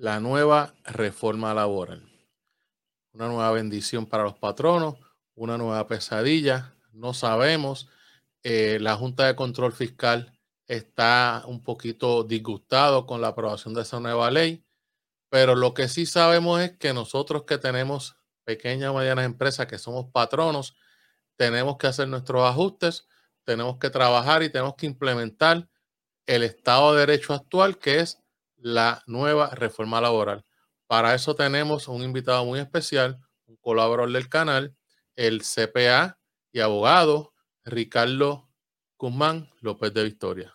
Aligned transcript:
la 0.00 0.18
nueva 0.18 0.74
reforma 0.84 1.52
laboral. 1.52 2.10
Una 3.12 3.28
nueva 3.28 3.50
bendición 3.52 4.06
para 4.06 4.22
los 4.22 4.38
patronos, 4.38 4.94
una 5.34 5.58
nueva 5.58 5.86
pesadilla, 5.88 6.74
no 6.94 7.12
sabemos. 7.12 7.86
Eh, 8.42 8.78
la 8.80 8.96
Junta 8.96 9.26
de 9.26 9.36
Control 9.36 9.74
Fiscal 9.74 10.32
está 10.66 11.42
un 11.46 11.62
poquito 11.62 12.24
disgustado 12.24 13.04
con 13.04 13.20
la 13.20 13.28
aprobación 13.28 13.74
de 13.74 13.82
esa 13.82 14.00
nueva 14.00 14.30
ley, 14.30 14.64
pero 15.28 15.54
lo 15.54 15.74
que 15.74 15.86
sí 15.86 16.06
sabemos 16.06 16.62
es 16.62 16.78
que 16.78 16.94
nosotros 16.94 17.44
que 17.46 17.58
tenemos 17.58 18.16
pequeñas 18.44 18.92
o 18.92 18.94
medianas 18.94 19.26
empresas, 19.26 19.66
que 19.66 19.78
somos 19.78 20.06
patronos, 20.10 20.78
tenemos 21.36 21.76
que 21.76 21.88
hacer 21.88 22.08
nuestros 22.08 22.42
ajustes, 22.48 23.06
tenemos 23.44 23.76
que 23.76 23.90
trabajar 23.90 24.42
y 24.42 24.48
tenemos 24.48 24.76
que 24.76 24.86
implementar 24.86 25.68
el 26.24 26.42
Estado 26.42 26.94
de 26.94 27.00
Derecho 27.00 27.34
actual, 27.34 27.78
que 27.78 28.00
es 28.00 28.22
la 28.60 29.02
nueva 29.06 29.50
reforma 29.50 30.00
laboral. 30.00 30.44
Para 30.86 31.14
eso 31.14 31.34
tenemos 31.34 31.88
un 31.88 32.02
invitado 32.02 32.44
muy 32.44 32.58
especial, 32.58 33.18
un 33.46 33.56
colaborador 33.56 34.12
del 34.12 34.28
canal, 34.28 34.74
el 35.16 35.42
CPA 35.42 36.18
y 36.52 36.60
abogado 36.60 37.32
Ricardo 37.64 38.48
Guzmán 38.98 39.50
López 39.60 39.94
de 39.94 40.04
Victoria. 40.04 40.54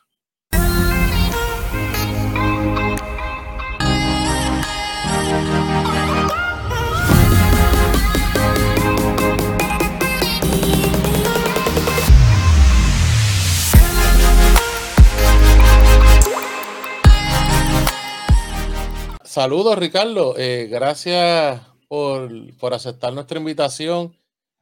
Saludos, 19.36 19.78
Ricardo. 19.78 20.38
Eh, 20.38 20.68
gracias 20.72 21.62
por, 21.90 22.32
por, 22.56 22.74
aceptar 22.74 23.12
nuestra 23.12 23.38
invitación. 23.38 24.16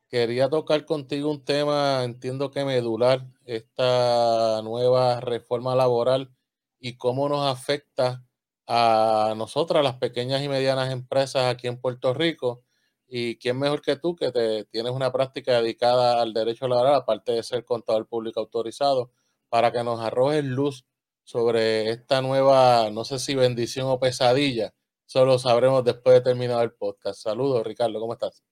Quería 0.10 0.50
tocar 0.50 0.84
contigo 0.88 1.30
un 1.30 1.46
tema, 1.46 2.04
entiendo 2.04 2.50
que 2.50 2.66
medular, 2.66 3.24
esta 3.46 4.64
nueva 4.64 5.20
reforma 5.20 5.76
laboral 5.76 6.32
y 6.80 6.98
cómo 6.98 7.30
nos 7.30 7.46
afecta 7.46 8.26
a 8.66 9.36
nosotras, 9.38 9.84
las 9.84 9.98
pequeñas 9.98 10.42
y 10.42 10.50
medianas 10.50 10.92
empresas 10.92 11.44
aquí 11.44 11.68
en 11.68 11.80
Puerto 11.80 12.16
Rico. 12.16 12.64
Y 13.08 13.36
quién 13.38 13.60
mejor 13.60 13.84
que 13.84 13.96
tú, 13.96 14.16
que 14.16 14.32
te, 14.32 14.66
tienes 14.66 14.92
una 14.92 15.12
práctica 15.12 15.62
dedicada 15.62 16.20
al 16.20 16.34
derecho 16.34 16.68
laboral, 16.68 16.96
aparte 16.96 17.34
de 17.34 17.44
ser 17.44 17.64
contador 17.64 18.08
público 18.08 18.40
autorizado, 18.40 19.12
para 19.50 19.72
que 19.72 19.84
nos 19.84 20.00
arrojes 20.00 20.44
luz 20.44 20.84
sobre 21.24 21.90
esta 21.90 22.22
nueva, 22.22 22.90
no 22.92 23.04
sé 23.04 23.20
si 23.20 23.36
bendición 23.36 23.88
o 23.88 24.00
pesadilla, 24.00 24.74
solo 25.06 25.40
sabremos 25.40 25.84
después 25.84 26.16
de 26.16 26.22
terminar 26.22 26.64
el 26.64 26.74
podcast. 26.74 27.22
Saludos, 27.22 27.66
Ricardo, 27.66 28.00
¿cómo 28.00 28.14
estás? 28.14 28.44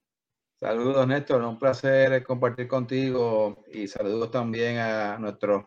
Saludos, 0.59 1.07
Néstor, 1.07 1.41
un 1.41 1.57
placer 1.57 2.23
compartir 2.23 2.67
contigo 2.67 3.63
y 3.73 3.87
saludos 3.87 4.29
también 4.29 4.77
a 4.77 5.17
nuestros 5.17 5.65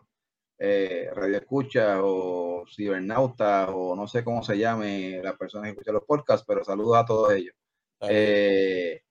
eh, 0.57 1.09
radioescuchas 1.13 1.99
o 2.01 2.63
cibernautas 2.73 3.69
o 3.73 3.93
no 3.93 4.07
sé 4.07 4.23
cómo 4.23 4.41
se 4.41 4.57
llame 4.57 5.19
las 5.21 5.35
personas 5.35 5.65
que 5.65 5.71
escuchan 5.71 5.95
los 5.95 6.05
podcasts, 6.05 6.45
pero 6.47 6.63
saludos 6.63 6.97
a 6.97 7.05
todos 7.05 7.33
ellos. 7.33 7.53
Eh, 8.01 9.01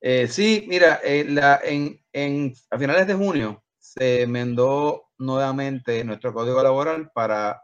eh, 0.00 0.26
sí, 0.26 0.66
mira, 0.68 1.00
la, 1.28 1.60
en, 1.62 2.00
en, 2.12 2.52
a 2.70 2.78
finales 2.78 3.06
de 3.06 3.14
junio 3.14 3.62
se 3.78 4.22
enmendó 4.22 5.03
nuevamente 5.18 6.04
nuestro 6.04 6.32
código 6.32 6.62
laboral 6.62 7.10
para 7.12 7.62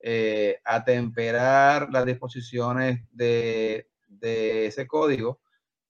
eh, 0.00 0.58
atemperar 0.64 1.88
las 1.92 2.04
disposiciones 2.04 3.00
de, 3.12 3.88
ese 4.20 4.86
código 4.86 5.40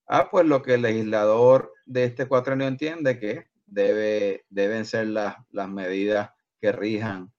a 0.07 0.31
pues 0.31 0.47
lo 0.47 0.63
que 0.63 0.75
el 0.75 0.83
legislador 0.83 1.73
de 1.87 2.05
este 2.05 2.27
cuatrenio 2.27 2.67
entiende 2.67 3.19
que 3.19 3.47
debe, 3.67 4.45
deben 4.49 4.85
ser 4.85 5.09
las, 5.09 5.37
las 5.51 5.69
medidas 5.69 6.31
que 6.61 6.73
rijan 6.73 7.33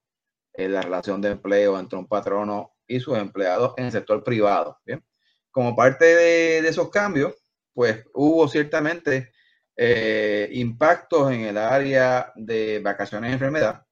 eh, 0.52 0.68
la 0.68 0.82
relación 0.82 1.20
de 1.20 1.30
empleo 1.30 1.78
entre 1.78 1.98
un 1.98 2.06
patrono 2.06 2.74
y 2.86 3.00
sus 3.00 3.18
empleados 3.18 3.74
en 3.76 3.86
el 3.86 3.92
sector 3.92 4.22
privado. 4.22 4.78
¿bien? 4.84 5.04
Como 5.50 5.74
parte 5.74 6.04
de, 6.04 6.62
de 6.62 6.68
esos 6.68 6.90
cambios, 6.90 7.34
pues 7.72 8.04
hubo 8.14 8.46
ciertamente 8.48 9.32
eh, 9.76 10.48
impactos 10.52 11.32
en 11.32 11.42
el 11.42 11.58
área 11.58 12.32
de 12.36 12.80
vacaciones 12.80 13.30
y 13.30 13.32
enfermedad, 13.34 13.84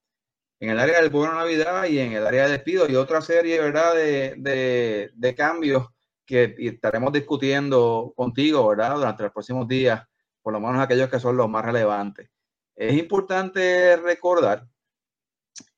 en 0.61 0.71
el 0.71 0.79
área 0.79 1.01
del 1.01 1.11
bono 1.11 1.35
Navidad 1.35 1.85
y 1.87 1.99
en 1.99 2.13
el 2.13 2.27
área 2.27 2.45
de 2.45 2.53
despido 2.53 2.89
y 2.89 2.95
otra 2.95 3.21
serie 3.21 3.61
¿verdad? 3.61 3.95
De, 3.95 5.11
de, 5.13 5.35
cambios 5.35 5.89
que 6.25 6.55
estaremos 6.59 7.13
discutiendo 7.13 8.13
contigo 8.17 8.69
¿verdad? 8.69 8.95
durante 8.95 9.25
los 9.25 9.33
próximos 9.33 9.67
días, 9.67 10.07
por 10.41 10.53
lo 10.53 10.61
menos 10.61 10.81
aquellos 10.81 11.11
que 11.11 11.19
son 11.19 11.37
los 11.37 11.49
más 11.49 11.65
relevantes. 11.65 12.31
Es 12.77 12.95
importante 12.97 13.97
recordar 13.97 14.67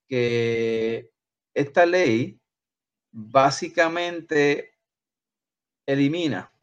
que 0.06 1.10
esta 1.54 1.86
ley 1.86 2.38
básicamente 3.10 4.74
elimina 5.86 6.53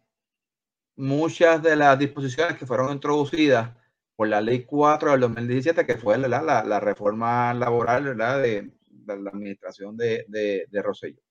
muchas 1.01 1.61
de 1.61 1.75
las 1.75 1.97
disposiciones 1.99 2.57
que 2.57 2.65
fueron 2.65 2.93
introducidas 2.93 3.75
por 4.15 4.27
la 4.27 4.39
ley 4.39 4.63
4 4.65 5.11
del 5.11 5.21
2017, 5.21 5.85
que 5.85 5.97
fue 5.97 6.17
la, 6.17 6.41
la, 6.41 6.79
reforma 6.79 7.53
laboral. 7.53 8.03
De, 8.05 8.71
la 9.07 9.31
administración 9.31 9.97
de, 9.97 10.25
de, 10.27 10.67
de 10.69 10.81
Rosselló. 10.81 11.21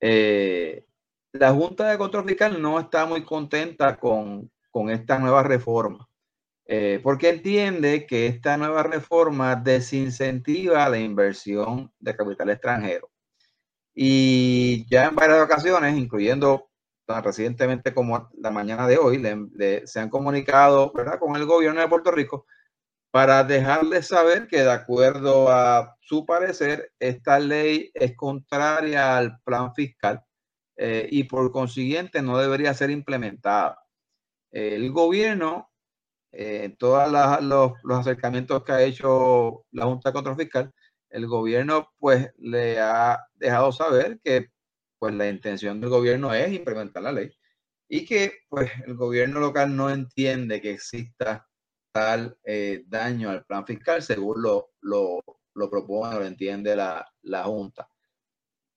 Eh, 0.00 0.86
la 1.32 1.52
Junta 1.52 1.90
de 1.90 1.98
Control 1.98 2.24
Fiscal 2.24 2.62
no 2.62 2.78
está 2.78 3.04
muy 3.04 3.24
contenta 3.24 3.98
con, 3.98 4.50
con 4.70 4.90
esta 4.90 5.18
nueva 5.18 5.42
reforma, 5.42 6.08
eh, 6.64 7.00
porque 7.02 7.30
entiende 7.30 8.06
que 8.06 8.26
esta 8.26 8.56
nueva 8.56 8.84
reforma 8.84 9.56
desincentiva 9.56 10.88
la 10.88 10.98
inversión 10.98 11.92
de 11.98 12.16
capital 12.16 12.50
extranjero. 12.50 13.10
Y 13.94 14.88
ya 14.88 15.06
en 15.06 15.16
varias 15.16 15.42
ocasiones, 15.42 15.96
incluyendo 15.98 16.67
recientemente 17.08 17.94
como 17.94 18.30
la 18.38 18.50
mañana 18.50 18.86
de 18.86 18.98
hoy, 18.98 19.22
se 19.86 20.00
han 20.00 20.10
comunicado 20.10 20.92
¿verdad? 20.94 21.18
con 21.18 21.36
el 21.36 21.46
gobierno 21.46 21.80
de 21.80 21.88
Puerto 21.88 22.10
Rico 22.10 22.46
para 23.10 23.42
dejarles 23.44 24.08
saber 24.08 24.46
que 24.46 24.62
de 24.62 24.70
acuerdo 24.70 25.50
a 25.50 25.96
su 26.00 26.26
parecer, 26.26 26.92
esta 26.98 27.38
ley 27.40 27.90
es 27.94 28.14
contraria 28.14 29.16
al 29.16 29.40
plan 29.40 29.74
fiscal 29.74 30.22
eh, 30.76 31.08
y 31.10 31.24
por 31.24 31.50
consiguiente 31.50 32.20
no 32.22 32.38
debería 32.38 32.74
ser 32.74 32.90
implementada. 32.90 33.78
el 34.50 34.92
gobierno, 34.92 35.70
eh, 36.32 36.64
en 36.64 36.76
todos 36.76 37.10
los, 37.10 37.72
los, 37.84 37.98
acercamientos 38.00 38.64
que 38.64 38.72
ha 38.72 38.82
hecho 38.82 39.64
la 39.72 39.86
Junta 39.86 40.10
de 40.10 40.14
Control 40.14 40.36
Fiscal, 40.36 40.72
el 41.10 41.26
gobierno 41.26 41.90
pues 41.98 42.30
le 42.38 42.80
ha 42.80 43.26
dejado 43.34 43.72
saber 43.72 44.20
que 44.22 44.50
pues 44.98 45.14
la 45.14 45.28
intención 45.28 45.80
del 45.80 45.90
gobierno 45.90 46.32
es 46.34 46.52
implementar 46.52 47.02
la 47.02 47.12
ley 47.12 47.32
y 47.88 48.04
que 48.04 48.40
pues 48.48 48.70
el 48.86 48.94
gobierno 48.94 49.40
local 49.40 49.74
no 49.74 49.90
entiende 49.90 50.60
que 50.60 50.72
exista 50.72 51.48
tal 51.90 52.36
eh, 52.44 52.84
daño 52.86 53.30
al 53.30 53.44
plan 53.44 53.66
fiscal 53.66 54.02
según 54.02 54.42
lo, 54.42 54.72
lo, 54.82 55.22
lo 55.54 55.70
propone 55.70 56.16
o 56.16 56.20
lo 56.20 56.26
entiende 56.26 56.76
la, 56.76 57.06
la, 57.22 57.44
Junta. 57.44 57.88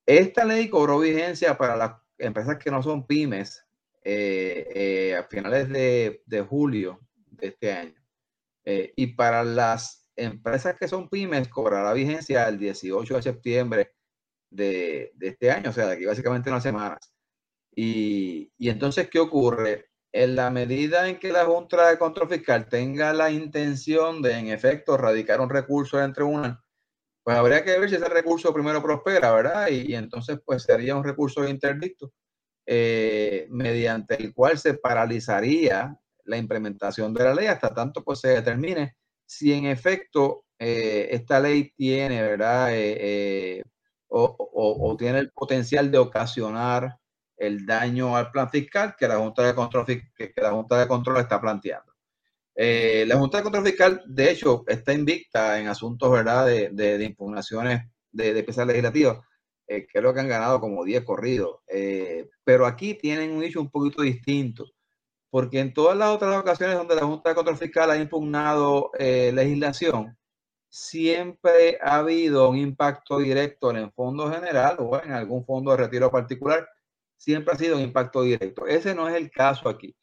Esta 0.06 0.46
ley 0.46 0.70
cobró 0.70 1.00
vigencia 1.00 1.58
para 1.58 1.76
las 1.76 1.94
empresas 2.18 2.58
que 2.58 2.72
no 2.72 2.82
son 2.82 3.06
pymes 3.06 3.66
eh, 4.04 4.68
eh, 4.74 5.16
a 5.16 5.24
finales 5.24 5.70
de, 5.70 6.24
de, 6.26 6.42
julio 6.42 7.00
de 7.32 7.48
este 7.48 7.74
año. 7.74 8.02
y 8.64 9.08
para 9.08 9.44
las 9.44 10.08
empresas 10.16 10.76
que 10.78 10.88
son 10.88 11.10
pymes 11.10 11.48
cobrará 11.50 11.94
vigencia 11.94 12.48
el 12.48 12.58
18 12.58 13.16
de 13.16 13.22
septiembre 13.22 13.92
de, 14.52 15.14
este 15.20 15.52
año, 15.52 15.72
o 15.72 15.74
sea, 15.74 15.88
de 15.88 15.94
aquí 15.94 16.06
básicamente 16.06 16.50
unas 16.50 16.64
semanas. 16.64 17.14
Y, 17.74 18.52
y, 18.58 18.70
entonces, 18.70 19.10
¿qué 19.10 19.20
ocurre? 19.20 19.88
En 20.12 20.36
la 20.36 20.50
medida 20.50 21.08
en 21.08 21.20
que 21.20 21.32
la 21.32 21.46
Junta 21.46 21.90
de 21.90 21.98
Control 21.98 22.30
Fiscal 22.30 22.68
tenga 22.68 23.14
la 23.14 23.32
intención 23.32 24.22
de, 24.22 24.34
en 24.34 24.48
efecto, 24.48 24.98
radicar 24.98 25.40
un 25.42 25.50
recurso 25.50 26.04
entre 26.04 26.26
una, 26.26 26.64
pues 27.24 27.38
habría 27.38 27.64
que 27.64 27.78
ver 27.80 27.90
si 27.90 27.96
ese 27.96 28.10
recurso 28.10 28.54
primero 28.54 28.82
prospera, 28.82 29.32
¿verdad? 29.32 29.70
Y, 29.70 29.94
entonces, 29.96 30.40
pues 30.44 30.64
sería 30.64 30.96
un 30.96 31.04
recurso 31.04 31.48
interdicto 31.48 32.12
eh, 32.66 33.48
mediante 33.50 34.16
el 34.22 34.34
cual 34.34 34.58
se 34.58 34.76
paralizaría 34.76 35.98
la 36.26 36.38
implementación 36.38 37.14
de 37.14 37.24
la 37.24 37.34
ley 37.34 37.48
hasta 37.48 37.74
tanto 37.74 38.04
pues 38.04 38.20
se 38.20 38.30
determine 38.30 38.96
si 39.26 39.52
en 39.54 39.66
efecto 39.66 40.46
eh, 40.60 41.10
esta 41.12 41.40
ley 41.40 41.74
tiene, 41.76 42.22
¿verdad? 42.22 42.70
Eh, 42.72 43.64
o, 44.12 44.96
tiene 44.98 45.20
el 45.20 45.32
potencial 45.32 45.90
de 45.90 45.98
ocasionar 45.98 46.98
el 47.38 47.66
daño 47.66 48.16
al 48.16 48.30
plan 48.32 48.50
fiscal 48.50 48.96
que 48.98 49.08
la 49.08 49.18
Junta 49.18 49.44
de 49.44 49.56
Control, 49.56 49.86
que, 49.86 50.34
la 50.38 50.52
Junta 50.52 50.80
de 50.80 50.88
Control 50.88 51.18
está 51.18 51.40
planteando. 51.40 51.94
Eh, 52.54 53.06
la 53.08 53.18
Junta 53.18 53.38
de 53.38 53.44
Control 53.44 53.66
Fiscal, 53.66 54.04
de 54.06 54.32
hecho, 54.32 54.64
está 54.68 54.94
invicta 54.94 55.60
en 55.60 55.68
asuntos 55.68 56.12
¿verdad? 56.12 56.46
De, 56.46 56.70
de, 56.70 57.04
impugnaciones 57.04 57.84
de, 58.12 58.34
de 58.34 58.44
piezas 58.44 58.68
legislativas. 58.68 59.20
eh, 59.68 59.88
creo 59.92 60.14
que 60.14 60.20
han 60.20 60.28
ganado 60.28 60.60
como 60.60 60.84
10 60.84 61.04
corridos. 61.06 61.60
Eh, 61.68 62.30
pero 62.44 62.66
aquí 62.66 62.96
tienen 62.96 63.32
un 63.32 63.44
hecho 63.44 63.62
un 63.62 63.72
poquito 63.72 64.02
distinto, 64.02 64.66
porque 65.30 65.60
en 65.60 65.74
todas 65.74 65.98
las 65.98 66.10
otras 66.10 66.38
ocasiones 66.38 66.78
donde 66.78 66.96
la 66.96 67.06
Junta 67.06 67.30
de 67.30 67.36
Control 67.36 67.58
Fiscal 67.58 67.92
ha 67.92 67.98
impugnado 67.98 68.92
eh, 69.00 69.32
legislación, 69.34 70.18
siempre 70.72 71.78
ha 71.82 71.98
habido 71.98 72.50
un 72.50 72.58
impacto 72.58 73.20
directo 73.20 73.72
en 73.72 73.78
el 73.78 73.92
fondo 73.92 74.32
general 74.32 74.78
o 74.80 75.00
en 75.04 75.12
algún 75.12 75.46
fondo 75.46 75.72
de 75.72 75.78
retiro 75.78 76.10
particular. 76.10 76.68
Siempre 77.18 77.54
ha 77.54 77.58
sido 77.58 77.76
un 77.76 77.84
impacto 77.84 78.24
directo. 78.24 78.66
Ese 78.66 78.96
no 78.96 79.08
es 79.10 79.16
el 79.16 79.30
caso 79.30 79.68
aquí. 79.68 79.96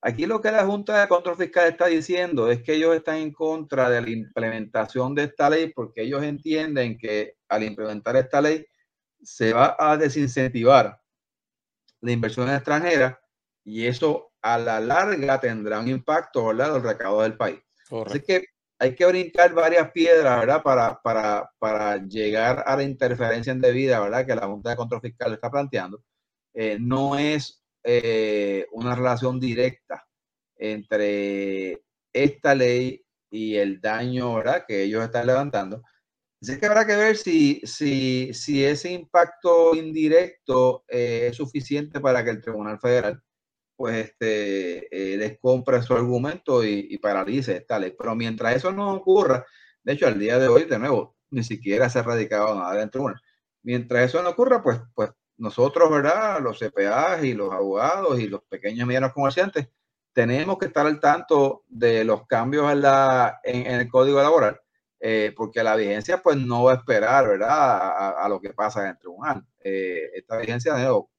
Aquí 0.00 0.26
lo 0.26 0.40
que 0.40 0.52
la 0.52 0.64
Junta 0.64 1.00
de 1.00 1.08
Control 1.08 1.36
Fiscal 1.36 1.68
está 1.68 1.86
diciendo 1.86 2.48
es 2.50 2.62
que 2.62 2.74
ellos 2.74 2.94
están 2.94 3.16
en 3.16 3.32
contra 3.32 3.90
de 3.90 4.00
la 4.00 4.10
implementación 4.10 5.12
de 5.14 5.24
esta 5.24 5.50
ley 5.50 5.72
porque 5.74 6.02
ellos 6.02 6.22
entienden 6.22 6.96
que 6.96 7.34
al 7.48 7.64
implementar 7.64 8.14
esta 8.14 8.40
ley 8.40 8.64
se 9.20 9.52
va 9.52 9.76
a 9.76 9.96
desincentivar 9.96 11.00
la 12.00 12.12
inversión 12.12 12.48
extranjera 12.48 13.20
y 13.64 13.86
eso 13.86 14.32
a 14.40 14.56
la 14.58 14.78
larga 14.78 15.40
tendrá 15.40 15.80
un 15.80 15.88
impacto 15.88 16.52
en 16.52 16.58
los 16.58 16.82
recaudos 16.82 17.24
del 17.24 17.36
país. 17.36 17.58
Así 18.06 18.20
que 18.20 18.44
hay 18.78 18.94
que 18.94 19.06
brincar 19.06 19.54
varias 19.54 19.90
piedras, 19.92 20.40
¿verdad? 20.40 20.62
Para, 20.62 21.00
para, 21.02 21.50
para 21.58 21.96
llegar 21.98 22.62
a 22.66 22.76
la 22.76 22.82
interferencia 22.82 23.52
indebida, 23.52 24.00
¿verdad? 24.00 24.26
Que 24.26 24.34
la 24.34 24.46
Junta 24.46 24.70
de 24.70 24.76
Control 24.76 25.00
Fiscal 25.00 25.32
está 25.32 25.50
planteando. 25.50 26.02
Eh, 26.54 26.78
no 26.80 27.18
es 27.18 27.62
eh, 27.84 28.66
una 28.72 28.94
relación 28.94 29.40
directa 29.40 30.06
entre 30.56 31.82
esta 32.12 32.54
ley 32.54 33.04
y 33.30 33.56
el 33.56 33.80
daño 33.80 34.34
¿verdad? 34.34 34.64
que 34.66 34.82
ellos 34.84 35.04
están 35.04 35.26
levantando. 35.26 35.82
Así 36.40 36.58
que 36.58 36.66
habrá 36.66 36.86
que 36.86 36.96
ver 36.96 37.16
si, 37.16 37.60
si, 37.64 38.32
si 38.34 38.64
ese 38.64 38.92
impacto 38.92 39.74
indirecto 39.74 40.84
eh, 40.88 41.28
es 41.30 41.36
suficiente 41.36 42.00
para 42.00 42.22
que 42.22 42.30
el 42.30 42.40
Tribunal 42.42 42.78
Federal 42.78 43.22
pues 43.76 44.06
este, 44.06 45.14
eh, 45.14 45.16
les 45.16 45.38
compre 45.38 45.82
su 45.82 45.94
argumento 45.94 46.64
y, 46.64 46.96
paralice 46.98 47.56
esta 47.56 47.78
ley. 47.78 47.94
Pero 47.96 48.14
mientras 48.14 48.56
eso 48.56 48.72
no 48.72 48.92
ocurra, 48.94 49.44
de 49.82 49.92
hecho, 49.92 50.06
al 50.06 50.18
día 50.18 50.38
de 50.38 50.48
hoy, 50.48 50.64
de 50.64 50.78
nuevo, 50.78 51.16
ni 51.30 51.44
siquiera 51.44 51.88
se 51.90 51.98
ha 51.98 52.02
radicado 52.02 52.54
nada 52.54 52.74
del 52.74 52.90
tribunal. 52.90 53.20
Mientras 53.62 54.06
eso 54.06 54.22
no 54.22 54.30
ocurra, 54.30 54.62
pues, 54.62 54.80
pues 54.94 55.10
nosotros, 55.36 55.90
¿verdad? 55.90 56.40
Los 56.40 56.58
CPAs 56.58 57.24
y 57.24 57.34
los 57.34 57.52
abogados 57.52 58.18
y 58.18 58.28
los 58.28 58.42
pequeños 58.44 58.80
y 58.80 58.84
medianos 58.86 59.12
comerciantes, 59.12 59.68
tenemos 60.12 60.58
que 60.58 60.66
estar 60.66 60.86
al 60.86 60.98
tanto 60.98 61.64
de 61.68 62.04
los 62.04 62.26
cambios 62.26 62.72
en, 62.72 62.80
la, 62.80 63.40
en, 63.44 63.66
el 63.66 63.88
código 63.88 64.22
laboral, 64.22 64.58
eh, 64.98 65.34
porque 65.36 65.62
la 65.62 65.76
vigencia 65.76 66.22
pues 66.22 66.38
no 66.38 66.64
va 66.64 66.72
a 66.72 66.76
esperar, 66.76 67.28
¿verdad? 67.28 68.14
A, 68.18 68.26
lo 68.28 68.40
que 68.40 68.54
pasa 68.54 68.82
en 68.82 68.88
el 68.88 68.98
tribunal. 68.98 69.44
Eh, 69.60 70.10
esta 70.14 70.38
vigencia 70.38 70.72
de 70.74 70.82
nuevo 70.82 71.10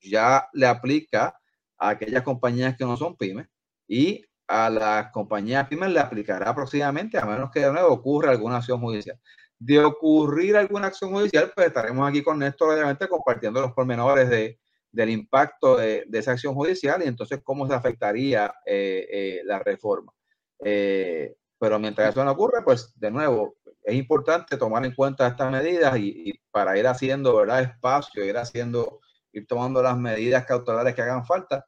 ya 0.00 0.48
le 0.54 0.66
aplica 0.66 1.38
a 1.78 1.90
aquellas 1.90 2.22
compañías 2.22 2.76
que 2.76 2.84
no 2.84 2.96
son 2.96 3.16
pymes 3.16 3.48
y 3.86 4.24
a 4.48 4.70
las 4.70 5.10
compañías 5.10 5.68
pymes 5.68 5.90
le 5.90 6.00
aplicará 6.00 6.50
aproximadamente 6.50 7.18
a 7.18 7.24
menos 7.26 7.50
que 7.50 7.60
de 7.60 7.72
nuevo 7.72 7.88
ocurra 7.88 8.30
alguna 8.30 8.58
acción 8.58 8.80
judicial 8.80 9.18
de 9.58 9.78
ocurrir 9.82 10.56
alguna 10.56 10.88
acción 10.88 11.10
judicial, 11.10 11.52
pues 11.54 11.68
estaremos 11.68 12.08
aquí 12.08 12.22
con 12.22 12.38
Néstor, 12.38 12.74
obviamente, 12.74 13.08
compartiendo 13.08 13.60
los 13.60 13.72
pormenores 13.72 14.28
de, 14.28 14.58
del 14.92 15.10
impacto 15.10 15.76
de, 15.76 16.06
esa 16.12 16.32
acción 16.32 16.54
judicial 16.54 17.02
y 17.02 17.08
entonces 17.08 17.40
cómo 17.42 17.66
se 17.66 17.74
afectaría 17.74 18.52
eh, 18.64 19.06
eh, 19.10 19.40
la 19.44 19.58
reforma. 19.58 20.12
Eh, 20.60 21.36
pero 21.58 21.78
mientras 21.78 22.10
eso 22.10 22.24
no 22.24 22.32
ocurre, 22.32 22.62
pues 22.62 22.92
de 22.98 23.10
nuevo, 23.10 23.56
es 23.82 23.94
importante 23.94 24.56
tomar 24.56 24.84
en 24.84 24.94
cuenta 24.94 25.26
estas 25.26 25.50
medidas 25.50 25.96
y, 25.98 26.38
para 26.50 26.78
ir 26.78 26.86
haciendo, 26.86 27.36
¿verdad? 27.36 27.62
Espacio, 27.62 28.24
ir 28.24 28.36
haciendo, 28.36 29.00
ir 29.38 29.46
tomando 29.46 29.82
las 29.82 29.98
medidas 29.98 30.44
cautelares 30.44 30.94
que 30.94 31.02
hagan 31.02 31.24
falta 31.24 31.64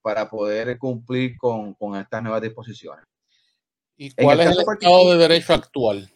para 0.00 0.30
poder 0.30 0.78
cumplir 0.78 1.36
con, 1.36 1.74
con 1.74 1.94
estas 1.96 2.22
nuevas 2.22 2.40
disposiciones. 2.40 3.04
¿Y 3.98 4.14
cuál 4.14 4.40
es 4.40 4.46
el 4.46 4.60
estado 4.60 5.12
de 5.12 5.18
derecho 5.18 5.52
actual? 5.52 6.10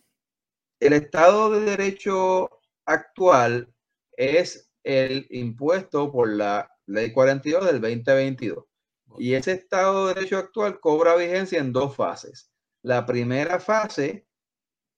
el 0.84 0.92
Estado 0.92 1.50
de 1.50 1.60
Derecho 1.60 2.60
actual 2.84 3.72
es 4.18 4.70
el 4.82 5.26
impuesto 5.30 6.12
por 6.12 6.28
la 6.30 6.70
Ley 6.84 7.10
42 7.10 7.64
del 7.64 7.80
2022. 7.80 8.64
Y 9.18 9.32
ese 9.32 9.52
Estado 9.52 10.08
de 10.08 10.14
Derecho 10.14 10.36
actual 10.36 10.80
cobra 10.80 11.16
vigencia 11.16 11.58
en 11.58 11.72
dos 11.72 11.96
fases. 11.96 12.50
La 12.82 13.06
primera 13.06 13.60
fase 13.60 14.26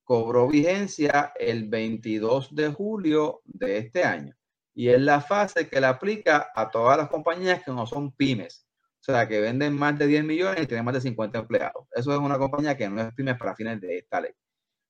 cobró 0.03 0.49
vigencia 0.49 1.33
el 1.39 1.69
22 1.69 2.53
de 2.53 2.69
julio 2.73 3.43
de 3.45 3.79
este 3.79 4.03
año. 4.03 4.35
Y 4.77 4.91
es 4.91 5.01
la 5.01 5.21
fase 5.21 5.69
que 5.69 5.81
la 5.81 5.89
aplica 5.91 6.53
a 6.55 6.71
todas 6.71 6.97
las 6.99 7.09
compañías 7.09 7.65
que 7.65 7.73
no 7.73 7.87
son 7.89 8.13
pymes. 8.13 8.69
O 9.01 9.05
sea, 9.13 9.27
que 9.29 9.41
venden 9.41 9.75
más 9.75 9.99
de 9.99 10.07
10 10.07 10.25
millones 10.25 10.63
y 10.63 10.67
tienen 10.69 10.85
más 10.85 10.95
de 10.95 11.01
50 11.01 11.41
empleados. 11.41 11.87
Eso 11.93 12.13
es 12.13 12.19
una 12.19 12.39
compañía 12.39 12.77
que 12.77 12.89
no 12.89 13.03
es 13.03 13.15
pymes 13.15 13.39
para 13.39 13.57
fines 13.57 13.81
de 13.81 13.99
esta 13.99 14.21
ley. 14.21 14.33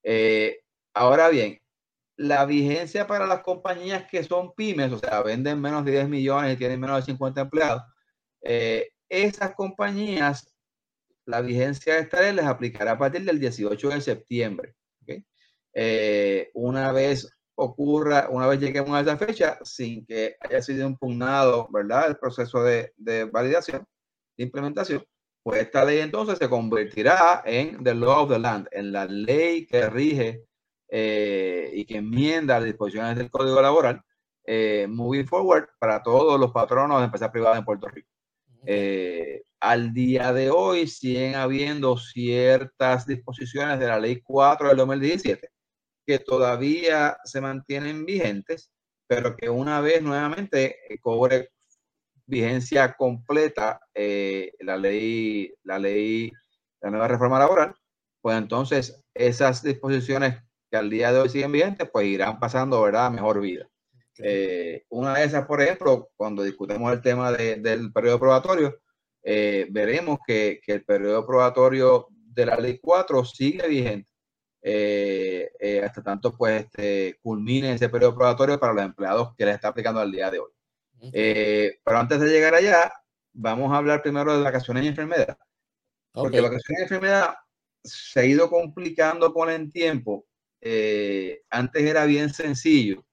Eh, 0.02 0.60
Ahora 0.96 1.28
bien, 1.28 1.60
la 2.16 2.46
vigencia 2.46 3.06
para 3.06 3.26
las 3.26 3.42
compañías 3.42 4.06
que 4.10 4.24
son 4.24 4.54
pymes, 4.54 4.92
o 4.92 4.98
sea, 4.98 5.22
venden 5.22 5.60
menos 5.60 5.84
de 5.84 5.92
10 5.92 6.08
millones 6.08 6.54
y 6.54 6.56
tienen 6.56 6.80
menos 6.80 6.96
de 6.98 7.12
50 7.12 7.42
empleados, 7.42 7.82
eh, 8.42 8.88
esas 9.10 9.54
compañías, 9.54 10.50
la 11.26 11.42
vigencia 11.42 11.94
de 11.94 12.00
esta 12.00 12.22
ley 12.22 12.32
les 12.34 12.46
aplicará 12.46 12.92
a 12.92 12.98
partir 12.98 13.24
del 13.24 13.38
18 13.38 13.90
de 13.90 14.00
septiembre. 14.00 14.74
Eh, 15.74 16.50
una 16.54 16.92
vez 16.92 17.28
ocurra, 17.56 18.28
una 18.30 18.46
vez 18.46 18.60
lleguemos 18.60 18.90
a 18.90 19.00
esa 19.00 19.16
fecha, 19.16 19.58
sin 19.64 20.06
que 20.06 20.36
haya 20.40 20.62
sido 20.62 20.86
impugnado, 20.86 21.68
¿verdad? 21.72 22.08
El 22.08 22.16
proceso 22.16 22.62
de, 22.62 22.92
de 22.96 23.24
validación, 23.24 23.84
de 24.36 24.44
implementación, 24.44 25.04
pues 25.42 25.62
esta 25.62 25.84
ley 25.84 26.00
entonces 26.00 26.38
se 26.38 26.48
convertirá 26.48 27.42
en 27.44 27.82
the 27.82 27.94
law 27.94 28.24
of 28.24 28.30
the 28.30 28.38
land, 28.38 28.68
en 28.72 28.92
la 28.92 29.06
ley 29.06 29.66
que 29.66 29.88
rige 29.88 30.44
eh, 30.88 31.70
y 31.72 31.84
que 31.84 31.96
enmienda 31.96 32.58
las 32.58 32.64
disposiciones 32.64 33.16
del 33.16 33.30
Código 33.30 33.62
Laboral, 33.62 34.02
eh, 34.44 34.86
moving 34.88 35.26
forward 35.26 35.68
para 35.78 36.02
todos 36.02 36.38
los 36.38 36.52
patronos 36.52 36.98
de 36.98 37.06
empresas 37.06 37.30
privadas 37.30 37.58
en 37.58 37.64
Puerto 37.64 37.88
Rico. 37.88 38.08
Eh, 38.64 39.42
al 39.60 39.92
día 39.92 40.32
de 40.32 40.50
hoy 40.50 40.86
siguen 40.88 41.36
habiendo 41.36 41.96
ciertas 41.96 43.06
disposiciones 43.06 43.78
de 43.78 43.86
la 43.86 43.98
Ley 43.98 44.20
4 44.22 44.68
del 44.68 44.76
2017 44.76 45.48
que 46.06 46.18
todavía 46.18 47.18
se 47.24 47.40
mantienen 47.40 48.06
vigentes, 48.06 48.70
pero 49.06 49.36
que 49.36 49.50
una 49.50 49.80
vez 49.80 50.02
nuevamente 50.02 50.78
cobre 51.00 51.50
vigencia 52.26 52.94
completa 52.94 53.80
la 53.94 54.76
ley, 54.76 55.52
la 55.62 55.78
ley, 55.78 56.32
la 56.80 56.90
nueva 56.90 57.08
reforma 57.08 57.38
laboral, 57.38 57.74
pues 58.20 58.38
entonces 58.38 59.00
esas 59.14 59.62
disposiciones 59.62 60.42
que 60.70 60.76
al 60.76 60.90
día 60.90 61.12
de 61.12 61.20
hoy 61.20 61.28
siguen 61.28 61.52
vigentes, 61.52 61.88
pues 61.92 62.06
irán 62.06 62.40
pasando, 62.40 62.82
¿verdad?, 62.82 63.10
mejor 63.10 63.40
vida. 63.40 63.68
Eh, 64.18 64.84
una 64.88 65.14
de 65.14 65.24
esas, 65.24 65.46
por 65.46 65.60
ejemplo, 65.60 66.10
cuando 66.16 66.42
discutemos 66.42 66.92
el 66.92 67.02
tema 67.02 67.32
del 67.32 67.92
periodo 67.92 68.18
probatorio, 68.18 68.80
eh, 69.22 69.66
veremos 69.70 70.18
que, 70.26 70.60
que, 70.64 70.72
el 70.72 70.84
periodo 70.84 71.26
probatorio 71.26 72.08
de 72.10 72.46
la 72.46 72.56
ley 72.56 72.78
4 72.80 73.24
sigue 73.24 73.66
vigente 73.68 74.08
eh, 74.68 75.82
hasta 75.84 76.02
tanto 76.02 76.36
pues 76.36 76.64
este, 76.64 77.18
culmine 77.22 77.74
ese 77.74 77.88
periodo 77.88 78.14
probatorio 78.14 78.58
para 78.58 78.72
los 78.72 78.84
empleados 78.84 79.34
que 79.36 79.44
le 79.44 79.52
está 79.52 79.68
aplicando 79.68 80.00
al 80.00 80.10
día 80.10 80.30
de 80.30 80.40
hoy. 80.40 80.50
pero 81.84 81.98
antes 81.98 82.20
de 82.20 82.28
llegar 82.28 82.54
allá, 82.54 82.92
vamos 83.32 83.72
a 83.72 83.76
hablar 83.76 84.02
primero 84.02 84.36
de 84.36 84.42
vacaciones 84.42 84.84
y 84.84 84.88
enfermedad. 84.88 85.38
Porque 86.12 86.40
vacaciones 86.40 86.80
y 86.80 86.82
enfermedad 86.82 87.34
se 87.84 88.20
ha 88.20 88.24
ido 88.24 88.50
complicando 88.50 89.32
con 89.32 89.50
el 89.50 89.70
tiempo 89.70 90.26
eh, 90.60 91.42
antes 91.50 91.82
era 91.84 92.04
bien 92.06 92.30
sencillo. 92.30 93.04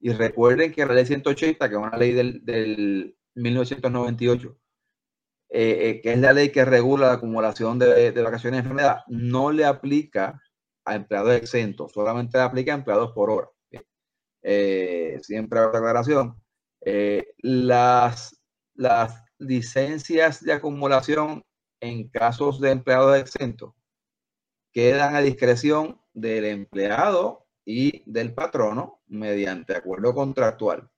Y 0.00 0.12
recuerden 0.12 0.72
que 0.72 0.86
la 0.86 0.94
ley 0.94 1.06
180, 1.06 1.68
que 1.68 1.74
es 1.74 1.80
una 1.80 1.96
ley 1.96 2.12
del, 2.12 3.16
1998, 3.34 4.58
eh, 5.48 5.90
eh, 5.90 6.00
que 6.02 6.12
es 6.12 6.18
la 6.18 6.32
ley 6.32 6.50
que 6.50 6.64
regula 6.64 7.08
la 7.08 7.12
acumulación 7.14 7.78
de, 7.78 8.10
vacaciones 8.12 8.58
de 8.58 8.68
enfermedad, 8.68 9.00
no 9.08 9.52
le 9.52 9.64
aplica 9.64 10.40
a 10.86 10.94
empleados 10.94 11.34
exentos, 11.34 11.92
solamente 11.92 12.38
aplica 12.38 12.72
a 12.72 12.76
empleados 12.76 13.12
por 13.12 13.30
hora. 13.30 13.48
siempre 15.22 15.60
otra 15.60 15.78
aclaración. 15.80 16.40
las, 17.42 18.40
las 18.74 19.24
licencias 19.38 20.42
de 20.42 20.52
acumulación 20.52 21.44
en 21.80 22.08
casos 22.08 22.60
de 22.60 22.70
empleados 22.70 23.18
exentos 23.18 23.74
quedan 24.76 25.14
a 25.14 25.22
discreción 25.22 25.98
del 26.12 26.44
empleado 26.44 27.46
y 27.64 28.02
del 28.04 28.34
patrono 28.34 29.00
mediante 29.06 29.74
acuerdo 29.74 30.14
contractual. 30.14 30.90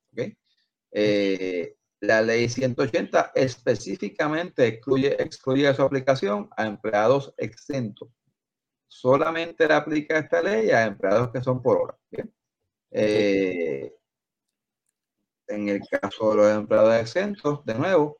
Eh, 0.91 1.77
la 2.01 2.23
ley 2.23 2.49
180 2.49 3.33
específicamente 3.37 4.67
excluye, 4.67 5.23
excluye 5.23 5.73
su 5.75 5.83
aplicación 5.83 6.49
a 6.57 6.67
empleados 6.67 7.33
exentos. 7.37 8.09
Solamente 8.89 9.69
le 9.69 9.75
aplica 9.75 10.19
esta 10.19 10.43
ley 10.43 10.71
a 10.71 10.87
empleados 10.87 11.31
que 11.31 11.43
son 11.43 11.63
por 11.63 11.77
hora. 11.77 11.99
Eh, 12.91 13.95
en 15.47 15.69
el 15.69 15.81
caso 15.89 16.31
de 16.31 16.37
los 16.37 16.57
empleados 16.57 16.95
exentos, 16.97 17.65
de 17.65 17.75
nuevo, 17.75 18.19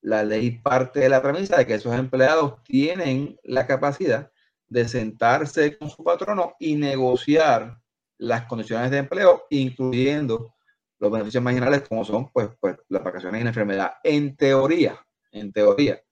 la 0.00 0.22
ley 0.22 0.58
parte 0.58 1.00
de 1.00 1.08
la 1.08 1.22
premisa 1.22 1.56
de 1.56 1.66
que 1.66 1.74
esos 1.74 1.94
empleados 1.94 2.62
tienen 2.64 3.38
la 3.42 3.66
capacidad 3.66 4.30
de 4.68 4.88
sentarse 4.88 5.78
con 5.78 5.88
su 5.88 6.04
patrono 6.04 6.54
y 6.58 6.76
negociar 6.76 7.78
las 8.18 8.46
condiciones 8.46 8.90
de 8.90 8.98
empleo, 8.98 9.44
incluyendo 9.50 10.54
los 10.98 11.10
beneficios 11.10 11.42
marginales 11.42 11.88
como 11.88 12.04
son 12.04 12.30
pues, 12.30 12.48
pues 12.60 12.76
las 12.88 13.02
vacaciones 13.02 13.40
en 13.40 13.46
enfermedad. 13.48 13.94
En 14.02 14.36
teoría, 14.36 14.98
en 15.32 15.52
teoría, 15.52 16.02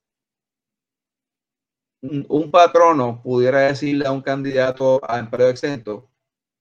un 2.02 2.50
patrono 2.50 3.22
pudiera 3.22 3.60
decirle 3.60 4.06
a 4.06 4.12
un 4.12 4.22
candidato 4.22 5.00
a 5.08 5.18
empleo 5.18 5.48
exento, 5.48 6.10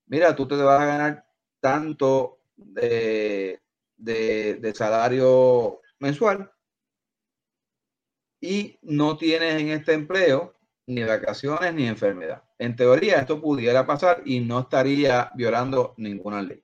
mira, 0.06 0.36
tú 0.36 0.48
te 0.48 0.56
vas 0.56 0.82
a 0.82 0.86
ganar 0.86 1.26
tanto 1.60 2.40
de, 2.56 3.60
de, 3.98 4.74
salario 4.76 5.82
mensual 6.00 6.52
y 8.40 8.78
no 8.82 9.18
tienes 9.18 9.62
en 9.62 9.70
este 9.70 9.94
empleo 9.94 10.54
ni 10.88 11.04
vacaciones 11.04 11.74
ni 11.74 11.88
enfermedad. 11.88 12.44
En 12.60 12.76
teoría 12.76 13.20
esto 13.20 13.42
pudiera 13.42 13.86
pasar 13.86 14.22
y 14.26 14.40
no 14.40 14.60
estaría 14.62 15.32
violando 15.36 15.94
ninguna 15.98 16.42
ley. 16.42 16.64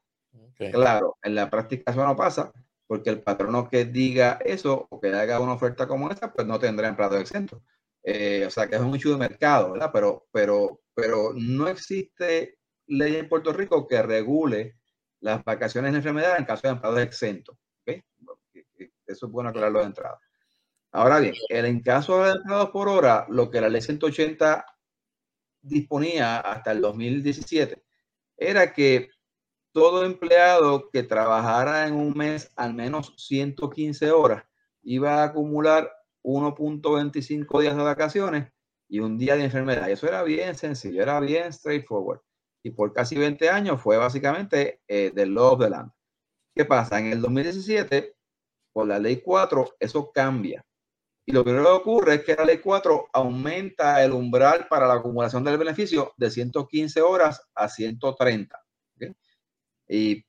Claro, 0.72 1.18
en 1.22 1.36
la 1.36 1.50
práctica 1.50 1.92
eso 1.92 2.04
no 2.04 2.16
pasa 2.16 2.52
porque 2.88 3.10
el 3.10 3.22
patrono 3.22 3.70
que 3.70 3.86
diga 3.86 4.40
eso 4.44 4.88
o 4.90 5.00
que 5.00 5.14
haga 5.14 5.40
una 5.40 5.54
oferta 5.54 5.88
como 5.88 6.10
esta, 6.10 6.32
pues 6.32 6.48
no 6.48 6.58
tendrá 6.58 6.88
empleado 6.88 7.18
exento. 7.18 7.62
Eh, 8.10 8.46
o 8.46 8.50
sea 8.50 8.70
que 8.70 8.78
es 8.78 8.82
un 8.82 8.96
hecho 8.96 9.10
de 9.12 9.18
mercado, 9.18 9.74
¿verdad? 9.74 9.90
Pero, 9.92 10.28
pero, 10.32 10.80
pero 10.94 11.34
no 11.36 11.68
existe 11.68 12.58
ley 12.86 13.18
en 13.18 13.28
Puerto 13.28 13.52
Rico 13.52 13.86
que 13.86 14.02
regule 14.02 14.78
las 15.20 15.44
vacaciones 15.44 15.92
de 15.92 15.98
enfermedad 15.98 16.38
en 16.40 16.46
caso 16.46 16.62
de 16.64 16.70
empleados 16.70 17.02
exentos. 17.02 17.58
¿okay? 17.82 18.02
Eso 19.06 19.26
es 19.26 19.32
bueno 19.32 19.50
aclararlo 19.50 19.80
de 19.80 19.88
entrada. 19.88 20.18
Ahora 20.94 21.20
bien, 21.20 21.34
en 21.50 21.82
caso 21.82 22.24
de 22.24 22.32
empleados 22.32 22.70
por 22.70 22.88
hora, 22.88 23.26
lo 23.28 23.52
que 23.52 23.60
la 23.60 23.68
ley 23.68 23.82
180 23.82 24.66
disponía 25.62 26.38
hasta 26.40 26.72
el 26.72 26.80
2017 26.80 27.84
era 28.38 28.72
que 28.72 29.10
todo 29.74 30.06
empleado 30.06 30.90
que 30.92 31.04
trabajara 31.04 31.86
en 31.86 31.96
un 31.96 32.14
mes 32.18 32.54
al 32.56 32.74
menos 32.74 33.14
115 33.18 34.12
horas 34.12 34.46
iba 34.82 35.16
a 35.16 35.24
acumular 35.26 35.92
1.25 36.28 37.62
días 37.62 37.78
de 37.78 37.84
vacaciones 37.84 38.52
y 38.90 39.00
un 39.00 39.18
día 39.18 39.38
de 39.38 39.46
enfermedad. 39.46 39.90
Eso 39.90 40.08
era 40.08 40.24
bien 40.24 40.56
sencillo, 40.56 41.02
era 41.02 41.22
bien 41.22 41.54
straightforward. 41.54 42.20
Y 42.64 42.72
por 42.72 42.92
casi 42.92 43.18
20 43.18 43.50
años 43.50 43.82
fue 43.82 43.96
básicamente 43.96 44.82
eh, 44.90 45.12
del 45.16 45.38
of 45.38 45.60
the 45.60 45.70
land. 45.70 45.90
¿Qué 46.54 46.66
pasa? 46.66 47.00
En 47.00 47.08
el 47.08 47.22
2017, 47.22 48.14
por 48.74 48.88
la 48.88 49.00
ley 49.00 49.22
4, 49.22 49.76
eso 49.80 50.12
cambia. 50.12 50.66
Y 51.26 51.32
lo 51.32 51.46
primero 51.46 51.64
que 51.64 51.72
ocurre 51.72 52.16
es 52.16 52.24
que 52.26 52.36
la 52.36 52.44
ley 52.44 52.58
4 52.58 53.08
aumenta 53.14 54.04
el 54.04 54.12
umbral 54.12 54.68
para 54.70 54.86
la 54.86 54.96
acumulación 54.96 55.46
del 55.46 55.58
beneficio 55.58 56.14
de 56.18 56.30
115 56.30 57.02
horas 57.02 57.42
a 57.56 57.70
130. 57.70 58.67
Y, 59.90 60.26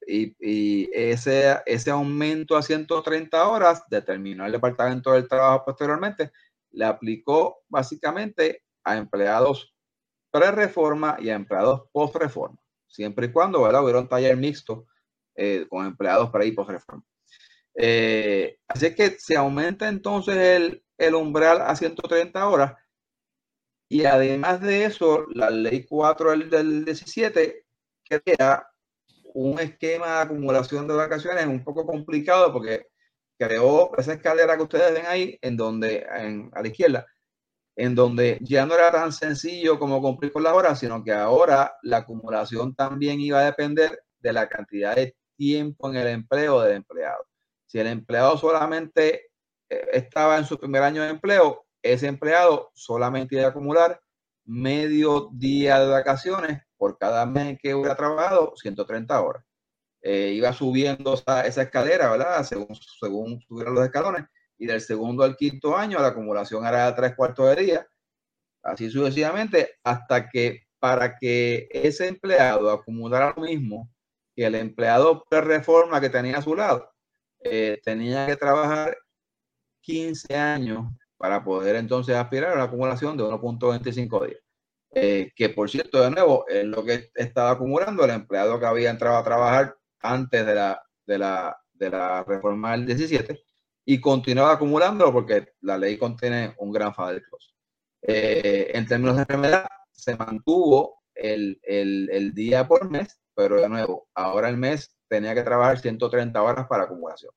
ese, 0.93 1.59
ese 1.67 1.91
aumento 1.91 2.57
a 2.57 2.63
130 2.63 3.49
horas 3.49 3.83
determinó 3.91 4.47
el 4.47 4.53
Departamento 4.53 5.13
del 5.13 5.29
Trabajo 5.29 5.65
posteriormente, 5.67 6.31
le 6.71 6.85
aplicó 6.85 7.63
básicamente 7.69 8.63
a 8.85 8.97
empleados 8.97 9.75
pre-reforma 10.31 11.17
y 11.19 11.31
a 11.31 11.35
empleados 11.35 11.83
post-reforma, 11.93 12.59
siempre 12.87 13.27
y 13.27 13.33
cuando 13.33 13.63
hubiera 13.63 13.99
un 13.99 14.09
taller 14.09 14.37
mixto 14.37 14.87
eh, 15.35 15.67
con 15.69 15.87
empleados 15.87 16.31
pre 16.31 16.47
y 16.47 16.53
post-reforma. 16.53 17.05
Eh, 17.75 18.59
así 18.69 18.95
que 18.95 19.11
se 19.19 19.37
aumenta 19.37 19.89
entonces 19.89 20.37
el, 20.37 20.85
el 20.99 21.15
umbral 21.15 21.63
a 21.63 21.75
130 21.75 22.49
horas 22.49 22.75
y 23.89 24.05
además 24.05 24.61
de 24.61 24.85
eso, 24.85 25.27
la 25.31 25.51
ley 25.51 25.87
4 25.87 26.31
del, 26.31 26.51
del 26.51 26.85
17 26.85 27.65
crea 28.05 28.69
un 29.35 29.59
esquema 29.61 30.07
de 30.17 30.23
acumulación 30.23 30.89
de 30.89 30.95
vacaciones 30.95 31.47
un 31.47 31.63
poco 31.65 31.87
complicado 31.87 32.53
porque 32.53 32.87
creó 33.39 33.97
esa 33.97 34.15
escalera 34.15 34.57
que 34.57 34.65
ustedes 34.65 34.93
ven 34.93 35.07
ahí, 35.07 35.39
en 35.43 35.57
donde, 35.57 36.05
a 36.53 36.61
la 36.61 36.69
izquierda, 36.69 37.07
en 37.77 37.95
donde 37.95 38.39
ya 38.43 38.67
no 38.67 38.75
era 38.75 38.91
tan 38.91 39.13
sencillo 39.13 39.79
como 39.79 40.03
cumplir 40.03 40.33
con 40.33 40.43
las 40.43 40.53
horas, 40.53 40.81
sino 40.81 41.05
que 41.05 41.13
ahora 41.13 41.77
la 41.83 41.99
acumulación 41.99 42.75
también 42.75 43.21
iba 43.21 43.39
a 43.39 43.45
depender 43.45 44.03
de 44.19 44.33
la 44.33 44.49
cantidad 44.49 44.97
de 44.97 45.17
tiempo 45.37 45.89
en 45.89 45.97
el 45.97 46.09
empleo 46.09 46.61
del 46.61 46.77
empleado. 46.77 47.25
Si 47.67 47.79
el 47.79 47.87
empleado 47.87 48.37
solamente 48.37 49.31
eh, 49.69 49.87
estaba 49.93 50.39
en 50.39 50.45
su 50.45 50.59
primer 50.59 50.83
año 50.83 51.03
de 51.03 51.11
empleo, 51.11 51.67
ese 51.81 52.09
empleado 52.09 52.73
solamente 52.75 53.37
iba 53.37 53.47
a 53.47 53.51
acumular 53.51 54.01
medio 54.49 55.29
día 55.33 55.79
de 55.79 55.89
vacaciones 55.89 56.63
por 56.79 56.97
cada 56.97 57.27
mes 57.27 57.59
que 57.63 57.75
hubiera 57.75 57.95
trabajado, 57.95 58.55
130 58.57 59.21
horas. 59.21 59.45
Eh, 60.01 60.33
iba 60.35 60.53
subiendo 60.53 61.15
esa, 61.15 61.47
escalera, 61.47 62.11
¿verdad? 62.11 62.43
Según, 62.45 62.75
según 62.99 63.41
subieron 63.43 63.75
los 63.75 63.85
escalones. 63.85 64.25
Y 64.57 64.67
del 64.67 64.81
segundo 64.81 65.23
al 65.23 65.37
quinto 65.37 65.77
año 65.77 66.01
la 66.01 66.09
acumulación 66.09 66.67
era 66.67 66.87
de 66.87 66.93
tres 66.97 67.15
cuartos 67.15 67.55
de 67.55 67.63
día. 67.63 67.87
Así 68.63 68.91
sucesivamente, 68.91 69.77
hasta 69.85 70.29
que 70.29 70.63
para 70.79 71.17
que 71.17 71.69
ese 71.71 72.09
empleado 72.09 72.71
acumulara 72.71 73.35
lo 73.37 73.43
mismo 73.43 73.91
que 74.35 74.47
el 74.47 74.55
empleado 74.55 75.25
pre-reforma 75.29 76.01
que 76.01 76.11
tenía 76.11 76.39
a 76.39 76.43
su 76.43 76.55
lado, 76.55 76.91
eh, 77.41 77.81
tenía 77.85 78.27
que 78.27 78.37
trabajar 78.37 78.97
15 79.83 80.35
años 80.37 80.87
para 81.19 81.45
poder 81.45 81.77
entonces 81.77 82.17
aspirar 82.17 82.53
a 82.53 82.55
una 82.55 82.65
acumulación 82.65 83.17
de 83.17 83.25
1.25 83.25 84.27
días. 84.27 84.41
Eh, 84.93 85.33
que 85.37 85.51
por 85.51 85.69
cierto, 85.69 86.01
de 86.01 86.11
nuevo, 86.11 86.47
es 86.49 86.65
lo 86.65 86.85
que 86.85 87.11
estaba 87.15 87.51
acumulando 87.51 88.05
el 88.05 88.11
empleado 88.11 88.59
que 88.59 88.67
había 88.67 88.91
entrado 88.91 89.19
a 89.19 89.25
trabajar 89.25 89.77
antes 90.01 90.47
de 90.47 90.55
la, 90.55 90.83
de 91.05 91.19
la, 91.91 92.25
reforma 92.27 92.73
del 92.73 92.87
17 92.87 93.39
y 93.85 94.01
continuaba 94.01 94.53
acumulándolo 94.53 95.13
porque 95.13 95.53
la 95.61 95.77
ley 95.77 95.99
contiene 95.99 96.55
un 96.59 96.73
gran 96.73 96.93
clause. 96.93 97.53
Eh, 98.03 98.71
en 98.75 98.87
términos 98.87 99.17
de 99.17 99.23
enfermedad, 99.23 99.67
se 99.93 100.17
mantuvo 100.17 101.03
el, 101.15 101.59
el, 101.63 102.09
el, 102.13 102.33
día 102.33 102.67
por 102.69 102.89
mes, 102.91 103.21
pero 103.35 103.61
de 103.61 103.69
nuevo, 103.69 104.09
ahora 104.15 104.49
el 104.49 104.57
mes 104.57 104.97
tenía 105.09 105.35
que 105.35 105.43
trabajar 105.43 105.79
130 105.79 106.41
horas 106.43 106.67
para 106.69 106.85
acumulación. 106.85 107.33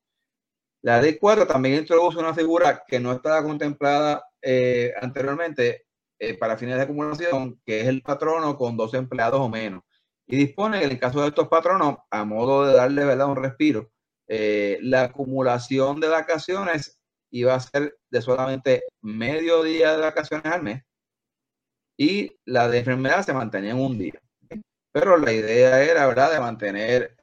La 0.83 0.99
ley 0.99 1.17
4 1.19 1.45
también 1.45 1.75
introduce 1.75 2.17
una 2.17 2.33
figura 2.33 2.83
que 2.87 2.99
no 2.99 3.11
estaba 3.11 3.43
contemplada 3.43 4.25
eh, 4.41 4.93
anteriormente 4.99 5.85
eh, 6.17 6.35
para 6.37 6.57
fines 6.57 6.75
de 6.77 6.83
acumulación, 6.83 7.61
que 7.63 7.81
es 7.81 7.87
el 7.87 8.01
patrono 8.01 8.57
con 8.57 8.77
dos 8.77 8.93
empleados 8.95 9.39
o 9.39 9.49
menos. 9.49 9.83
Y 10.25 10.37
dispone 10.37 10.79
que 10.79 10.85
en 10.85 10.91
el 10.91 10.99
caso 10.99 11.21
de 11.21 11.27
estos 11.27 11.47
patronos, 11.49 11.97
a 12.09 12.25
modo 12.25 12.65
de 12.65 12.73
darle 12.73 13.05
¿verdad? 13.05 13.27
un 13.27 13.35
respiro, 13.35 13.91
eh, 14.27 14.79
la 14.81 15.03
acumulación 15.03 15.99
de 15.99 16.07
vacaciones 16.07 16.99
iba 17.29 17.53
a 17.53 17.59
ser 17.59 17.97
de 18.09 18.21
solamente 18.21 18.83
medio 19.01 19.63
día 19.63 19.95
de 19.95 20.01
vacaciones 20.01 20.51
al 20.51 20.63
mes 20.63 20.83
y 21.97 22.35
la 22.45 22.67
de 22.69 22.79
enfermedad 22.79 23.23
se 23.23 23.33
mantenía 23.33 23.71
en 23.71 23.79
un 23.79 23.99
día. 23.99 24.19
Pero 24.91 25.17
la 25.17 25.31
idea 25.31 25.83
era, 25.83 26.07
¿verdad?, 26.07 26.31
de 26.33 26.39
mantener 26.39 27.15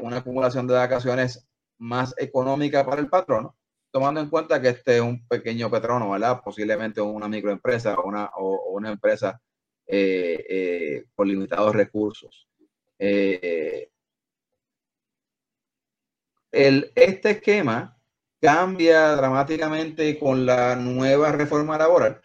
una 0.00 0.18
acumulación 0.18 0.66
de 0.66 0.74
vacaciones 0.74 1.48
más 1.78 2.14
económica 2.18 2.84
para 2.84 3.00
el 3.00 3.08
patrono 3.08 3.56
tomando 3.96 4.20
en 4.20 4.28
cuenta 4.28 4.60
que 4.60 4.68
este 4.68 4.96
es 4.96 5.00
un 5.00 5.26
pequeño 5.26 5.70
patrono, 5.70 6.10
¿verdad? 6.10 6.42
Posiblemente 6.44 7.00
una 7.00 7.28
microempresa 7.28 7.94
o 7.94 8.06
una, 8.06 8.26
o, 8.36 8.72
una 8.74 8.90
empresa 8.90 9.40
eh, 9.86 10.44
eh, 10.50 11.04
con 11.14 11.26
limitados 11.26 11.74
recursos. 11.74 12.46
Eh, 12.98 13.88
el, 16.52 16.92
este 16.94 17.30
esquema 17.30 17.98
cambia 18.38 19.16
dramáticamente 19.16 20.18
con 20.18 20.44
la 20.44 20.76
nueva 20.76 21.32
reforma 21.32 21.78
laboral, 21.78 22.20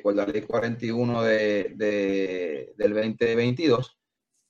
con 0.00 0.14
la 0.14 0.26
ley 0.26 0.42
41 0.42 1.22
de, 1.24 2.72
del 2.76 2.94
2022. 2.94 3.98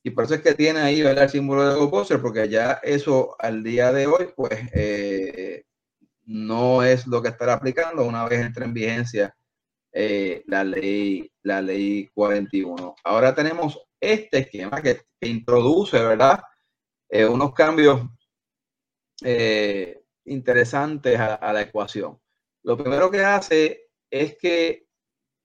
Y 0.04 0.10
por 0.10 0.24
eso 0.24 0.34
es 0.34 0.42
que 0.42 0.54
tiene 0.54 0.80
ahí 0.80 1.00
el 1.00 1.28
símbolo 1.28 1.68
de 1.68 1.74
GoPoster, 1.74 2.20
porque 2.20 2.48
ya 2.48 2.74
eso 2.82 3.34
al 3.40 3.64
día 3.64 3.90
de 3.90 4.06
hoy, 4.06 4.28
pues 4.36 4.70
no 6.26 6.82
es 6.82 7.06
lo 7.06 7.22
que 7.22 7.28
estará 7.28 7.54
aplicando 7.54 8.04
una 8.04 8.24
vez 8.26 8.40
entre 8.40 8.64
en 8.64 8.74
vigencia 8.74 9.36
eh, 9.92 10.42
la, 10.46 10.64
ley, 10.64 11.30
la 11.42 11.62
ley 11.62 12.10
41. 12.14 12.96
Ahora 13.04 13.34
tenemos 13.34 13.80
este 14.00 14.38
esquema 14.38 14.82
que, 14.82 15.02
introduce, 15.20 15.98
¿verdad? 15.98 16.42
Eh, 17.08 17.24
unos 17.24 17.54
cambios 17.54 18.02
eh, 19.22 20.02
interesantes 20.24 21.18
a, 21.18 21.52
la 21.52 21.62
ecuación. 21.62 22.20
Lo 22.62 22.76
primero 22.76 23.10
que 23.10 23.24
hace 23.24 23.88
es 24.10 24.36
que 24.36 24.86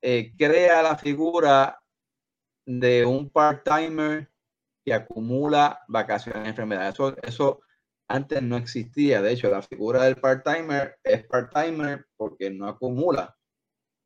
crea 0.01 0.81
la 0.81 0.97
figura 0.97 1.81
de 2.65 3.05
un 3.05 3.29
part-timer 3.29 4.28
que 4.89 4.95
acumula 4.95 5.81
vacaciones 5.87 6.41
de 6.41 6.49
enfermedad. 6.49 6.89
Eso, 6.89 7.15
eso 7.21 7.61
antes 8.07 8.41
no 8.41 8.57
existía. 8.57 9.21
De 9.21 9.31
hecho, 9.31 9.51
la 9.51 9.61
figura 9.61 10.03
del 10.03 10.15
part-timer 10.15 10.97
es 11.03 11.27
part-timer 11.27 12.07
porque 12.17 12.49
no 12.49 12.67
acumula 12.67 13.37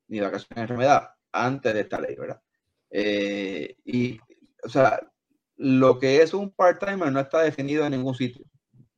ni 0.09 0.19
vacaciones 0.19 0.55
de 0.55 0.61
enfermedad 0.61 1.09
antes 1.31 1.73
de 1.73 1.79
esta 1.79 2.01
ley, 2.01 2.15
¿verdad? 2.17 2.41
Eh, 2.89 3.77
y, 3.85 4.19
o 4.61 4.67
sea, 4.67 4.99
lo 5.55 5.99
que 5.99 6.21
es 6.21 6.33
un 6.33 6.51
part-timer 6.51 7.13
no 7.13 7.21
está 7.21 7.41
definido 7.41 7.85
en 7.85 7.91
ningún 7.93 8.15
sitio. 8.15 8.45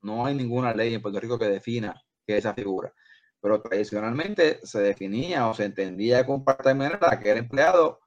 No 0.01 0.25
hay 0.25 0.33
ninguna 0.33 0.73
ley 0.73 0.95
en 0.95 1.03
Puerto 1.03 1.19
Rico 1.19 1.37
que 1.37 1.45
defina 1.45 1.93
qué 2.25 2.33
es 2.33 2.39
esa 2.39 2.55
figura. 2.55 2.91
Pero 3.39 3.61
tradicionalmente 3.61 4.59
se 4.63 4.79
definía 4.79 5.47
o 5.47 5.53
se 5.53 5.65
entendía 5.65 6.25
que 6.25 6.31
un 6.31 6.43
part-timer 6.43 6.93
era 6.93 7.11
aquel 7.13 7.37
empleado 7.37 7.99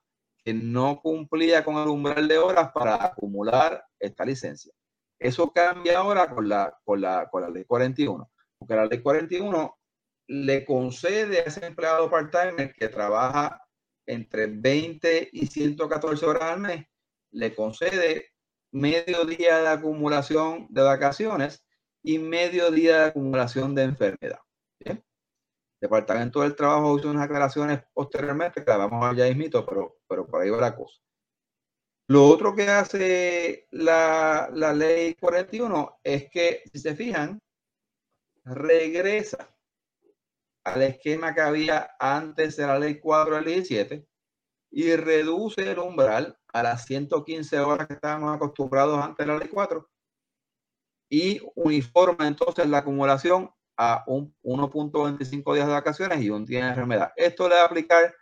que 0.43 0.53
no 0.53 1.01
cumplía 1.01 1.63
con 1.63 1.77
el 1.77 1.87
umbral 1.87 2.27
de 2.27 2.37
horas 2.37 2.71
para 2.73 3.03
acumular 3.03 3.83
esta 3.99 4.25
licencia. 4.25 4.73
Eso 5.19 5.51
cambia 5.51 5.99
ahora 5.99 6.29
con 6.29 6.47
la, 6.47 6.77
con 6.83 7.01
la, 7.01 7.29
con 7.29 7.41
la 7.41 7.49
ley 7.49 7.65
41, 7.65 8.31
porque 8.57 8.75
la 8.75 8.85
ley 8.85 9.01
41 9.01 9.77
le 10.27 10.63
concede 10.63 11.39
a 11.39 11.43
ese 11.43 11.65
empleado 11.65 12.09
part-timer 12.09 12.73
que 12.73 12.87
trabaja 12.87 13.61
entre 14.05 14.47
20 14.47 15.29
y 15.31 15.47
114 15.47 16.25
horas 16.25 16.43
al 16.43 16.59
mes, 16.59 16.85
le 17.31 17.53
concede 17.53 18.29
medio 18.71 19.25
día 19.25 19.59
de 19.59 19.67
acumulación 19.67 20.67
de 20.69 20.81
vacaciones 20.81 21.65
y 22.01 22.19
medio 22.19 22.71
día 22.71 22.99
de 22.99 23.05
acumulación 23.09 23.75
de 23.75 23.83
enfermedad. 23.83 24.39
¿bien? 24.79 25.03
Departamento 25.79 26.41
del 26.41 26.55
Trabajo 26.55 26.97
hizo 26.97 27.09
unas 27.09 27.23
aclaraciones 27.23 27.81
posteriormente 27.93 28.63
que 28.63 28.69
la 28.69 28.77
vamos 28.77 29.03
a 29.03 29.09
ver 29.09 29.17
ya 29.17 29.25
mismito, 29.25 29.65
pero, 29.65 29.97
pero 30.07 30.27
por 30.27 30.41
ahí 30.41 30.49
va 30.49 30.59
la 30.59 30.75
cosa. 30.75 30.99
Lo 32.07 32.25
otro 32.25 32.55
que 32.55 32.67
hace 32.67 33.67
la, 33.71 34.49
la 34.51 34.73
ley 34.73 35.15
41 35.15 35.99
es 36.03 36.29
que, 36.29 36.63
si 36.71 36.79
se 36.79 36.95
fijan, 36.95 37.39
regresa 38.43 39.55
al 40.63 40.81
esquema 40.81 41.33
que 41.33 41.41
había 41.41 41.91
antes 41.99 42.57
de 42.57 42.67
la 42.67 42.79
ley 42.79 42.99
4 42.99 43.35
del 43.35 43.45
17 43.45 44.07
y 44.71 44.95
reduce 44.95 45.71
el 45.71 45.79
umbral 45.79 46.37
a 46.47 46.63
las 46.63 46.85
115 46.85 47.59
horas 47.59 47.87
que 47.87 47.93
estábamos 47.93 48.35
acostumbrados 48.35 49.03
antes 49.03 49.25
de 49.25 49.31
la 49.31 49.39
ley 49.39 49.47
4 49.47 49.89
y 51.09 51.41
uniforma 51.55 52.27
entonces 52.27 52.67
la 52.67 52.79
acumulación 52.79 53.51
a 53.81 54.03
un 54.07 54.35
1.25 54.43 55.53
días 55.53 55.65
de 55.65 55.71
vacaciones 55.71 56.21
y 56.21 56.29
un 56.29 56.45
día 56.45 56.65
de 56.65 56.69
enfermedad. 56.71 57.13
Esto 57.15 57.47
le 57.47 57.55
va 57.55 57.61
a 57.61 57.65
aplicar 57.65 58.13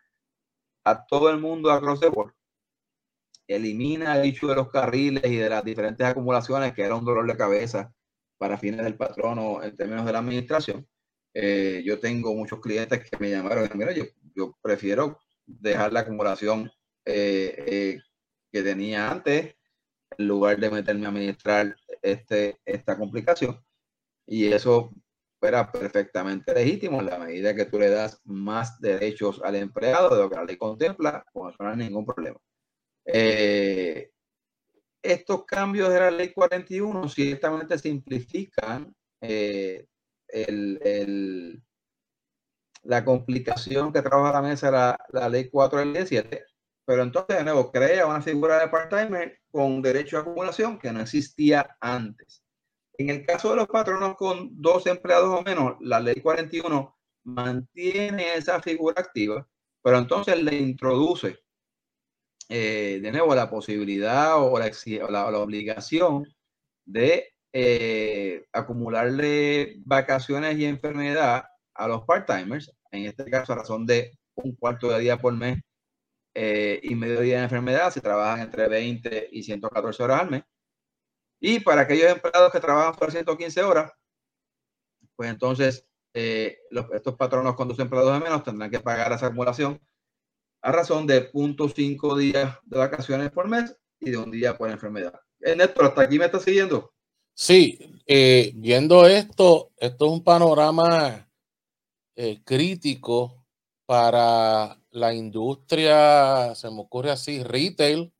a 0.86 1.04
todo 1.08 1.32
el 1.32 1.40
mundo 1.40 1.72
across 1.72 2.00
the. 2.00 2.12
Elimina 3.48 4.16
el 4.18 4.30
hecho 4.30 4.46
de 4.46 4.56
los 4.56 4.70
carriles 4.70 5.26
y 5.26 5.38
de 5.38 5.50
las 5.50 5.64
diferentes 5.64 6.06
acumulaciones, 6.06 6.74
que 6.74 6.84
era 6.84 6.94
un 6.94 7.04
dolor 7.04 7.26
de 7.26 7.36
cabeza 7.36 7.92
para 8.38 8.60
fines 8.60 8.84
del 8.84 8.98
patrono 8.98 9.64
en 9.64 9.76
términos 9.76 10.06
de 10.06 10.14
la 10.14 10.20
administración. 10.20 10.88
Eh, 11.34 11.82
yo 11.84 12.00
tengo 12.00 12.36
muchos 12.36 12.60
clientes 12.60 13.10
que 13.10 13.18
me 13.18 13.32
llamaron 13.32 13.68
mira, 13.74 13.94
yo, 13.94 14.04
yo 14.36 14.56
prefiero 14.62 15.20
dejar 15.48 15.92
la 15.92 16.02
acumulación 16.02 16.72
eh, 17.04 17.56
eh, 17.66 18.00
que 18.52 18.62
tenía 18.62 19.10
antes 19.10 19.56
en 20.18 20.28
lugar 20.28 20.60
de 20.60 20.70
meterme 20.70 21.08
a 21.08 21.10
administrar 21.10 21.76
este, 22.04 22.60
esta 22.64 22.96
complicación. 22.96 23.60
Y 24.28 24.52
eso 24.54 24.94
era 25.42 25.72
perfectamente 25.72 26.54
legítimo 26.54 27.00
en 27.00 27.06
la 27.08 27.20
medida 27.20 27.56
que 27.56 27.66
tú 27.66 27.80
le 27.80 27.90
das 27.90 28.22
más 28.26 28.80
derechos 28.80 29.42
al 29.44 29.56
empleado 29.56 30.16
de 30.16 30.24
lo 30.24 30.30
que 30.30 30.36
la 30.36 30.46
ley 30.46 30.58
contempla, 30.58 31.26
pues 31.32 31.56
no 31.60 31.70
hay 31.70 31.78
ningún 31.78 32.06
problema. 32.06 32.40
Eh, 33.06 34.12
estos 35.02 35.46
cambios 35.46 35.90
de 35.90 36.00
la 36.00 36.12
ley 36.12 36.34
41 36.34 37.08
ciertamente 37.10 37.78
simplifican 37.78 38.94
el, 39.22 39.88
la 42.84 43.06
complicación 43.06 43.94
que 43.94 44.02
trabaja 44.02 44.34
la 44.34 44.42
mesa 44.42 44.72
la, 44.72 44.98
la 45.10 45.30
ley 45.30 45.50
4 45.50 45.80
del 45.80 45.94
17, 45.94 46.46
pero 46.86 47.04
entonces 47.04 47.38
de 47.38 47.44
nuevo 47.44 47.72
crea 47.72 48.08
una 48.08 48.22
figura 48.22 48.60
de 48.60 48.70
part-timer 48.70 49.40
con 49.52 49.82
derecho 49.82 50.18
a 50.18 50.22
acumulación 50.22 50.80
que 50.80 50.92
no 50.92 51.02
existía 51.02 51.78
antes. 51.80 52.47
En 52.98 53.10
el 53.10 53.26
caso 53.26 53.52
de 53.52 53.58
los 53.58 53.68
patronos 53.68 54.16
con 54.16 54.50
dos 54.62 54.88
empleados 54.88 55.40
o 55.40 55.44
menos, 55.44 55.76
la 55.82 56.00
ley 56.00 56.16
41 56.22 56.96
mantiene 57.26 58.34
esa 58.36 58.62
figura 58.62 58.96
activa, 59.02 59.48
pero 59.84 59.98
entonces 60.00 60.42
le 60.42 60.56
introduce 60.56 61.40
eh, 62.50 63.00
de 63.02 63.12
nuevo 63.12 63.36
la 63.36 63.50
posibilidad 63.50 64.42
o 64.42 64.58
la, 64.58 64.72
la, 65.10 65.40
obligación 65.40 66.26
de 66.86 67.34
eh, 67.54 68.46
acumularle 68.54 69.76
vacaciones 69.86 70.58
y 70.58 70.66
enfermedad 70.66 71.46
a 71.74 71.88
los 71.88 72.02
part-timers 72.06 72.72
en 72.92 73.06
este 73.06 73.30
caso 73.30 73.54
a 73.54 73.58
razón 73.58 73.86
de 73.86 74.18
un 74.36 74.56
cuarto 74.56 74.90
de 74.90 75.00
día 75.00 75.18
por 75.18 75.34
mes 75.34 75.60
eh, 76.34 76.80
y 76.84 76.96
medio 76.96 77.22
día 77.22 77.38
de 77.38 77.44
enfermedad, 77.46 77.92
si 77.92 78.00
trabajan 78.00 78.42
entre 78.42 78.68
20 78.68 79.30
y 79.32 79.44
114 79.44 80.04
horas 80.04 80.22
al 80.22 80.30
mes. 80.30 80.44
Y 81.40 81.60
para 81.60 81.82
aquellos 81.82 82.12
empleados 82.12 82.52
que 82.52 82.60
trabajan 82.60 82.96
por 82.96 83.12
115 83.12 83.64
horas, 83.64 83.92
pues 85.16 85.30
entonces 85.30 85.88
eh, 86.14 86.58
estos 86.94 87.16
patronos 87.16 87.56
con 87.56 87.68
dos 87.68 87.80
empleados 87.80 88.14
de 88.14 88.20
menos 88.20 88.44
tendrán 88.44 88.72
que 88.72 88.80
pagar 88.80 89.12
esa 89.12 89.28
acumulación 89.28 89.80
a 90.62 90.72
razón 90.72 91.06
de 91.06 91.32
0.5 91.32 92.18
días 92.18 92.58
de 92.64 92.78
vacaciones 92.78 93.30
por 93.32 93.48
mes 93.48 93.76
y 94.00 94.12
de 94.12 94.18
un 94.18 94.32
día 94.32 94.58
por 94.58 94.70
enfermedad. 94.70 95.20
Eh, 95.42 95.56
Néstor, 95.56 95.86
¿hasta 95.86 96.02
aquí 96.02 96.18
me 96.18 96.26
está 96.26 96.40
siguiendo? 96.40 96.94
Sí, 97.34 98.02
viendo 98.56 99.06
esto, 99.06 99.72
esto 99.78 100.06
es 100.08 100.12
un 100.12 100.24
panorama 100.24 101.28
eh, 102.20 102.42
crítico 102.44 103.46
para 103.86 104.76
la 104.90 105.14
industria, 105.14 106.56
se 106.56 106.68
me 106.72 106.82
ocurre 106.82 107.12
así, 107.12 107.44
retail, 107.44 108.12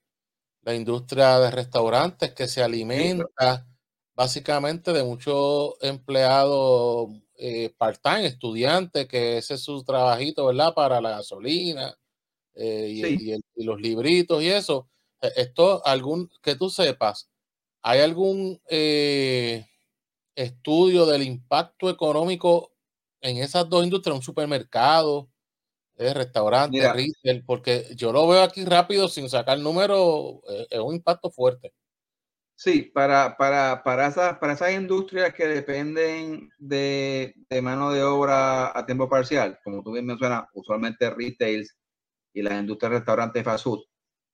la 0.68 0.76
industria 0.76 1.40
de 1.40 1.50
restaurantes 1.50 2.34
que 2.34 2.46
se 2.46 2.62
alimenta 2.62 3.66
básicamente 4.14 4.92
de 4.92 5.02
muchos 5.02 5.76
empleados 5.80 7.08
eh, 7.38 7.74
part-time, 7.78 8.26
estudiantes, 8.26 9.08
que 9.08 9.38
ese 9.38 9.54
es 9.54 9.64
su 9.64 9.86
trabajito, 9.86 10.48
¿verdad? 10.48 10.74
Para 10.74 11.00
la 11.00 11.12
gasolina 11.12 11.98
eh, 12.54 13.40
y, 13.56 13.64
los 13.64 13.80
libritos 13.80 14.44
y 14.44 14.50
eso. 14.50 14.90
E, 15.22 15.32
esto, 15.38 15.82
algún, 15.86 16.30
que 16.42 16.56
tú 16.56 16.70
sepas, 16.70 17.30
¿hay 17.82 18.02
algún 18.02 18.60
estudio 20.36 21.06
del 21.06 21.24
impacto 21.24 21.90
económico 21.90 22.74
en 23.22 23.38
esas 23.38 23.70
dos 23.70 23.86
industrias, 23.86 24.18
un 24.18 24.22
supermercado, 24.22 25.30
eh, 26.00 26.14
restaurante, 26.14 26.80
retail, 26.94 27.44
porque 27.44 27.88
yo 27.96 28.12
lo 28.12 28.28
veo 28.28 28.44
aquí 28.44 28.64
rápido 28.66 29.08
sin 29.08 29.30
sacar 29.30 29.58
número, 29.58 30.42
eh, 30.48 30.68
es 30.70 30.80
un 30.80 30.94
impacto 30.94 31.32
fuerte. 31.32 31.74
Sí, 32.56 32.84
para, 32.94 33.36
para, 33.38 33.84
para, 33.84 34.08
esas, 34.08 34.38
para 34.38 34.54
esas 34.54 34.74
industrias 34.74 35.34
que 35.34 35.48
dependen 35.48 36.50
de, 36.58 37.34
de, 37.50 37.62
mano 37.62 37.92
de 37.92 38.04
obra 38.04 38.78
a 38.78 38.86
tiempo 38.86 39.10
parcial, 39.10 39.60
como 39.64 39.84
tú 39.84 39.92
bien 39.92 40.06
mencionas, 40.06 40.46
usualmente 40.54 41.10
retails 41.10 41.76
y 42.34 42.42
las 42.42 42.60
industrias 42.60 42.92
de 42.92 42.98
restaurantes 43.00 43.44
fast 43.44 43.64
food, 43.64 43.84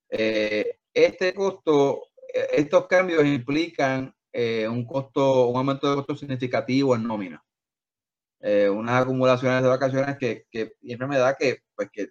eh, 0.10 0.80
este 0.94 1.34
costo, 1.34 2.08
estos 2.52 2.88
cambios 2.88 3.26
implican 3.26 4.14
un 4.70 4.86
costo, 4.86 5.48
un 5.48 5.58
aumento 5.58 5.90
de 5.90 5.96
costo 5.98 6.16
significativo 6.16 6.96
en 6.96 7.04
nómina. 7.04 7.44
Eh, 8.46 8.70
unas 8.70 9.02
acumulaciones 9.02 9.64
de 9.64 9.70
vacaciones 9.70 10.18
que, 10.18 10.48
que, 10.52 10.74
y 10.82 10.92
enfermedad 10.92 11.38
que, 11.40 11.60
pues, 11.74 11.90
que, 11.94 12.10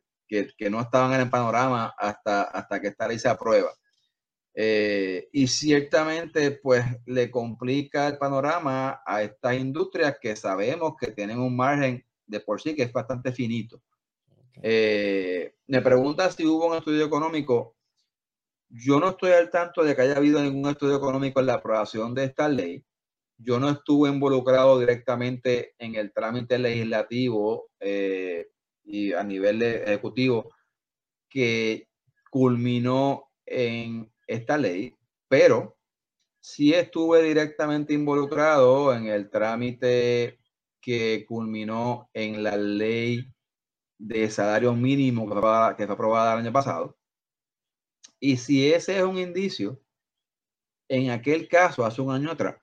que, 0.56 0.70
no 0.70 0.80
estaban 0.80 1.12
en 1.12 1.20
el 1.20 1.28
panorama 1.28 1.94
hasta, 1.98 2.44
hasta 2.44 2.80
que 2.80 2.88
esta 2.88 3.06
ley 3.06 3.18
se 3.18 3.28
aprueba. 3.28 3.70
Eh, 4.54 5.28
y 5.30 5.46
ciertamente, 5.46 6.52
pues, 6.52 6.86
le 7.04 7.30
complica 7.30 8.08
el 8.08 8.16
panorama 8.16 9.02
a 9.04 9.22
estas 9.22 9.56
industrias 9.56 10.16
que 10.18 10.34
sabemos 10.34 10.94
que 10.98 11.10
tienen 11.10 11.38
un 11.38 11.54
margen 11.54 12.02
de 12.26 12.40
por 12.40 12.62
sí 12.62 12.74
que 12.74 12.84
es 12.84 12.92
bastante 12.94 13.32
finito. 13.32 13.82
Eh, 14.62 15.54
me 15.66 15.82
pregunta 15.82 16.30
si 16.30 16.46
hubo 16.46 16.66
un 16.68 16.78
estudio 16.78 17.04
económico. 17.04 17.76
Yo 18.70 18.98
no 18.98 19.10
estoy 19.10 19.32
al 19.32 19.50
tanto 19.50 19.84
de 19.84 19.94
que 19.94 20.00
haya 20.00 20.16
habido 20.16 20.40
ningún 20.42 20.70
estudio 20.70 20.96
económico 20.96 21.40
en 21.40 21.46
la 21.46 21.54
aprobación 21.54 22.14
de 22.14 22.24
esta 22.24 22.48
ley 22.48 22.82
yo 23.42 23.58
no 23.58 23.70
estuve 23.70 24.08
involucrado 24.08 24.78
directamente 24.78 25.74
en 25.78 25.94
el 25.94 26.12
trámite 26.12 26.58
legislativo 26.58 27.70
eh, 27.80 28.48
y 28.84 29.12
a 29.12 29.22
nivel 29.22 29.62
ejecutivo 29.62 30.54
que 31.28 31.88
culminó 32.30 33.30
en 33.46 34.12
esta 34.26 34.56
ley, 34.56 34.94
pero 35.28 35.76
sí 36.40 36.72
estuve 36.74 37.22
directamente 37.22 37.94
involucrado 37.94 38.94
en 38.94 39.06
el 39.06 39.30
trámite 39.30 40.38
que 40.80 41.24
culminó 41.28 42.10
en 42.12 42.42
la 42.42 42.56
ley 42.56 43.32
de 43.98 44.30
salario 44.30 44.74
mínimo 44.74 45.28
que 45.28 45.40
fue, 45.40 45.76
que 45.76 45.86
fue 45.86 45.94
aprobada 45.94 46.34
el 46.34 46.40
año 46.40 46.52
pasado. 46.52 46.96
Y 48.18 48.36
si 48.36 48.72
ese 48.72 48.98
es 48.98 49.02
un 49.02 49.18
indicio 49.18 49.80
en 50.88 51.10
aquel 51.10 51.48
caso, 51.48 51.84
hace 51.84 52.02
un 52.02 52.12
año 52.12 52.30
atrás, 52.30 52.61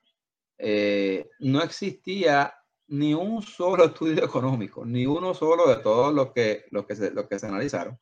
eh, 0.62 1.30
no 1.38 1.62
existía 1.62 2.54
ni 2.88 3.14
un 3.14 3.40
solo 3.40 3.86
estudio 3.86 4.22
económico, 4.24 4.84
ni 4.84 5.06
uno 5.06 5.32
solo 5.32 5.66
de 5.68 5.76
todos 5.76 6.12
los 6.12 6.32
que, 6.32 6.66
los 6.70 6.86
que, 6.86 6.96
se, 6.96 7.10
los 7.12 7.26
que 7.28 7.38
se 7.38 7.46
analizaron, 7.46 7.98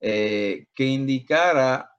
eh, 0.00 0.66
que 0.74 0.86
indicara 0.86 1.90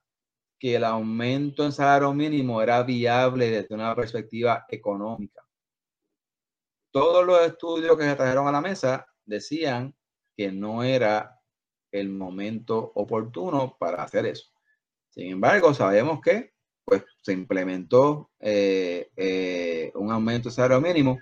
que 0.58 0.76
el 0.76 0.86
aumento 0.86 1.64
en 1.64 1.72
salario 1.72 2.14
mínimo 2.14 2.62
era 2.64 2.82
viable 2.82 3.52
desde 3.52 3.76
una 3.76 3.94
perspectiva 3.94 4.66
económica. 4.70 5.46
Todos 6.92 7.24
los 7.24 7.46
estudios 7.46 7.96
que 7.96 8.06
se 8.06 8.16
trajeron 8.16 8.48
a 8.48 8.52
la 8.52 8.62
mesa 8.62 9.06
decían 9.24 9.96
que 10.36 10.52
no 10.52 10.84
era 10.84 11.40
el 11.92 12.10
momento 12.10 12.92
oportuno 12.96 13.78
para 13.78 14.02
hacer 14.02 14.26
eso. 14.26 14.52
Sin 15.10 15.28
embargo, 15.28 15.74
sabemos 15.76 16.22
que 16.22 16.55
se 17.26 17.34
implementó 17.34 18.30
eh, 18.40 19.10
eh, 19.18 19.92
un 19.96 20.12
aumento 20.12 20.50
de 20.50 20.56
salario 20.56 20.80
mínimo, 20.80 21.20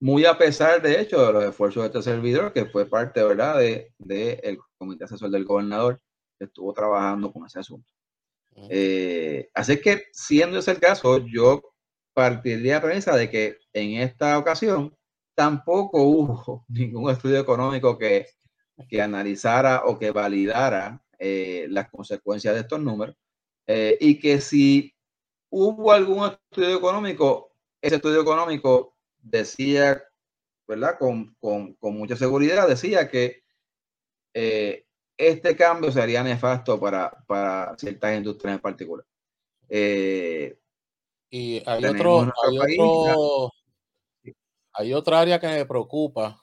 muy 0.00 0.24
a 0.24 0.36
pesar, 0.36 0.82
de 0.82 1.00
hecho, 1.00 1.24
de 1.24 1.32
los 1.32 1.44
esfuerzos 1.44 1.84
de 1.84 1.86
este 1.86 2.02
servidor, 2.02 2.52
que 2.52 2.66
fue 2.66 2.84
parte, 2.86 3.22
¿verdad?, 3.22 3.58
del 3.58 3.92
de, 3.98 4.58
comité 4.76 5.04
asesor 5.04 5.30
del 5.30 5.44
gobernador 5.44 6.00
que 6.36 6.46
estuvo 6.46 6.72
trabajando 6.72 7.32
con 7.32 7.46
ese 7.46 7.60
asunto. 7.60 7.88
Eh, 8.70 9.48
así 9.54 9.80
que, 9.80 10.06
siendo 10.12 10.58
ese 10.58 10.72
el 10.72 10.80
caso, 10.80 11.24
yo 11.24 11.62
partiría 12.12 12.74
de 12.74 12.80
la 12.80 12.82
premisa 12.82 13.16
de 13.16 13.30
que 13.30 13.58
en 13.72 14.00
esta 14.00 14.38
ocasión 14.38 14.96
tampoco 15.36 16.02
hubo 16.02 16.64
ningún 16.68 17.08
estudio 17.08 17.38
económico 17.38 17.96
que, 17.96 18.26
que 18.88 19.00
analizara 19.00 19.82
o 19.84 19.96
que 19.96 20.10
validara 20.10 21.00
las 21.68 21.88
consecuencias 21.88 22.52
de 22.54 22.60
estos 22.62 22.80
números. 22.80 23.16
Eh, 23.66 23.96
y 24.00 24.18
que 24.18 24.40
si 24.40 24.95
hubo 25.50 25.92
algún 25.92 26.26
estudio 26.26 26.76
económico, 26.76 27.52
ese 27.80 27.96
estudio 27.96 28.22
económico 28.22 28.96
decía, 29.18 30.02
¿verdad? 30.66 30.98
Con, 30.98 31.34
con, 31.40 31.74
con 31.74 31.96
mucha 31.96 32.16
seguridad, 32.16 32.68
decía 32.68 33.08
que 33.08 33.42
eh, 34.34 34.86
este 35.16 35.56
cambio 35.56 35.90
sería 35.90 36.22
nefasto 36.22 36.78
para, 36.78 37.10
para 37.26 37.76
ciertas 37.78 38.16
industrias 38.16 38.56
en 38.56 38.60
particular. 38.60 39.06
Eh, 39.68 40.58
y 41.30 41.62
hay 41.66 41.84
otro, 41.84 42.20
hay, 42.22 42.78
otro 42.78 43.52
hay 44.72 44.92
otra 44.92 45.20
área 45.20 45.40
que 45.40 45.48
me 45.48 45.64
preocupa. 45.64 46.42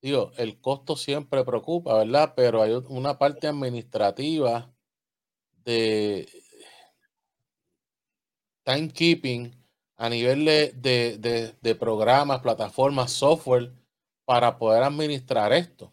Digo, 0.00 0.32
el 0.36 0.60
costo 0.60 0.96
siempre 0.96 1.44
preocupa, 1.44 1.98
¿verdad? 1.98 2.34
Pero 2.36 2.62
hay 2.62 2.72
una 2.88 3.18
parte 3.18 3.48
administrativa 3.48 4.72
de 5.64 6.28
timekeeping 8.64 9.54
a 9.96 10.08
nivel 10.08 10.44
de, 10.44 11.54
de, 11.60 11.74
programas, 11.74 12.40
plataformas, 12.40 13.12
software 13.12 13.72
para 14.24 14.58
poder 14.58 14.82
administrar 14.82 15.52
esto. 15.52 15.92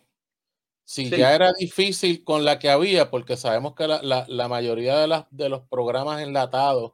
Si 0.83 1.09
ya 1.09 1.35
era 1.35 1.53
difícil 1.53 2.23
con 2.23 2.43
la 2.43 2.57
que 2.57 2.69
había, 2.69 3.11
porque 3.11 3.37
sabemos 3.37 3.75
que 3.75 3.87
la, 3.87 4.47
mayoría 4.47 4.97
de, 4.97 5.07
las, 5.07 5.25
de 5.29 5.49
los 5.49 5.61
programas 5.67 6.21
enlatados 6.21 6.93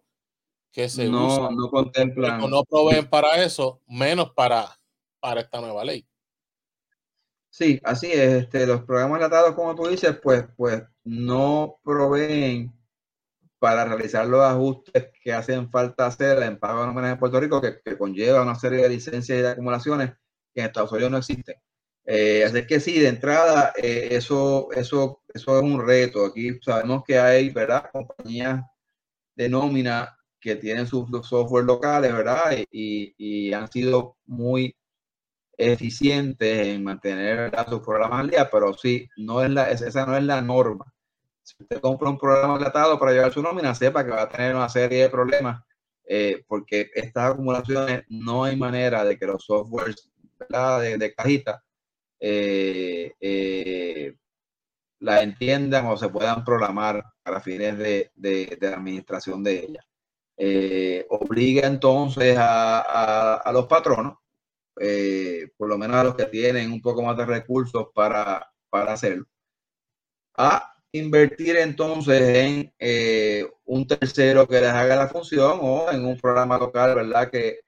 que 0.73 0.89
se 0.89 1.07
no, 1.07 1.27
usan 1.27 1.55
no 1.55 1.69
contemplan. 1.69 2.49
no 2.49 2.65
proveen 2.65 3.09
para 3.09 3.41
eso, 3.41 3.81
menos 3.88 4.31
para, 4.31 4.77
para 5.21 5.39
esta 5.39 5.61
nueva 5.61 5.85
ley. 5.85 6.05
Sí, 7.49 7.79
así 7.85 8.07
es. 8.07 8.43
Este, 8.43 8.67
los 8.67 8.83
programas 8.83 9.19
enlatados, 9.19 9.55
como 9.55 9.73
tú 9.73 9.88
dices, 9.88 10.19
pues, 10.21 10.43
pues 10.57 10.83
no 11.05 11.79
proveen 11.81 12.73
para 13.65 13.84
realizar 13.84 14.28
los 14.28 14.43
ajustes 14.43 15.10
que 15.23 15.34
hacen 15.34 15.71
falta 15.71 16.06
hacer 16.06 16.43
en 16.43 16.60
pago 16.60 16.82
de 16.82 16.86
nóminas 16.86 17.13
en 17.13 17.17
Puerto 17.17 17.39
Rico, 17.39 17.60
que, 17.60 17.97
conlleva 17.97 18.43
una 18.43 18.54
serie 18.54 18.84
de 18.84 18.89
licencias 18.89 19.39
y 19.39 19.41
de 19.41 19.49
acumulaciones 19.49 20.12
que 20.54 20.62
en 20.62 20.67
Estados 20.67 20.91
Unidos 20.91 21.10
no 21.10 21.17
existen. 21.17 21.56
Eh, 22.06 22.43
así 22.45 22.67
que 22.67 22.80
sí, 22.80 22.99
de 22.99 23.08
entrada, 23.08 23.73
eh, 23.75 24.10
eso, 24.12 24.71
eso, 24.71 25.23
eso 25.34 25.58
es 25.58 25.63
un 25.63 25.84
reto. 25.84 26.28
Aquí 26.28 26.60
sabemos 26.62 27.04
que 27.08 27.17
hay, 27.17 27.49
¿verdad? 27.49 27.89
Compañías 27.91 28.62
de 29.36 29.49
nómina 29.49 30.15
que 30.39 30.58
tienen 30.58 30.86
sus, 30.86 31.10
software 31.28 31.65
locales, 31.65 32.13
¿verdad? 32.13 32.56
Y, 32.71 33.15
y, 33.17 33.51
han 33.51 33.71
sido 33.71 34.17
muy 34.28 34.75
eficientes 35.58 36.67
en 36.67 36.84
mantener 36.84 37.51
sus 37.67 37.80
programas 37.82 38.19
al 38.19 38.30
día, 38.30 38.47
pero 38.51 38.75
sí, 38.75 39.10
no 39.17 39.43
es 39.43 39.49
la, 39.49 39.71
esa 39.71 40.06
no 40.06 40.15
es 40.15 40.23
la 40.23 40.39
norma 40.43 40.94
si 41.45 41.55
usted 41.62 41.79
compra 41.79 42.10
un 42.10 42.17
programa 42.17 42.55
enlatado 42.55 42.97
para 42.97 43.12
llevar 43.12 43.31
su 43.31 43.41
nómina, 43.41 43.75
sepa 43.75 44.03
que 44.03 44.10
va 44.10 44.23
a 44.23 44.29
tener 44.29 44.55
una 44.55 44.67
serie 44.67 45.03
de 45.03 45.10
problemas, 45.10 45.63
eh, 46.03 46.43
porque 46.47 46.89
estas 46.95 47.31
acumulaciones 47.31 48.03
no 48.10 48.43
hay 48.43 48.55
manera 48.55 49.05
de 49.05 49.17
que 49.17 49.27
los 49.27 49.45
softwares 49.45 50.10
de, 50.39 51.13
cajita 51.15 51.63
eh, 52.19 53.13
eh, 53.19 54.15
la 54.99 55.21
entiendan 55.21 55.86
o 55.86 55.97
se 55.97 56.10
puedan 56.10 56.43
programar 56.43 57.03
para 57.21 57.39
fines 57.39 57.77
de, 57.77 58.58
la 58.60 58.73
administración 58.73 59.43
de 59.43 59.60
ella. 59.60 61.05
obliga 61.10 61.67
entonces 61.67 62.36
a, 62.39 63.36
a 63.36 63.51
los 63.51 63.67
patronos, 63.67 64.17
por 65.58 65.69
lo 65.69 65.77
menos 65.77 65.97
a 65.97 66.03
los 66.05 66.15
que 66.15 66.25
tienen 66.25 66.71
un 66.71 66.81
poco 66.81 67.03
más 67.03 67.15
de 67.17 67.25
recursos 67.25 67.89
para, 67.93 68.51
para 68.71 68.93
hacerlo, 68.93 69.25
a 70.38 70.74
invertir 70.97 71.58
entonces 71.58 72.21
en 72.21 72.73
eh, 72.79 73.45
un 73.65 73.86
tercero 73.88 74.47
que 74.47 74.62
les 74.62 74.69
haga 74.69 74.95
la 74.95 75.08
función 75.08 75.60
o 75.62 75.91
en 75.91 76.05
un 76.05 76.17
programa 76.17 76.58
local, 76.58 76.95
¿verdad? 76.95 77.29
Que, 77.29 77.60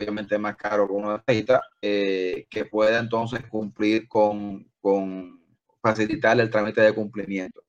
obviamente 0.00 0.34
es 0.34 0.40
más 0.40 0.56
caro 0.56 0.86
que 0.86 0.92
uno 0.92 1.22
necesita, 1.26 1.62
eh, 1.82 2.46
que 2.50 2.64
pueda 2.64 2.98
entonces 3.00 3.40
cumplir 3.48 4.08
con, 4.08 4.70
con, 4.80 5.38
facilitar 5.82 6.40
el 6.40 6.50
trámite 6.50 6.80
de 6.80 6.94
cumplimiento. 6.94 7.62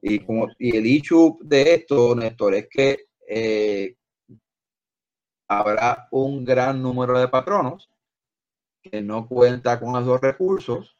Y, 0.00 0.20
como, 0.20 0.48
y 0.58 0.76
el 0.76 0.86
issue 0.86 1.38
de 1.42 1.74
esto, 1.74 2.14
Néstor, 2.14 2.54
es 2.54 2.68
que 2.68 3.06
eh, 3.28 3.96
habrá 5.48 6.08
un 6.10 6.44
gran 6.44 6.82
número 6.82 7.18
de 7.18 7.28
patronos 7.28 7.88
que 8.82 9.00
no 9.02 9.26
cuenta 9.26 9.80
con 9.80 10.00
esos 10.00 10.20
recursos 10.20 10.96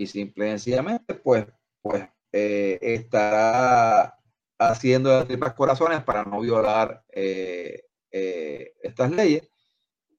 y 0.00 0.06
simplemente 0.06 1.12
pues, 1.12 1.46
pues 1.82 2.08
eh, 2.32 2.78
estará 2.80 4.16
haciendo 4.58 5.10
las 5.10 5.26
tripas 5.26 5.52
corazones 5.52 6.02
para 6.02 6.24
no 6.24 6.40
violar 6.40 7.04
eh, 7.10 7.84
eh, 8.10 8.72
estas 8.82 9.10
leyes. 9.10 9.50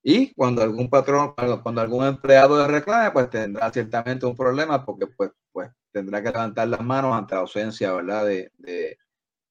Y 0.04 0.36
cuando 0.36 0.62
algún 0.62 0.88
patrón, 0.88 1.34
cuando 1.64 1.82
algún 1.82 2.06
empleado 2.06 2.60
de 2.60 2.68
reclame, 2.68 3.10
pues 3.10 3.32
tendrá 3.32 3.72
ciertamente 3.72 4.28
un 4.28 4.36
problema 4.36 4.86
porque 4.86 5.08
pues, 5.08 5.32
pues 5.52 5.72
tendrá 5.92 6.22
que 6.22 6.30
levantar 6.30 6.68
las 6.68 6.82
manos 6.82 7.16
ante 7.16 7.34
la 7.34 7.42
ausencia 7.42 7.92
¿verdad? 7.92 8.26
De, 8.28 8.52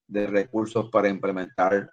de, 0.06 0.26
recursos 0.28 0.90
para 0.90 1.08
implementar 1.08 1.90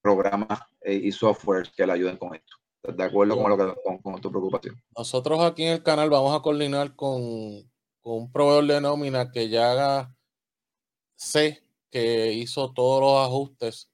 programas 0.00 0.60
y 0.84 1.10
softwares 1.10 1.72
que 1.76 1.86
le 1.86 1.92
ayuden 1.92 2.16
con 2.18 2.34
esto 2.36 2.56
de 2.94 3.04
acuerdo 3.04 3.40
con, 3.40 3.50
lo 3.50 3.56
que, 3.56 3.80
con, 4.02 4.20
tu 4.20 4.30
preocupación. 4.30 4.82
Nosotros 4.96 5.40
aquí 5.40 5.64
en 5.64 5.72
el 5.74 5.82
canal 5.82 6.10
vamos 6.10 6.34
a 6.34 6.42
coordinar 6.42 6.94
con, 6.94 7.70
un 8.02 8.32
proveedor 8.32 8.66
de 8.66 8.80
nómina 8.80 9.30
que 9.30 9.48
ya 9.48 10.14
sé 11.16 11.62
que 11.90 12.32
hizo 12.32 12.72
todos 12.72 13.00
los 13.00 13.26
ajustes 13.26 13.90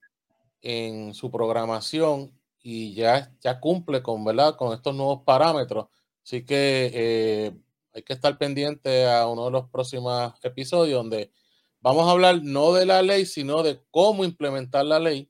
en 0.61 1.13
su 1.13 1.31
programación 1.31 2.31
y 2.61 2.93
ya, 2.93 3.33
ya 3.41 3.59
cumple 3.59 4.01
con, 4.01 4.23
¿verdad? 4.23 4.55
con 4.55 4.73
estos 4.73 4.95
nuevos 4.95 5.23
parámetros. 5.23 5.87
Así 6.23 6.45
que 6.45 6.91
eh, 6.93 7.51
hay 7.93 8.03
que 8.03 8.13
estar 8.13 8.37
pendiente 8.37 9.09
a 9.09 9.27
uno 9.27 9.45
de 9.45 9.51
los 9.51 9.69
próximos 9.69 10.33
episodios 10.41 10.97
donde 10.97 11.31
vamos 11.81 12.07
a 12.07 12.11
hablar 12.11 12.41
no 12.41 12.73
de 12.73 12.85
la 12.85 13.01
ley, 13.01 13.25
sino 13.25 13.61
de 13.61 13.81
cómo 13.91 14.23
implementar 14.23 14.85
la 14.85 14.99
ley 14.99 15.29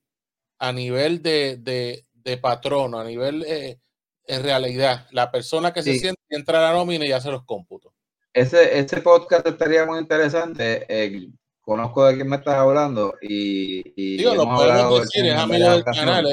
a 0.59 0.71
nivel 0.71 1.21
de, 1.21 1.57
de 1.57 2.05
patrono, 2.41 2.99
a 2.99 3.03
nivel 3.03 3.43
eh, 3.47 3.79
en 4.25 4.43
realidad, 4.43 5.07
la 5.11 5.31
persona 5.31 5.73
que 5.73 5.83
se 5.83 5.99
siente 5.99 6.21
entra 6.29 6.59
a 6.59 6.71
la 6.71 6.77
nómina 6.77 7.05
y 7.05 7.11
hace 7.11 7.29
los 7.29 7.43
cómputos. 7.43 7.93
Ese, 8.33 8.79
ese 8.79 9.01
podcast 9.01 9.45
estaría 9.47 9.85
muy 9.85 9.99
interesante. 9.99 10.85
Eh, 10.87 11.29
conozco 11.61 12.05
de 12.05 12.15
quién 12.15 12.29
me 12.29 12.37
estás 12.37 12.55
hablando 12.55 13.15
y, 13.21 13.83
y 13.95 14.17
Digo, 14.17 14.33
lo 14.35 14.45
podemos 14.45 15.01
decir, 15.01 15.25
es 15.25 15.35
amigo 15.35 15.69
del 15.69 15.83
canal, 15.83 16.27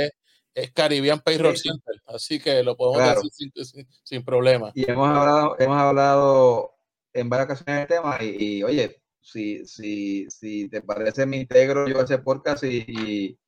es, 0.55 0.72
Caribbean 0.72 1.20
Payroll 1.20 1.57
Center, 1.57 2.03
así 2.07 2.38
que 2.40 2.62
lo 2.62 2.76
podemos 2.76 3.22
decir 3.22 3.53
sin, 3.64 3.87
sin, 4.03 4.24
problema. 4.24 4.72
Y 4.74 4.90
hemos 4.90 5.09
hablado, 5.09 5.57
hemos 5.59 5.76
hablado 5.76 6.74
en 7.12 7.29
varias 7.29 7.46
ocasiones 7.46 7.88
del 7.88 7.96
tema 7.98 8.18
y, 8.20 8.62
oye, 8.62 9.00
si, 9.20 9.64
si, 9.66 10.29
si 10.29 10.68
te 10.68 10.83
parece, 10.83 11.26
me 11.26 11.38
integro 11.38 11.87
yo 11.88 12.00
a 12.00 12.05
ese 12.05 12.18
podcast 12.18 12.64
y 12.64 12.85
y 12.87 13.38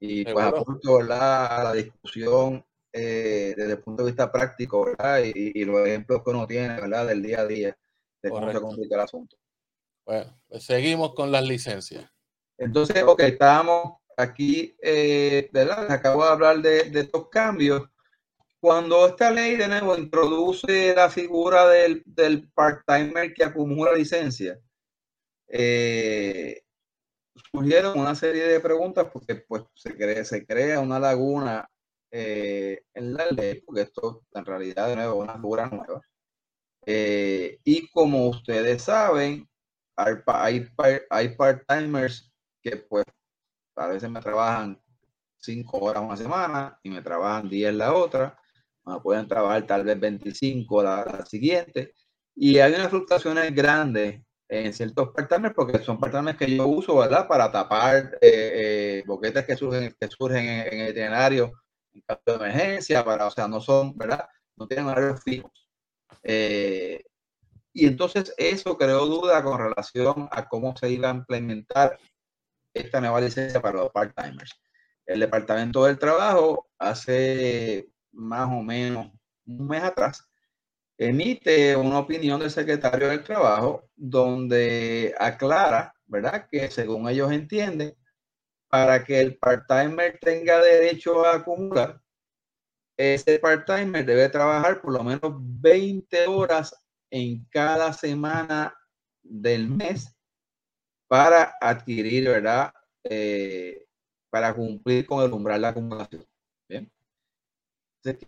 pues 0.00 0.36
apunto 0.36 0.98
a 0.98 1.02
la 1.64 1.72
discusión 1.74 2.64
eh, 2.92 3.54
desde 3.56 3.72
el 3.72 3.78
punto 3.80 4.02
de 4.02 4.10
vista 4.10 4.32
práctico 4.32 4.86
¿verdad? 4.86 5.22
Y, 5.22 5.64
los 5.64 5.86
ejemplos 5.86 6.22
que 6.24 6.30
uno 6.30 6.46
tiene 6.46 6.80
¿verdad? 6.80 7.06
del 7.06 7.22
día 7.22 7.40
a 7.40 7.46
día 7.46 7.78
de 8.22 8.30
cómo 8.30 8.50
se 8.50 8.60
complica 8.60 8.94
el 8.96 9.00
asunto. 9.02 9.36
Bueno, 10.04 10.40
pues 10.48 10.64
seguimos 10.64 11.14
con 11.14 11.30
las 11.30 11.44
licencias. 11.44 12.10
Entonces, 12.58 13.02
ok, 13.02 13.20
estábamos 13.20 13.98
aquí, 14.16 14.76
eh, 14.82 15.48
¿verdad? 15.52 15.90
acabo 15.90 16.24
de 16.24 16.30
hablar 16.30 16.58
de, 16.58 16.90
de 16.90 17.00
estos 17.00 17.28
cambios. 17.28 17.88
Cuando 18.58 19.06
esta 19.06 19.30
ley 19.30 19.56
de 19.56 19.68
nuevo 19.68 19.96
introduce 19.96 20.94
la 20.94 21.08
figura 21.08 21.66
del, 21.68 22.02
del 22.04 22.50
part-timer 22.50 23.32
que 23.32 23.44
acumula 23.44 23.94
licencia, 23.94 24.60
eh, 25.48 26.62
surgieron 27.52 27.98
una 27.98 28.14
serie 28.14 28.44
de 28.44 28.60
preguntas 28.60 29.06
porque 29.12 29.36
pues, 29.36 29.64
se, 29.74 29.96
crea, 29.96 30.24
se 30.24 30.46
crea 30.46 30.80
una 30.80 30.98
laguna 30.98 31.68
eh, 32.10 32.82
en 32.94 33.14
la 33.14 33.26
ley, 33.30 33.60
porque 33.60 33.82
esto 33.82 34.24
en 34.32 34.44
realidad 34.44 34.88
de 34.88 34.96
nuevo 34.96 35.22
es 35.22 35.28
una 35.28 35.34
figura 35.38 35.66
nueva. 35.68 36.00
Eh, 36.86 37.58
y 37.64 37.88
como 37.90 38.28
ustedes 38.28 38.82
saben, 38.82 39.48
hay, 39.96 40.14
hay, 40.26 40.68
hay 41.10 41.28
part-timers 41.36 42.32
que 42.62 42.76
pues 42.76 43.04
a 43.76 43.88
veces 43.88 44.10
me 44.10 44.20
trabajan 44.20 44.80
cinco 45.36 45.78
horas 45.78 46.02
una 46.02 46.16
semana 46.16 46.78
y 46.82 46.90
me 46.90 47.02
trabajan 47.02 47.48
10 47.48 47.74
la 47.74 47.94
otra, 47.94 48.38
me 48.84 49.00
pueden 49.00 49.28
trabajar 49.28 49.66
tal 49.66 49.84
vez 49.84 49.98
25 49.98 50.82
la, 50.82 51.04
la 51.04 51.26
siguiente, 51.26 51.94
y 52.34 52.58
hay 52.58 52.74
unas 52.74 52.90
fluctuaciones 52.90 53.54
grandes 53.54 54.22
en 54.50 54.72
ciertos 54.72 55.10
part 55.10 55.54
porque 55.54 55.78
son 55.78 55.98
part 55.98 56.36
que 56.36 56.56
yo 56.56 56.66
uso, 56.66 56.96
¿verdad? 56.96 57.28
Para 57.28 57.52
tapar 57.52 58.18
eh, 58.20 58.98
eh, 59.00 59.04
boquetes 59.06 59.46
que 59.46 59.56
surgen, 59.56 59.94
que 59.98 60.08
surgen 60.08 60.44
en, 60.44 60.80
el 60.80 60.90
itinerario 60.90 61.52
en 61.92 62.02
caso 62.02 62.20
de 62.26 62.34
emergencia, 62.34 63.04
para, 63.04 63.26
o 63.26 63.30
sea, 63.30 63.46
no 63.46 63.60
son, 63.60 63.96
¿verdad? 63.96 64.28
No 64.56 64.66
tienen 64.66 64.86
horarios 64.86 65.22
fijos. 65.22 65.68
Eh, 66.24 67.02
y 67.72 67.86
entonces 67.86 68.34
eso 68.36 68.76
creó 68.76 69.06
duda 69.06 69.42
con 69.44 69.58
relación 69.58 70.28
a 70.32 70.48
cómo 70.48 70.76
se 70.76 70.90
iba 70.90 71.08
a 71.10 71.14
implementar 71.14 71.96
esta 72.74 73.00
nueva 73.00 73.20
licencia 73.20 73.62
para 73.62 73.78
los 73.78 73.92
part-timers. 73.92 74.60
El 75.06 75.20
Departamento 75.20 75.84
del 75.84 75.98
Trabajo 75.98 76.68
hace 76.78 77.88
más 78.12 78.48
o 78.48 78.62
menos 78.62 79.12
un 79.46 79.68
mes 79.68 79.82
atrás 79.82 80.29
emite 81.00 81.74
una 81.76 81.98
opinión 81.98 82.40
del 82.40 82.50
secretario 82.50 83.08
del 83.08 83.24
Trabajo 83.24 83.88
donde 83.96 85.14
aclara, 85.18 85.94
¿verdad? 86.04 86.46
Que 86.50 86.70
según 86.70 87.08
ellos 87.08 87.32
entienden, 87.32 87.96
para 88.68 89.02
que 89.02 89.18
el 89.18 89.38
part-timer 89.38 90.18
tenga 90.20 90.60
derecho 90.60 91.24
a 91.24 91.36
acumular, 91.36 92.02
ese 92.98 93.38
part-timer 93.38 94.04
debe 94.04 94.28
trabajar 94.28 94.82
por 94.82 94.92
lo 94.92 95.02
menos 95.02 95.32
20 95.40 96.26
horas 96.26 96.74
en 97.10 97.46
cada 97.46 97.94
semana 97.94 98.76
del 99.22 99.70
mes 99.70 100.14
para 101.08 101.54
adquirir, 101.62 102.28
¿verdad? 102.28 102.74
Eh, 103.04 103.86
para 104.28 104.54
cumplir 104.54 105.06
con 105.06 105.24
el 105.24 105.32
umbral 105.32 105.62
de 105.62 105.66
acumulación. 105.66 106.26
Bien. 106.68 106.92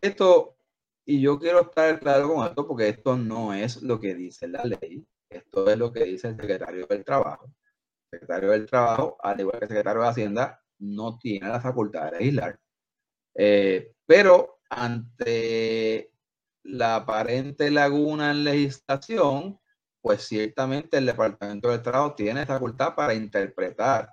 Esto 0.00 0.56
y 1.04 1.20
yo 1.20 1.38
quiero 1.38 1.62
estar 1.62 1.98
claro 2.00 2.32
con 2.32 2.46
esto 2.46 2.66
porque 2.66 2.88
esto 2.88 3.16
no 3.16 3.52
es 3.54 3.82
lo 3.82 3.98
que 3.98 4.14
dice 4.14 4.46
la 4.48 4.64
ley, 4.64 5.04
esto 5.28 5.68
es 5.70 5.78
lo 5.78 5.92
que 5.92 6.04
dice 6.04 6.28
el 6.28 6.36
secretario 6.36 6.86
del 6.86 7.04
Trabajo. 7.04 7.46
El 8.10 8.20
secretario 8.20 8.50
del 8.50 8.66
Trabajo, 8.66 9.16
al 9.20 9.40
igual 9.40 9.58
que 9.58 9.64
el 9.64 9.68
secretario 9.68 10.02
de 10.02 10.08
Hacienda, 10.08 10.62
no 10.78 11.18
tiene 11.18 11.48
la 11.48 11.60
facultad 11.60 12.12
de 12.12 12.18
legislar. 12.18 12.60
Eh, 13.34 13.94
pero 14.06 14.60
ante 14.70 16.12
la 16.64 16.96
aparente 16.96 17.70
laguna 17.70 18.30
en 18.30 18.44
legislación, 18.44 19.58
pues 20.00 20.22
ciertamente 20.22 20.98
el 20.98 21.06
Departamento 21.06 21.70
del 21.70 21.82
Trabajo 21.82 22.14
tiene 22.14 22.46
facultad 22.46 22.94
para 22.94 23.14
interpretar 23.14 24.10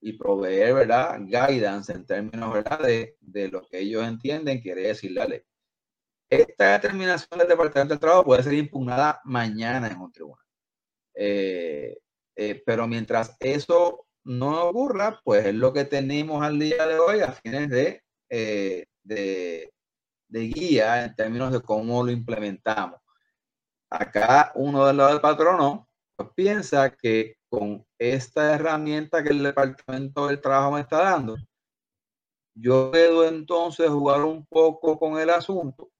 y 0.00 0.14
proveer, 0.14 0.74
¿verdad?, 0.74 1.20
guidance 1.20 1.92
en 1.92 2.06
términos, 2.06 2.52
¿verdad?, 2.52 2.80
de, 2.80 3.16
de 3.20 3.48
lo 3.48 3.62
que 3.62 3.80
ellos 3.80 4.04
entienden 4.06 4.60
quiere 4.60 4.82
decir 4.82 5.12
la 5.12 5.26
ley. 5.26 5.42
Esta 6.32 6.72
determinación 6.72 7.38
del 7.38 7.48
Departamento 7.48 7.92
del 7.92 8.00
Trabajo 8.00 8.24
puede 8.24 8.42
ser 8.42 8.54
impugnada 8.54 9.20
mañana 9.24 9.86
en 9.86 10.00
un 10.00 10.10
tribunal. 10.10 10.42
Eh, 11.14 11.98
eh, 12.34 12.62
pero 12.64 12.88
mientras 12.88 13.36
eso 13.38 14.06
no 14.24 14.68
ocurra, 14.68 15.20
pues 15.24 15.44
es 15.44 15.54
lo 15.54 15.74
que 15.74 15.84
tenemos 15.84 16.42
al 16.42 16.58
día 16.58 16.86
de 16.86 16.98
hoy 16.98 17.20
a 17.20 17.32
fines 17.32 17.68
de, 17.68 18.02
eh, 18.30 18.86
de, 19.02 19.70
guía 20.30 21.04
en 21.04 21.14
términos 21.14 21.52
de 21.52 21.60
cómo 21.60 22.02
lo 22.02 22.10
implementamos. 22.10 22.98
Acá 23.90 24.52
uno 24.54 24.86
del 24.86 24.96
lado 24.96 25.10
del 25.10 25.20
patrono 25.20 25.86
piensa 26.34 26.96
que 26.96 27.36
con 27.50 27.86
esta 27.98 28.54
herramienta 28.54 29.22
que 29.22 29.28
el 29.28 29.42
Departamento 29.42 30.28
del 30.28 30.40
Trabajo 30.40 30.72
me 30.72 30.80
está 30.80 30.96
dando, 31.02 31.36
yo 32.54 32.90
puedo 32.90 33.28
entonces 33.28 33.90
jugar 33.90 34.22
un 34.24 34.46
poco 34.46 34.98
con 34.98 35.18
el 35.18 35.28
asunto 35.28 35.92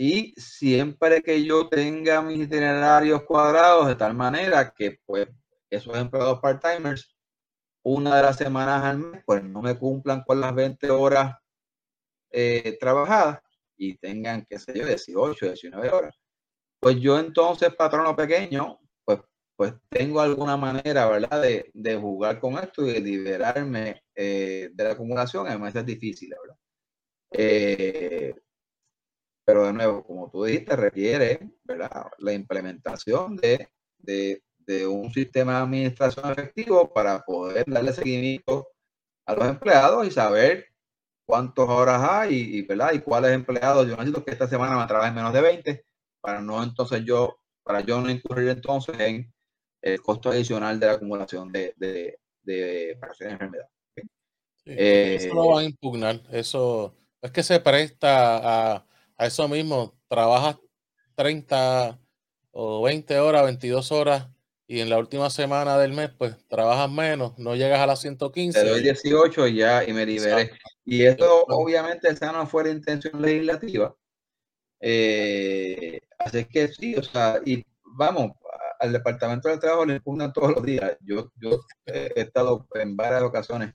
y 0.00 0.32
siempre 0.36 1.22
que 1.22 1.44
yo 1.44 1.68
tenga 1.68 2.22
mis 2.22 2.38
itinerarios 2.38 3.24
cuadrados 3.24 3.88
de 3.88 3.96
tal 3.96 4.14
manera 4.14 4.72
que 4.72 5.00
pues 5.04 5.26
esos 5.68 5.96
empleados 5.96 6.38
part-timers 6.40 7.16
una 7.82 8.16
de 8.16 8.22
las 8.22 8.36
semanas 8.36 8.84
al 8.84 8.98
mes 8.98 9.22
pues 9.26 9.42
no 9.42 9.60
me 9.60 9.76
cumplan 9.76 10.22
con 10.22 10.40
las 10.40 10.54
20 10.54 10.88
horas 10.90 11.34
eh, 12.30 12.76
trabajadas 12.78 13.40
y 13.76 13.96
tengan, 13.98 14.46
qué 14.48 14.60
sé 14.60 14.78
yo, 14.78 14.86
18, 14.86 15.46
19 15.46 15.90
horas. 15.90 16.14
Pues 16.80 16.96
yo 17.00 17.18
entonces, 17.18 17.74
patrono 17.74 18.14
pequeño, 18.14 18.78
pues, 19.04 19.20
pues 19.56 19.74
tengo 19.88 20.20
alguna 20.20 20.56
manera, 20.56 21.08
¿verdad?, 21.08 21.42
de, 21.42 21.70
de 21.74 21.96
jugar 21.96 22.40
con 22.40 22.58
esto 22.58 22.86
y 22.86 22.92
de 22.92 23.00
liberarme 23.00 24.02
eh, 24.14 24.70
de 24.72 24.84
la 24.84 24.92
acumulación. 24.92 25.46
Además 25.46 25.74
es 25.74 25.86
difícil, 25.86 26.34
¿verdad? 26.40 26.56
Eh, 27.30 28.34
pero 29.48 29.64
de 29.64 29.72
nuevo, 29.72 30.04
como 30.04 30.28
tú 30.30 30.44
dijiste, 30.44 30.76
requiere 30.76 31.40
la 32.18 32.32
implementación 32.34 33.34
de, 33.38 33.70
de, 33.96 34.86
un 34.86 35.10
sistema 35.10 35.52
de 35.52 35.62
administración 35.62 36.30
efectivo 36.30 36.92
para 36.92 37.24
poder 37.24 37.64
darle 37.66 37.94
seguimiento 37.94 38.68
a 39.24 39.32
los 39.32 39.48
empleados 39.48 40.06
y 40.06 40.10
saber 40.10 40.66
cuántas 41.24 41.66
horas 41.66 42.06
hay 42.10 42.58
y, 42.58 42.60
¿verdad? 42.60 42.92
y 42.92 42.98
cuáles 42.98 43.32
empleados. 43.32 43.88
Yo 43.88 43.96
necesito 43.96 44.22
que 44.22 44.32
esta 44.32 44.46
semana 44.46 44.76
me 44.76 44.86
trabajen 44.86 45.14
menos 45.14 45.32
de 45.32 45.40
20 45.40 45.86
para 46.20 46.42
no 46.42 46.62
entonces 46.62 47.02
yo, 47.06 47.38
para 47.62 47.80
yo 47.80 48.02
no 48.02 48.10
incurrir 48.10 48.50
entonces 48.50 49.00
en 49.00 49.32
el 49.80 50.02
costo 50.02 50.28
adicional 50.28 50.78
de 50.78 50.86
la 50.88 50.92
acumulación 50.92 51.50
de, 51.50 51.72
de, 51.78 52.18
de, 52.42 52.98
de 53.18 53.30
enfermedad. 53.30 53.68
eso 54.66 55.34
no 55.34 55.48
va 55.54 55.60
a 55.60 55.64
impugnar, 55.64 56.20
eso 56.32 56.94
es 57.22 57.30
que 57.30 57.42
se 57.42 57.58
presta 57.60 58.74
a 58.76 58.87
a 59.18 59.26
eso 59.26 59.48
mismo, 59.48 59.98
trabajas 60.08 60.56
30 61.16 61.98
o 62.52 62.82
20 62.82 63.18
horas, 63.18 63.42
22 63.44 63.92
horas 63.92 64.28
y 64.68 64.80
en 64.80 64.88
la 64.88 64.98
última 64.98 65.28
semana 65.28 65.76
del 65.78 65.92
mes, 65.92 66.10
pues 66.16 66.36
trabajas 66.46 66.90
menos, 66.90 67.36
no 67.38 67.56
llegas 67.56 67.80
a 67.80 67.86
las 67.86 68.00
115. 68.00 68.60
Te 68.60 68.68
doy 68.68 68.82
18 68.82 69.48
y 69.48 69.56
ya, 69.56 69.82
y 69.82 69.92
me 69.92 70.06
liberé. 70.06 70.52
Y 70.84 71.04
esto, 71.04 71.44
obviamente, 71.48 72.08
esa 72.08 72.32
no 72.32 72.46
fue 72.46 72.64
la 72.64 72.70
intención 72.70 73.20
legislativa. 73.20 73.94
Eh, 74.80 76.00
así 76.18 76.44
que 76.44 76.68
sí, 76.68 76.94
o 76.94 77.02
sea, 77.02 77.40
y 77.44 77.64
vamos, 77.82 78.32
al 78.78 78.92
Departamento 78.92 79.48
del 79.48 79.58
Trabajo 79.58 79.84
le 79.86 79.96
impugnan 79.96 80.32
todos 80.32 80.52
los 80.52 80.62
días. 80.62 80.96
Yo, 81.00 81.32
yo 81.36 81.60
he 81.86 82.12
estado 82.20 82.68
en 82.74 82.94
varias 82.94 83.22
ocasiones 83.22 83.74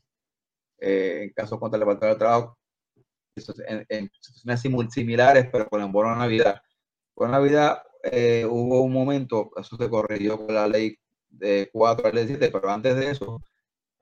eh, 0.79 1.23
en 1.23 1.33
casos 1.33 1.59
contra 1.59 1.77
el 1.77 1.81
Departamento 1.81 2.07
del 2.07 2.19
Trabajo 2.19 2.57
en, 3.67 3.85
en 3.89 4.11
situaciones 4.19 4.91
similares, 4.93 5.47
pero 5.51 5.67
con 5.67 5.81
el 5.81 5.91
bono 5.91 6.15
Navidad. 6.15 6.61
Con 7.13 7.31
Navidad 7.31 7.83
eh, 8.03 8.45
hubo 8.45 8.81
un 8.81 8.93
momento, 8.93 9.51
eso 9.57 9.77
se 9.77 9.89
corrigió 9.89 10.37
con 10.37 10.55
la 10.55 10.67
ley 10.67 10.97
de 11.29 11.69
4 11.71 12.07
al 12.07 12.27
7, 12.27 12.51
pero 12.51 12.69
antes 12.69 12.95
de 12.95 13.11
eso, 13.11 13.41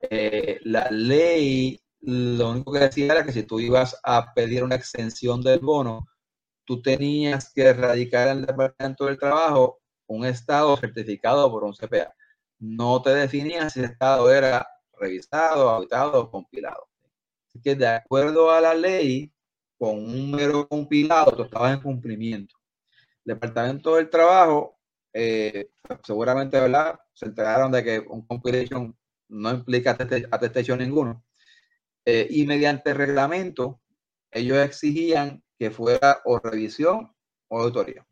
eh, 0.00 0.60
la 0.64 0.90
ley 0.90 1.80
lo 2.00 2.50
único 2.50 2.72
que 2.72 2.80
decía 2.80 3.12
era 3.12 3.24
que 3.24 3.32
si 3.32 3.44
tú 3.44 3.60
ibas 3.60 3.98
a 4.02 4.34
pedir 4.34 4.64
una 4.64 4.74
extensión 4.76 5.42
del 5.42 5.60
bono, 5.60 6.08
tú 6.64 6.82
tenías 6.82 7.52
que 7.52 7.72
radicar 7.72 8.28
en 8.28 8.38
el 8.38 8.46
Departamento 8.46 9.06
del 9.06 9.18
Trabajo 9.18 9.80
un 10.06 10.26
estado 10.26 10.76
certificado 10.76 11.50
por 11.50 11.64
un 11.64 11.74
CPA. 11.74 12.12
No 12.58 13.02
te 13.02 13.10
definía 13.10 13.70
si 13.70 13.80
el 13.80 13.86
estado 13.86 14.32
era 14.32 14.66
revisado, 14.98 15.70
auditado 15.70 16.22
o 16.22 16.30
compilado 16.30 16.91
que 17.62 17.74
de 17.74 17.86
acuerdo 17.86 18.50
a 18.50 18.60
la 18.60 18.74
ley, 18.74 19.32
con 19.78 19.98
un 19.98 20.30
mero 20.30 20.68
compilado, 20.68 21.32
tú 21.32 21.42
estabas 21.42 21.74
en 21.74 21.82
cumplimiento. 21.82 22.54
El 23.24 23.34
Departamento 23.34 23.96
del 23.96 24.10
Trabajo, 24.10 24.78
eh, 25.12 25.70
seguramente, 26.04 26.60
¿verdad? 26.60 26.98
Se 27.12 27.26
enteraron 27.26 27.72
de 27.72 27.84
que 27.84 27.98
un 27.98 28.26
compilation 28.26 28.96
no 29.28 29.50
implica 29.50 29.92
atestación 30.30 30.78
ninguno. 30.78 31.24
Eh, 32.04 32.26
y 32.30 32.46
mediante 32.46 32.94
reglamento, 32.94 33.80
ellos 34.30 34.58
exigían 34.58 35.42
que 35.58 35.70
fuera 35.70 36.20
o 36.24 36.38
revisión 36.38 37.14
o 37.48 37.60
auditoría. 37.60 38.06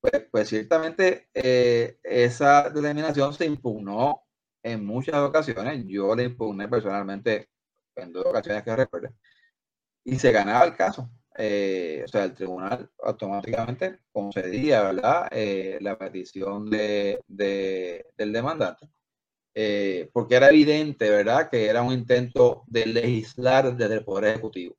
Pues, 0.00 0.26
pues 0.30 0.48
ciertamente 0.48 1.28
eh, 1.32 1.98
esa 2.02 2.70
determinación 2.70 3.32
se 3.34 3.46
impugnó 3.46 4.22
en 4.62 4.84
muchas 4.84 5.16
ocasiones, 5.16 5.84
yo 5.86 6.14
le 6.14 6.24
impugné 6.24 6.68
personalmente 6.68 7.51
en 7.96 8.12
dos 8.12 8.26
ocasiones 8.26 8.62
que 8.62 8.76
recuerdo, 8.76 9.14
y 10.04 10.18
se 10.18 10.32
ganaba 10.32 10.64
el 10.64 10.76
caso. 10.76 11.10
Eh, 11.36 12.02
o 12.04 12.08
sea, 12.08 12.24
el 12.24 12.34
tribunal 12.34 12.90
automáticamente 13.02 14.00
concedía, 14.12 14.82
¿verdad?, 14.82 15.28
eh, 15.30 15.78
la 15.80 15.96
petición 15.96 16.68
de, 16.68 17.20
del 17.26 18.32
demandante, 18.32 18.88
eh, 19.54 20.10
porque 20.12 20.36
era 20.36 20.48
evidente, 20.50 21.08
¿verdad?, 21.08 21.48
que 21.50 21.66
era 21.66 21.82
un 21.82 21.92
intento 21.94 22.64
de 22.66 22.86
legislar 22.86 23.74
desde 23.76 23.94
el 23.94 24.04
Poder 24.04 24.32
Ejecutivo. 24.32 24.76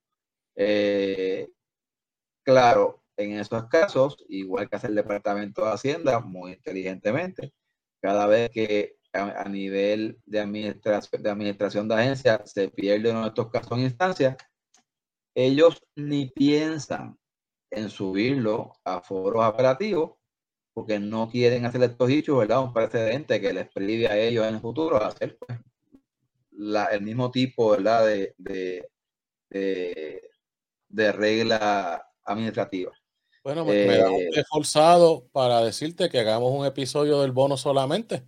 claro, 2.44 3.04
en 3.18 3.40
esos 3.40 3.66
casos, 3.68 4.18
igual 4.30 4.70
que 4.70 4.76
hace 4.76 4.88
el 4.88 4.96
Departamento 4.96 5.64
de 5.66 5.72
Hacienda, 5.72 6.20
muy 6.20 6.54
inteligentemente, 6.54 7.54
cada 8.02 8.28
vez 8.28 8.50
que 8.52 8.98
a, 9.14 9.48
nivel 9.48 10.20
de 10.26 10.40
administración, 10.40 11.22
de 11.22 11.30
administración 11.30 11.88
de 11.88 11.96
agencia 11.96 12.42
se 12.46 12.70
pierde 12.70 13.14
de 13.14 13.28
estos 13.28 13.50
casos 13.52 13.78
en 13.78 13.86
instancia, 13.86 14.38
ellos 15.36 15.82
ni 15.96 16.28
piensan 16.28 17.18
en 17.70 17.90
subirlo 17.90 18.74
a 18.84 19.02
foros 19.02 19.44
apelativos 19.44 20.14
porque 20.74 21.00
no 21.00 21.30
quieren 21.30 21.66
hacer 21.66 21.84
estos 21.84 22.08
dichos, 22.08 22.38
¿verdad? 22.38 22.64
Un 22.64 22.74
precedente 22.74 23.40
que 23.40 23.54
les 23.54 23.70
prive 23.70 24.08
a 24.08 24.18
ellos 24.18 24.48
en 24.48 24.56
el 24.56 24.62
futuro 24.62 24.98
a 24.98 25.08
hacer 25.08 25.38
pues, 25.38 25.60
el 26.92 27.02
mismo 27.02 27.30
tipo, 27.30 27.72
¿verdad? 27.72 28.08
De, 28.08 28.34
de, 28.38 28.90
de, 30.90 31.12
regla 31.12 32.04
administrativa. 32.24 32.92
Bueno, 33.44 33.66
me, 33.66 33.86
da 33.86 34.10
un 34.10 34.22
eh, 34.22 34.44
forzado 34.50 35.28
para 35.32 35.64
decirte 35.64 36.10
que 36.10 36.20
hagamos 36.20 36.52
un 36.52 36.66
episodio 36.66 37.22
del 37.22 37.34
bono 37.34 37.56
solamente. 37.56 38.24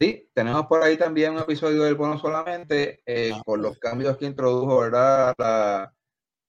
Sí, 0.00 0.30
tenemos 0.32 0.66
por 0.66 0.82
ahí 0.82 0.96
también 0.96 1.32
un 1.32 1.40
episodio 1.40 1.82
del 1.82 1.94
bono 1.94 2.18
solamente 2.18 3.02
eh, 3.04 3.32
ah, 3.34 3.42
por 3.44 3.58
los 3.58 3.78
cambios 3.78 4.16
que 4.16 4.24
introdujo, 4.24 4.80
¿verdad? 4.80 5.34
La, 5.36 5.94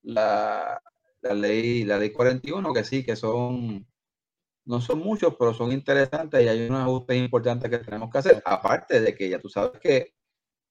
la, 0.03 0.81
la, 1.21 1.33
ley, 1.33 1.83
la 1.83 1.97
ley 1.97 2.11
41, 2.11 2.73
que 2.73 2.83
sí, 2.85 3.03
que 3.03 3.17
son, 3.17 3.85
no 4.65 4.79
son 4.79 4.99
muchos, 4.99 5.35
pero 5.37 5.53
son 5.53 5.73
interesantes 5.73 6.41
y 6.41 6.47
hay 6.47 6.67
unos 6.67 6.81
ajustes 6.83 7.17
importantes 7.17 7.69
que 7.69 7.79
tenemos 7.79 8.09
que 8.09 8.19
hacer. 8.19 8.41
Aparte 8.45 9.01
de 9.01 9.13
que 9.13 9.27
ya 9.29 9.39
tú 9.39 9.49
sabes 9.49 9.81
que 9.81 10.13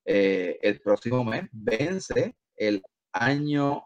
eh, 0.07 0.59
el 0.63 0.81
próximo 0.81 1.23
mes 1.23 1.49
vence 1.53 2.35
el 2.57 2.83
año 3.13 3.85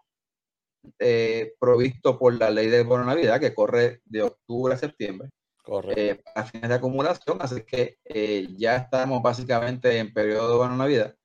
eh, 1.00 1.54
provisto 1.59 2.16
por 2.16 2.35
la 2.38 2.48
ley 2.50 2.68
de 2.68 2.85
bono 2.85 3.04
Navidad, 3.04 3.40
que 3.40 3.54
corre 3.54 4.02
de 4.04 4.22
octubre 4.22 4.74
a 4.74 4.76
septiembre. 4.78 5.30
Eh, 5.66 6.22
a 6.35 6.44
fines 6.44 6.68
de 6.68 6.74
acumulación, 6.74 7.38
así 7.40 7.62
que 7.62 7.98
eh, 8.05 8.48
ya 8.57 8.77
estamos 8.77 9.22
básicamente 9.22 9.98
en 9.98 10.12
periodo 10.12 10.62
de 10.62 10.77
Navidad 10.77 11.16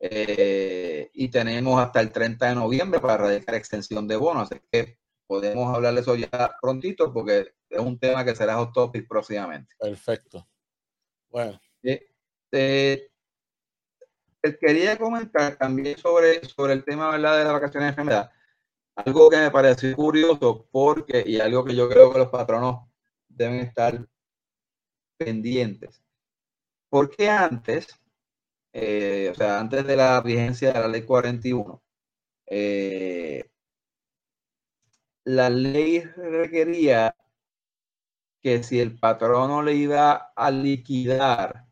eh, 0.00 1.10
y 1.14 1.28
tenemos 1.28 1.80
hasta 1.80 2.00
el 2.00 2.10
30 2.10 2.48
de 2.48 2.54
noviembre 2.56 2.98
para 2.98 3.18
radicar 3.18 3.54
extensión 3.54 4.08
de 4.08 4.16
bonos, 4.16 4.50
así 4.50 4.60
que 4.72 4.98
podemos 5.28 5.72
hablar 5.72 5.94
de 5.94 6.00
eso 6.00 6.16
ya 6.16 6.56
prontito 6.60 7.12
porque 7.12 7.52
es 7.70 7.78
un 7.78 7.96
tema 7.96 8.24
que 8.24 8.34
será 8.34 8.56
hot 8.56 8.72
topic 8.72 9.06
próximamente. 9.06 9.72
Perfecto. 9.78 10.44
Bueno. 11.30 11.60
quería 14.60 14.98
comentar 14.98 15.56
también 15.56 15.96
sobre, 15.98 16.44
sobre 16.46 16.72
el 16.72 16.84
tema 16.84 17.12
¿verdad? 17.12 17.38
de 17.38 17.44
las 17.44 17.52
vacaciones 17.52 17.86
de 17.86 17.90
enfermedad. 17.90 18.30
Algo 18.96 19.30
que 19.30 19.36
me 19.36 19.50
pareció 19.52 19.94
curioso 19.94 20.68
porque, 20.72 21.22
y 21.24 21.38
algo 21.38 21.64
que 21.64 21.76
yo 21.76 21.88
creo 21.88 22.12
que 22.12 22.18
los 22.18 22.28
patronos 22.28 22.93
deben 23.36 23.60
estar 23.60 24.06
pendientes. 25.18 26.02
Porque 26.88 27.28
antes, 27.28 27.88
eh, 28.72 29.30
o 29.32 29.34
sea, 29.34 29.60
antes 29.60 29.86
de 29.86 29.96
la 29.96 30.20
vigencia 30.20 30.72
de 30.72 30.80
la 30.80 30.88
ley 30.88 31.02
41, 31.04 31.82
eh, 32.46 33.50
la 35.24 35.48
ley 35.50 36.00
requería 36.00 37.16
que 38.42 38.62
si 38.62 38.78
el 38.80 38.98
patrono 38.98 39.62
le 39.62 39.74
iba 39.74 40.32
a 40.36 40.50
liquidar 40.50 41.66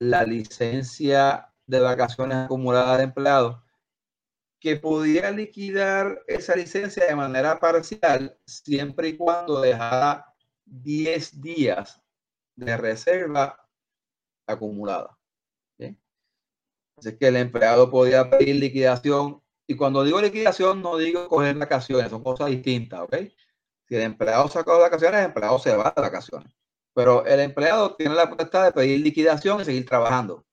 la 0.00 0.24
licencia 0.24 1.52
de 1.66 1.80
vacaciones 1.80 2.38
acumuladas 2.38 2.98
de 2.98 3.04
empleados, 3.04 3.62
que 4.60 4.76
pudiera 4.76 5.30
liquidar 5.30 6.22
esa 6.26 6.54
licencia 6.54 7.06
de 7.06 7.16
manera 7.16 7.58
parcial 7.58 8.36
siempre 8.44 9.08
y 9.08 9.16
cuando 9.16 9.60
dejara 9.60 10.34
10 10.66 11.40
días 11.40 12.00
de 12.54 12.76
reserva 12.76 13.66
acumulada. 14.46 15.16
Así 16.96 17.16
que 17.16 17.28
el 17.28 17.36
empleado 17.36 17.90
podía 17.90 18.28
pedir 18.28 18.56
liquidación. 18.56 19.42
Y 19.66 19.74
cuando 19.74 20.04
digo 20.04 20.20
liquidación, 20.20 20.82
no 20.82 20.98
digo 20.98 21.28
coger 21.28 21.56
vacaciones, 21.56 22.10
son 22.10 22.22
cosas 22.22 22.48
distintas, 22.50 23.00
¿ok? 23.00 23.16
Si 23.88 23.96
el 23.96 24.02
empleado 24.02 24.48
sacó 24.48 24.78
vacaciones, 24.78 25.20
el 25.20 25.26
empleado 25.26 25.58
se 25.58 25.74
va 25.74 25.94
de 25.96 26.02
vacaciones. 26.02 26.52
Pero 26.92 27.24
el 27.24 27.40
empleado 27.40 27.96
tiene 27.96 28.14
la 28.14 28.28
potestad 28.28 28.64
de 28.64 28.72
pedir 28.72 29.00
liquidación 29.00 29.62
y 29.62 29.64
seguir 29.64 29.86
trabajando. 29.86 30.44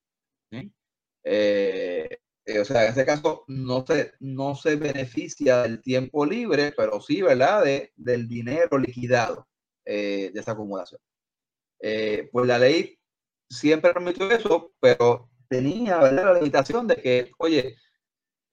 Eh, 1.30 2.20
eh, 2.48 2.60
o 2.62 2.66
sea, 2.66 2.84
en 2.84 2.90
este 2.92 3.06
caso 3.06 3.44
no 3.48 3.86
se, 3.86 4.14
no 4.22 4.56
se 4.56 4.78
beneficia 4.78 5.64
del 5.64 5.82
tiempo 5.82 6.26
libre, 6.26 6.74
pero 6.78 7.02
sí, 7.02 7.22
¿verdad? 7.22 7.66
De, 7.66 7.92
del 7.98 8.30
dinero 8.30 8.78
liquidado 8.78 9.48
eh, 9.86 10.32
de 10.34 10.40
esa 10.40 10.54
acumulación. 10.54 11.02
Eh, 11.82 12.30
pues 12.32 12.48
la 12.48 12.58
ley 12.58 12.98
siempre 13.50 13.94
permitió 13.94 14.32
eso, 14.32 14.74
pero 14.80 15.30
tenía 15.50 16.00
la 16.00 16.36
limitación 16.36 16.88
de 16.88 16.96
que, 16.96 17.32
oye, 17.38 17.76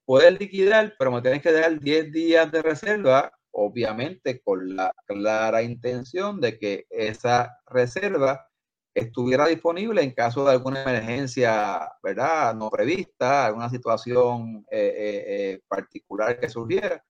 puedes 0.05 0.41
liquidar, 0.41 0.97
pero 0.99 1.13
me 1.13 1.23
tienes 1.23 1.43
que 1.43 1.53
dar 1.53 1.79
10 1.79 2.11
días 2.13 2.51
de 2.51 2.63
reserva, 2.63 3.33
obviamente 3.53 4.43
con 4.43 4.75
la 4.75 4.93
clara 5.07 5.63
intención 5.63 6.41
de 6.41 6.59
que 6.59 6.87
esa 6.91 7.61
reserva 7.67 8.49
estuviera 8.95 9.47
disponible 9.47 10.03
en 10.03 10.13
caso 10.13 10.45
de 10.45 10.53
alguna 10.53 10.83
emergencia, 10.83 11.93
¿verdad? 12.03 12.55
No 12.55 12.71
prevista, 12.71 13.47
alguna 13.47 13.69
situación 13.69 14.65
eh, 14.71 14.95
eh, 14.97 15.25
eh, 15.27 15.61
particular 15.69 16.39
que 16.39 16.49
surgiera. 16.49 17.05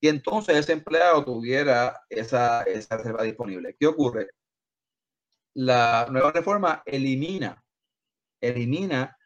Y 0.00 0.08
entonces 0.08 0.56
ese 0.56 0.74
empleado 0.74 1.24
tuviera 1.24 2.02
esa, 2.10 2.64
reserva 2.64 3.22
disponible. 3.22 3.76
¿Qué 3.78 3.86
ocurre? 3.86 4.28
La 5.54 6.06
nueva 6.10 6.32
reforma 6.32 6.82
elimina, 6.84 7.64
elimina 8.40 9.16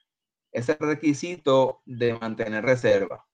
ese 0.52 0.76
requisito 0.78 1.82
de 1.84 2.14
mantener 2.18 2.64
reserva. 2.64 3.26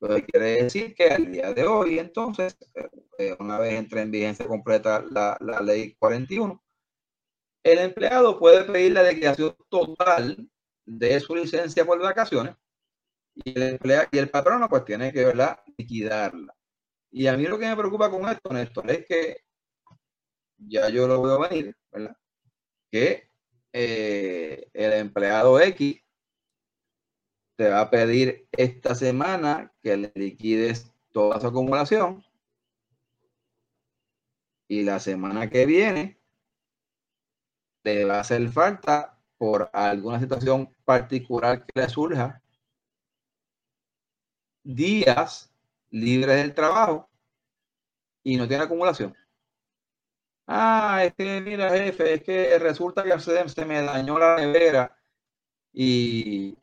Lo 0.00 0.14
que 0.14 0.24
quiere 0.24 0.62
decir 0.62 0.94
que 0.94 1.08
al 1.10 1.32
día 1.32 1.52
de 1.54 1.66
hoy, 1.66 1.98
entonces, 1.98 2.56
una 3.40 3.58
vez 3.58 3.74
entre 3.74 4.02
en 4.02 4.10
vigencia 4.10 4.46
completa 4.46 5.04
la, 5.10 5.36
la 5.40 5.60
ley 5.60 5.94
41, 5.98 6.62
el 7.66 7.78
empleado 7.80 8.38
puede 8.38 8.62
pedir 8.62 8.92
la 8.92 9.02
liquidación 9.02 9.56
total 9.68 10.48
de 10.84 11.18
su 11.18 11.34
licencia 11.34 11.84
por 11.84 12.00
vacaciones 12.00 12.54
y 13.34 13.50
el, 13.58 13.62
empleado, 13.62 14.06
y 14.12 14.18
el 14.18 14.30
patrono 14.30 14.68
pues 14.68 14.84
tiene 14.84 15.12
que 15.12 15.24
verla, 15.24 15.64
liquidarla. 15.76 16.54
Y 17.10 17.26
a 17.26 17.36
mí 17.36 17.44
lo 17.44 17.58
que 17.58 17.66
me 17.66 17.76
preocupa 17.76 18.08
con 18.08 18.28
esto, 18.28 18.52
Néstor, 18.52 18.88
es 18.92 19.06
que 19.06 19.44
ya 20.58 20.88
yo 20.90 21.08
lo 21.08 21.20
veo 21.20 21.40
venir, 21.40 21.76
¿verdad? 21.90 22.16
Que 22.88 23.30
eh, 23.72 24.70
el 24.72 24.92
empleado 24.92 25.60
X 25.60 26.00
te 27.56 27.68
va 27.68 27.80
a 27.80 27.90
pedir 27.90 28.46
esta 28.52 28.94
semana 28.94 29.74
que 29.82 29.96
le 29.96 30.12
liquides 30.14 30.94
toda 31.10 31.40
su 31.40 31.48
acumulación 31.48 32.24
y 34.68 34.84
la 34.84 35.00
semana 35.00 35.50
que 35.50 35.66
viene 35.66 36.20
le 37.94 38.04
va 38.04 38.16
a 38.16 38.20
hacer 38.20 38.48
falta 38.50 39.16
por 39.38 39.70
alguna 39.72 40.18
situación 40.18 40.68
particular 40.84 41.64
que 41.64 41.80
le 41.80 41.88
surja 41.88 42.42
días 44.64 45.52
libres 45.90 46.36
del 46.36 46.54
trabajo 46.54 47.08
y 48.24 48.36
no 48.36 48.48
tiene 48.48 48.64
acumulación. 48.64 49.14
Ah, 50.48 51.02
es 51.04 51.14
que 51.14 51.40
mira, 51.40 51.70
jefe, 51.70 52.14
es 52.14 52.22
que 52.22 52.58
resulta 52.58 53.02
que 53.04 53.18
se, 53.20 53.64
me 53.64 53.82
dañó 53.82 54.18
la 54.18 54.36
nevera 54.36 54.96
y 55.72 56.56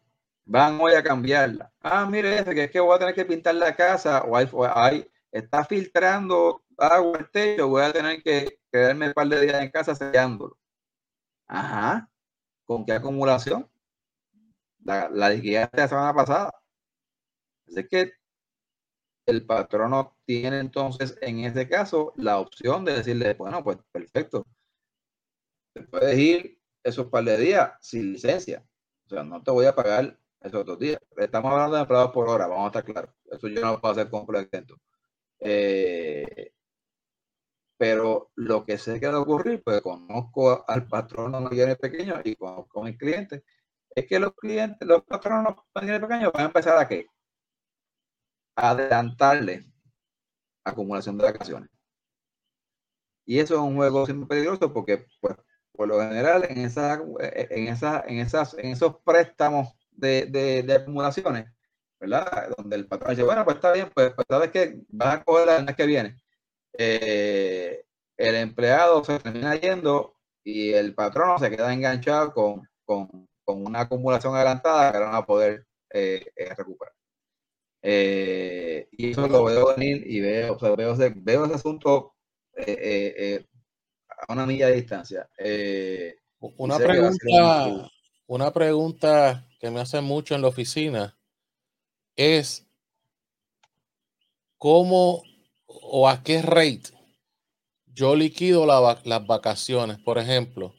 van 0.45 0.79
hoy 0.81 0.93
a 0.93 1.03
cambiarla. 1.03 1.71
Ah, 1.81 2.05
mire, 2.05 2.37
jefe, 2.37 2.55
que 2.55 2.63
es 2.65 2.71
que 2.71 2.79
voy 2.79 2.95
a 2.95 2.99
tener 2.99 3.15
que 3.15 3.25
pintar 3.25 3.55
la 3.55 3.75
casa 3.75 4.23
o 4.23 4.35
hay, 4.35 5.09
está 5.31 5.63
filtrando 5.65 6.63
agua 6.77 7.19
el 7.19 7.29
techo, 7.31 7.69
voy 7.69 7.83
a 7.83 7.93
tener 7.93 8.21
que 8.23 8.59
quedarme 8.71 9.07
un 9.07 9.13
par 9.13 9.27
de 9.27 9.41
días 9.41 9.61
en 9.61 9.71
casa 9.71 9.95
sellándolo. 9.95 10.57
Ajá. 11.53 12.09
¿Con 12.65 12.85
qué 12.85 12.93
acumulación? 12.93 13.69
La, 14.83 15.07
la 15.09 15.29
liquidez 15.29 15.69
de 15.71 15.81
la 15.81 15.87
semana 15.87 16.13
pasada. 16.13 16.51
Así 17.67 17.87
que 17.87 18.13
el 19.27 19.45
patrono 19.45 20.17
tiene 20.25 20.59
entonces 20.59 21.15
en 21.21 21.39
ese 21.41 21.69
caso 21.69 22.11
la 22.15 22.39
opción 22.39 22.83
de 22.83 22.93
decirle, 22.93 23.35
bueno, 23.35 23.63
pues 23.63 23.77
perfecto. 23.91 24.45
Te 25.73 25.83
puedes 25.83 26.17
ir 26.17 26.59
esos 26.83 27.07
par 27.07 27.23
de 27.23 27.37
días 27.37 27.73
sin 27.81 28.13
licencia. 28.13 28.65
O 29.05 29.09
sea, 29.09 29.23
no 29.23 29.43
te 29.43 29.51
voy 29.51 29.67
a 29.67 29.75
pagar 29.75 30.19
esos 30.41 30.61
otros 30.61 30.79
días. 30.79 30.99
Estamos 31.17 31.51
hablando 31.51 31.75
de 31.75 31.81
empleados 31.83 32.11
por 32.11 32.29
hora, 32.29 32.47
vamos 32.47 32.65
a 32.65 32.79
estar 32.79 32.83
claros. 32.83 33.11
Eso 33.31 33.47
yo 33.47 33.61
no 33.61 33.79
puedo 33.79 33.91
hacer 33.91 34.09
completo. 34.09 34.75
Eh, 35.39 36.52
pero 37.83 38.31
lo 38.35 38.63
que 38.63 38.77
sé 38.77 38.97
que 38.97 39.09
va 39.09 39.15
a 39.15 39.19
ocurrir, 39.19 39.61
pues 39.61 39.81
conozco 39.81 40.63
al 40.69 40.87
patrón 40.87 41.31
mayores 41.43 41.75
pequeño 41.77 42.21
y 42.23 42.37
conozco 42.37 42.81
a 42.81 42.85
mis 42.85 42.97
clientes, 42.97 43.43
es 43.93 44.07
que 44.07 44.19
los 44.19 44.33
clientes, 44.35 44.87
los 44.87 45.03
patronos 45.03 45.55
pequeños 45.73 46.31
van 46.31 46.43
a 46.43 46.45
empezar 46.45 46.77
a 46.77 46.87
qué? 46.87 47.07
A 48.55 48.69
adelantarle 48.69 49.65
acumulación 50.63 51.17
de 51.17 51.25
vacaciones. 51.25 51.69
Y 53.25 53.39
eso 53.39 53.55
es 53.55 53.59
un 53.59 53.75
juego 53.75 54.05
siempre 54.05 54.29
peligroso 54.29 54.71
porque, 54.71 55.05
pues, 55.19 55.35
por 55.73 55.89
lo 55.89 55.99
general, 55.99 56.45
en, 56.47 56.59
esa, 56.59 57.01
en, 57.19 57.67
esa, 57.67 58.01
en, 58.07 58.19
esas, 58.19 58.53
en 58.53 58.67
esos 58.67 58.95
préstamos 59.03 59.75
de, 59.91 60.27
de, 60.27 60.73
acumulaciones, 60.73 61.51
¿verdad? 61.99 62.47
Donde 62.57 62.77
el 62.77 62.87
patrón 62.87 63.09
dice, 63.09 63.23
bueno, 63.23 63.43
pues 63.43 63.57
está 63.57 63.73
bien, 63.73 63.91
pues, 63.93 64.13
pues 64.13 64.25
sabes 64.29 64.51
que 64.51 64.79
vas 64.87 65.15
a 65.15 65.23
coger 65.25 65.47
la 65.47 65.61
mes 65.63 65.75
que 65.75 65.85
viene. 65.85 66.22
Eh, 66.77 67.85
el 68.17 68.35
empleado 68.35 69.03
se 69.03 69.19
termina 69.19 69.55
yendo 69.55 70.15
y 70.43 70.73
el 70.73 70.93
patrón 70.93 71.39
se 71.39 71.49
queda 71.49 71.73
enganchado 71.73 72.33
con, 72.33 72.67
con, 72.83 73.27
con 73.43 73.65
una 73.65 73.81
acumulación 73.81 74.35
adelantada 74.35 74.91
que 74.91 74.99
no 74.99 75.05
va 75.05 75.17
a 75.17 75.25
poder 75.25 75.65
eh, 75.89 76.25
eh, 76.35 76.55
recuperar. 76.55 76.93
y 78.91 79.11
eso 79.11 79.27
lo 79.27 79.43
veo 79.43 79.75
venir 79.75 80.03
y 80.05 80.19
veo, 80.19 80.55
o 80.55 80.59
sea, 80.59 80.75
veo, 80.75 80.95
veo 81.15 81.45
ese 81.45 81.55
asunto 81.55 82.15
a 82.57 84.33
una 84.33 84.45
milla 84.45 84.67
de 84.67 84.75
distancia. 84.75 85.29
una 86.57 86.77
pregunta, 86.77 87.89
una 88.27 88.51
pregunta 88.51 89.47
que 89.59 89.69
me 89.69 89.79
hace 89.79 90.01
mucho 90.01 90.35
en 90.35 90.41
la 90.41 90.47
oficina 90.47 91.17
es 92.15 92.65
cómo 94.57 95.23
o 95.81 96.07
a 96.07 96.23
qué 96.23 96.41
rate 96.41 96.91
yo 97.93 98.15
liquido 98.15 98.65
las 98.65 99.27
vacaciones. 99.27 99.99
Por 99.99 100.17
ejemplo, 100.17 100.73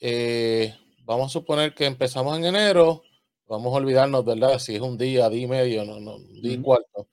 eh, 0.00 0.74
vamos 1.04 1.28
a 1.28 1.32
suponer 1.32 1.74
que 1.74 1.86
empezamos 1.86 2.36
en 2.36 2.44
enero, 2.44 3.02
vamos 3.46 3.72
a 3.72 3.76
olvidarnos, 3.76 4.24
¿verdad? 4.24 4.58
Si 4.58 4.74
es 4.74 4.80
un 4.80 4.98
día, 4.98 5.28
día 5.30 5.42
y 5.42 5.46
medio, 5.46 5.84
no, 5.84 6.00
no, 6.00 6.18
día 6.18 6.52
y 6.52 6.62
cuarto. 6.62 7.08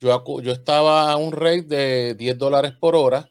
Yo, 0.00 0.24
yo 0.42 0.52
estaba 0.52 1.10
a 1.10 1.16
un 1.16 1.32
rate 1.32 1.62
de 1.62 2.14
10 2.14 2.38
dólares 2.38 2.72
por 2.78 2.94
hora, 2.94 3.30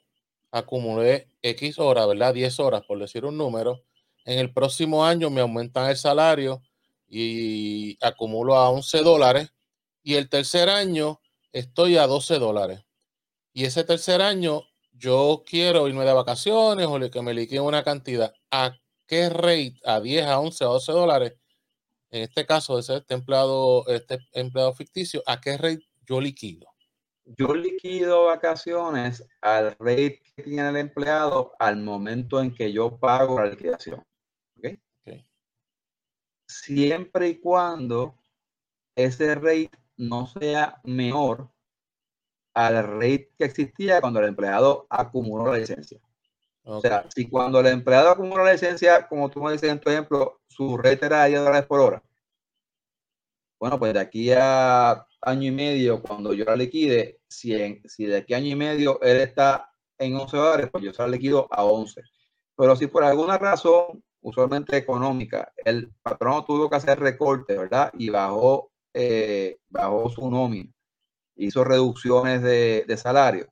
acumulé 0.52 1.30
X 1.42 1.80
horas, 1.80 2.08
¿verdad? 2.08 2.34
10 2.34 2.60
horas, 2.60 2.82
por 2.88 3.00
decir 3.00 3.26
un 3.26 3.38
número. 3.38 3.84
En 4.26 4.40
el 4.40 4.54
próximo 4.54 5.06
año 5.06 5.30
me 5.30 5.42
aumentan 5.42 5.90
el 5.90 5.96
salario 5.98 6.62
y 7.08 7.98
acumulo 8.06 8.56
a 8.56 8.70
11 8.70 9.00
dólares 9.00 9.54
y 10.04 10.16
el 10.16 10.30
tercer 10.30 10.68
año 10.70 11.22
estoy 11.54 11.98
a 11.98 12.08
12 12.08 12.38
dólares. 12.40 12.87
Y 13.58 13.66
ese 13.66 13.84
tercer 13.84 14.22
año 14.22 14.62
yo 14.92 15.44
quiero 15.44 15.88
irme 15.88 16.06
de 16.06 16.14
vacaciones 16.14 16.86
o 16.86 17.00
que 17.10 17.22
me 17.24 17.34
liquiden 17.34 17.64
una 17.64 17.84
cantidad. 17.84 18.32
¿A 18.52 18.78
qué 19.08 19.30
rate? 19.30 19.80
¿A 19.84 20.00
10, 20.00 20.28
a 20.28 20.40
11, 20.40 20.64
a 20.64 20.68
12 20.68 20.92
dólares? 20.92 21.34
En 22.12 22.22
este 22.22 22.46
caso, 22.46 22.78
ese 22.78 22.98
este 22.98 23.16
empleado, 23.16 23.84
este 23.88 24.20
empleado 24.34 24.76
ficticio, 24.76 25.24
¿a 25.26 25.42
qué 25.42 25.58
rate 25.58 25.90
yo 26.06 26.22
liquido? 26.22 26.68
Yo 27.26 27.56
liquido 27.56 28.26
vacaciones 28.26 29.28
al 29.42 29.76
rate 29.80 30.22
que 30.36 30.44
tiene 30.44 30.70
el 30.70 30.78
empleado 30.78 31.54
al 31.58 31.78
momento 31.78 32.40
en 32.40 32.54
que 32.54 32.72
yo 32.72 33.00
pago 33.00 33.40
la 33.40 33.48
liquidación 33.48 34.06
siempre 36.48 37.30
y 37.30 37.40
cuando 37.40 38.20
ese 38.96 39.34
rate 39.34 39.72
no 39.98 40.28
sea 40.28 40.80
menor 40.84 41.50
al 42.58 42.88
rate 42.88 43.30
que 43.38 43.46
existía 43.46 44.02
cuando 44.02 44.20
el 44.20 44.30
empleado 44.30 44.88
acumuló 44.90 45.52
la 45.52 45.60
licencia. 45.60 46.00
O 46.64 46.82
sea, 46.82 47.06
si 47.14 47.30
cuando 47.30 47.60
el 47.60 47.68
empleado 47.68 48.10
acumuló 48.10 48.44
la 48.44 48.54
licencia, 48.54 49.08
como 49.08 49.30
tú 49.30 49.44
me 49.44 49.52
dices 49.52 49.70
en 49.70 49.80
tu 49.80 49.92
ejemplo, 49.92 50.42
su 50.48 50.76
rate 50.76 51.06
era 51.06 51.24
de 51.24 51.30
10 51.30 51.42
dólares 51.42 51.68
por 51.68 51.80
hora. 51.80 52.04
Bueno, 53.60 53.78
pues 53.78 53.94
de 53.94 54.00
aquí 54.00 54.32
a 54.32 55.06
año 55.22 55.48
y 55.48 55.52
medio, 55.52 56.02
cuando 56.02 56.34
yo 56.34 56.46
la 56.46 56.56
liquide, 56.56 57.20
si, 57.28 57.80
si 57.86 58.06
de 58.06 58.18
aquí 58.18 58.34
a 58.34 58.38
año 58.38 58.48
y 58.48 58.56
medio 58.56 59.00
él 59.02 59.18
está 59.18 59.72
en 60.00 60.16
11 60.16 60.38
dólares, 60.38 60.70
pues 60.72 60.84
yo 60.84 60.94
se 60.94 61.02
la 61.04 61.10
liquido 61.10 61.48
a 61.52 61.64
11. 61.64 62.02
Pero 62.56 62.76
si 62.76 62.88
por 62.88 63.04
alguna 63.04 63.38
razón 63.38 64.04
usualmente 64.22 64.78
económica, 64.78 65.54
el 65.64 65.92
patrón 66.02 66.44
tuvo 66.44 66.70
que 66.70 66.76
hacer 66.76 67.00
recorte, 67.00 67.56
¿verdad? 67.56 67.92
Y 67.94 68.10
bajó, 68.10 68.72
eh, 68.96 69.60
bajó 69.70 70.10
su 70.10 70.30
nómina, 70.30 70.72
hizo 71.38 71.64
reducciones 71.64 72.42
de, 72.42 72.86
de, 72.88 72.98
salario. 72.98 73.48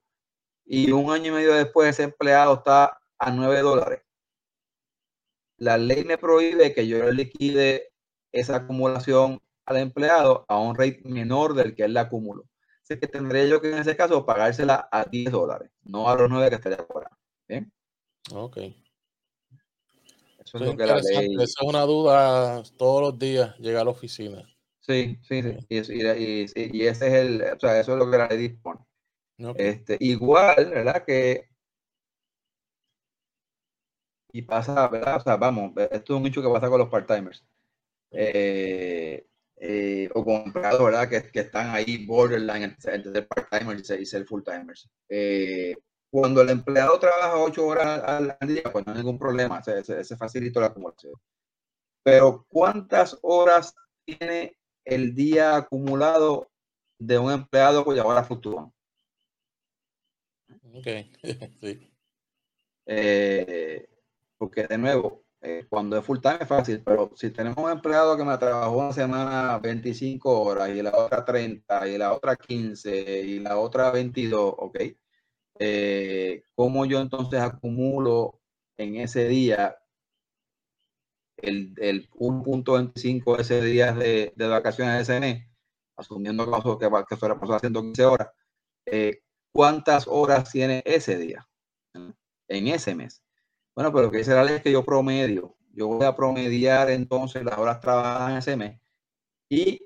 Y 0.65 0.91
un 0.91 1.11
año 1.11 1.31
y 1.31 1.36
medio 1.36 1.53
después 1.53 1.89
ese 1.89 2.03
empleado 2.03 2.55
está 2.55 2.99
a 3.19 3.31
9 3.31 3.61
dólares. 3.61 4.01
La 5.57 5.77
ley 5.77 6.03
me 6.03 6.17
prohíbe 6.17 6.73
que 6.73 6.88
yo 6.88 7.03
le 7.03 7.13
liquide 7.13 7.93
esa 8.31 8.57
acumulación 8.57 9.41
al 9.65 9.77
empleado 9.77 10.45
a 10.47 10.59
un 10.59 10.75
rate 10.75 11.01
menor 11.05 11.53
del 11.53 11.75
que 11.75 11.83
él 11.83 11.93
la 11.93 12.01
acumuló. 12.01 12.43
Así 12.83 12.99
que 12.99 13.07
tendría 13.07 13.45
yo 13.45 13.61
que 13.61 13.71
en 13.71 13.79
ese 13.79 13.95
caso 13.95 14.25
pagársela 14.25 14.88
a 14.91 15.05
10 15.05 15.31
dólares, 15.31 15.71
no 15.83 16.09
a 16.09 16.15
los 16.15 16.29
9 16.29 16.49
que 16.49 16.55
estaría 16.55 16.86
cobrando. 16.86 17.17
¿Bien? 17.47 17.71
Ok. 18.31 18.57
Eso 20.45 20.59
es, 20.59 21.55
una 21.63 21.81
duda 21.81 22.61
todos 22.77 23.01
los 23.01 23.19
días, 23.19 23.57
llega 23.57 23.81
a 23.81 23.83
la 23.83 23.89
oficina. 23.89 24.47
Sí, 24.88 25.17
sí, 25.23 25.41
sí. 25.41 25.57
Y, 25.69 26.86
ese 26.86 27.07
es 27.07 27.13
el, 27.13 27.41
o 27.41 27.59
sea, 27.59 27.79
eso 27.79 27.93
es 27.93 27.99
lo 27.99 28.09
que 28.09 28.17
la 28.17 28.27
ley 28.27 28.38
dispone. 28.38 28.79
Este, 29.57 29.97
igual, 29.99 30.69
¿verdad? 30.69 31.03
Que 31.05 31.49
y 34.36 34.41
pasa, 34.41 34.88
¿verdad? 34.89 35.15
O 35.17 35.19
sea, 35.21 35.38
vamos, 35.38 35.71
esto 35.91 36.13
es 36.13 36.19
un 36.19 36.27
hecho 36.27 36.41
que 36.41 36.49
pasa 36.49 36.69
con 36.69 36.79
los 36.79 36.89
part-timers. 36.89 37.43
Eh, 38.11 39.25
eh, 39.57 40.09
o 40.13 40.25
con 40.25 40.36
empleados, 40.43 40.83
¿verdad? 40.83 41.09
Que, 41.09 41.31
que, 41.31 41.39
están 41.39 41.73
ahí 41.73 42.05
borderline 42.05 42.63
entre, 42.63 42.95
el 42.95 43.27
part-timers 43.27 43.89
y 43.99 44.05
ser 44.05 44.25
full-timers. 44.25 44.89
Eh, 45.07 45.75
cuando 46.11 46.41
el 46.41 46.49
empleado 46.49 46.99
trabaja 46.99 47.38
ocho 47.38 47.65
horas 47.65 48.03
al, 48.03 48.38
día, 48.47 48.63
pues 48.71 48.86
no 48.86 48.91
hay 48.91 48.99
ningún 48.99 49.17
problema, 49.17 49.63
se, 49.63 49.83
se, 49.83 50.17
facilita 50.17 50.59
la 50.59 50.67
acumulación. 50.67 51.13
Pero 52.03 52.45
¿cuántas 52.49 53.17
horas 53.21 53.73
tiene 54.05 54.57
el 54.86 55.15
día 55.15 55.57
acumulado 55.57 56.49
de 56.99 57.17
un 57.19 57.31
empleado 57.31 57.83
cuya 57.83 58.05
hora 58.05 58.23
fluctúan? 58.23 58.71
Ok, 60.73 60.88
sí. 61.61 61.91
Eh, 62.86 63.88
porque 64.38 64.67
de 64.67 64.77
nuevo, 64.77 65.23
eh, 65.41 65.65
cuando 65.69 65.97
es 65.97 66.05
full 66.05 66.19
time 66.19 66.38
es 66.41 66.47
fácil, 66.47 66.81
pero 66.83 67.11
si 67.15 67.31
tenemos 67.31 67.57
un 67.63 67.71
empleado 67.71 68.17
que 68.17 68.23
me 68.23 68.38
trabajó 68.38 68.77
una 68.77 68.93
semana 68.93 69.59
25 69.59 70.41
horas 70.41 70.69
y 70.69 70.81
la 70.81 70.95
otra 70.95 71.25
30 71.25 71.88
y 71.88 71.97
la 71.97 72.13
otra 72.13 72.36
15 72.36 73.21
y 73.21 73.39
la 73.39 73.57
otra 73.57 73.91
22, 73.91 74.55
ok, 74.57 74.79
eh, 75.59 76.43
cómo 76.55 76.86
yo 76.86 76.99
entonces 76.99 77.39
acumulo 77.39 78.41
en 78.77 78.97
ese 78.97 79.27
día 79.27 79.77
el, 81.38 81.73
el 81.77 82.09
1.25 82.11 83.39
ese 83.39 83.61
día 83.61 83.93
de, 83.93 84.33
de, 84.36 84.47
vacaciones 84.47 84.95
de 84.95 85.01
ese 85.01 85.19
mes, 85.19 85.47
asumiendo 85.95 86.45
que, 86.79 86.89
que 87.09 87.17
fuera 87.17 87.38
haciendo 87.41 87.81
15 87.81 88.05
horas, 88.05 88.29
eh, 88.86 89.21
¿cuántas 89.51 90.07
horas 90.07 90.51
tiene 90.51 90.83
ese 90.86 91.17
día 91.17 91.47
en 92.47 92.67
ese 92.67 92.95
mes? 92.95 93.23
Bueno, 93.75 93.91
pero 93.93 94.09
que 94.11 94.19
dice 94.19 94.33
la 94.33 94.43
ley 94.43 94.61
que 94.61 94.71
yo 94.71 94.83
promedio, 94.83 95.55
yo 95.73 95.88
voy 95.88 96.05
a 96.05 96.15
promediar 96.15 96.89
entonces 96.89 97.43
las 97.43 97.57
horas 97.57 97.79
trabajadas 97.81 98.31
en 98.31 98.38
ese 98.38 98.55
mes 98.55 98.79
y 99.49 99.81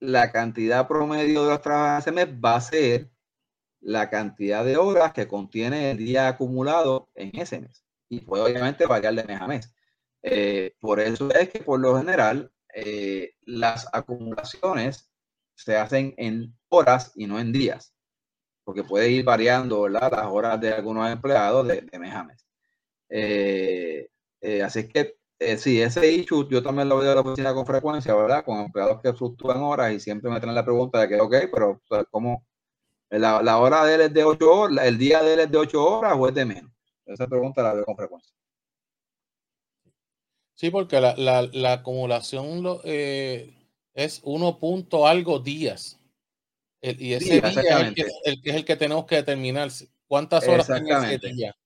la 0.00 0.32
cantidad 0.32 0.88
promedio 0.88 1.42
de 1.42 1.48
horas 1.48 1.62
trabajadas 1.62 2.06
en 2.06 2.14
ese 2.14 2.26
mes 2.26 2.40
va 2.42 2.56
a 2.56 2.60
ser 2.60 3.10
la 3.80 4.10
cantidad 4.10 4.64
de 4.64 4.76
horas 4.76 5.12
que 5.12 5.28
contiene 5.28 5.90
el 5.90 5.98
día 5.98 6.28
acumulado 6.28 7.08
en 7.14 7.38
ese 7.38 7.60
mes. 7.60 7.84
Y 8.08 8.20
puede 8.20 8.42
obviamente 8.44 8.86
variar 8.86 9.14
de 9.14 9.24
mes 9.24 9.40
a 9.40 9.46
mes. 9.46 9.74
Eh, 10.22 10.74
por 10.80 11.00
eso 11.00 11.30
es 11.30 11.48
que 11.50 11.60
por 11.60 11.80
lo 11.80 11.96
general 11.96 12.52
eh, 12.74 13.34
las 13.42 13.88
acumulaciones 13.92 15.10
se 15.54 15.76
hacen 15.76 16.14
en 16.16 16.56
horas 16.68 17.12
y 17.16 17.26
no 17.26 17.40
en 17.40 17.52
días, 17.52 17.94
porque 18.64 18.84
puede 18.84 19.10
ir 19.10 19.24
variando 19.24 19.88
las 19.88 20.02
horas 20.26 20.60
de 20.60 20.72
algunos 20.72 21.10
empleados 21.10 21.66
de, 21.66 21.82
mes 21.98 22.14
a 22.14 22.24
mes. 22.24 22.46
Eh, 23.10 24.08
así 24.64 24.88
que 24.88 25.16
sí, 25.56 25.80
ese 25.80 26.12
issue 26.12 26.48
yo 26.48 26.62
también 26.62 26.88
lo 26.88 26.98
veo 26.98 27.10
en 27.10 27.14
la 27.16 27.20
oficina 27.22 27.54
con 27.54 27.66
frecuencia, 27.66 28.14
¿verdad? 28.14 28.44
Con 28.44 28.58
empleados 28.60 29.00
que 29.02 29.12
fluctúan 29.14 29.58
horas 29.58 29.92
y 29.92 30.00
siempre 30.00 30.30
me 30.30 30.40
traen 30.40 30.54
la 30.54 30.64
pregunta 30.64 31.00
de 31.00 31.08
que, 31.08 31.20
ok, 31.20 31.34
pero 31.52 31.80
¿cómo, 32.10 32.46
la, 33.10 33.58
hora 33.58 33.84
de 33.84 33.94
él 33.94 34.00
es 34.02 34.14
de 34.14 34.24
8 34.24 34.52
horas, 34.52 34.86
el 34.86 34.98
día 34.98 35.22
de 35.22 35.34
él 35.34 35.40
es 35.40 35.50
de 35.50 35.58
8 35.58 35.84
horas 35.84 36.14
o 36.16 36.28
es 36.28 36.34
de 36.34 36.44
menos. 36.44 36.72
Esa 37.06 37.26
pregunta 37.26 37.62
la 37.62 37.72
veo 37.74 37.84
con 37.84 37.96
frecuencia. 37.96 38.37
Sí, 40.58 40.70
porque 40.70 41.00
la, 41.00 41.14
la, 41.16 41.42
la 41.52 41.74
acumulación 41.74 42.64
eh, 42.82 43.54
es 43.94 44.20
uno 44.24 44.58
punto 44.58 45.06
algo 45.06 45.38
días. 45.38 46.00
y 46.82 47.12
ese 47.12 47.40
día 47.40 47.48
es 47.48 47.56
el, 47.56 47.94
que, 47.94 48.02
es 48.42 48.54
el 48.56 48.64
que 48.64 48.74
tenemos 48.74 49.06
que 49.06 49.14
determinar 49.14 49.68
cuántas 50.08 50.48
horas 50.48 50.66
tiene 50.66 51.14
ese 51.14 51.28
día. 51.28 51.56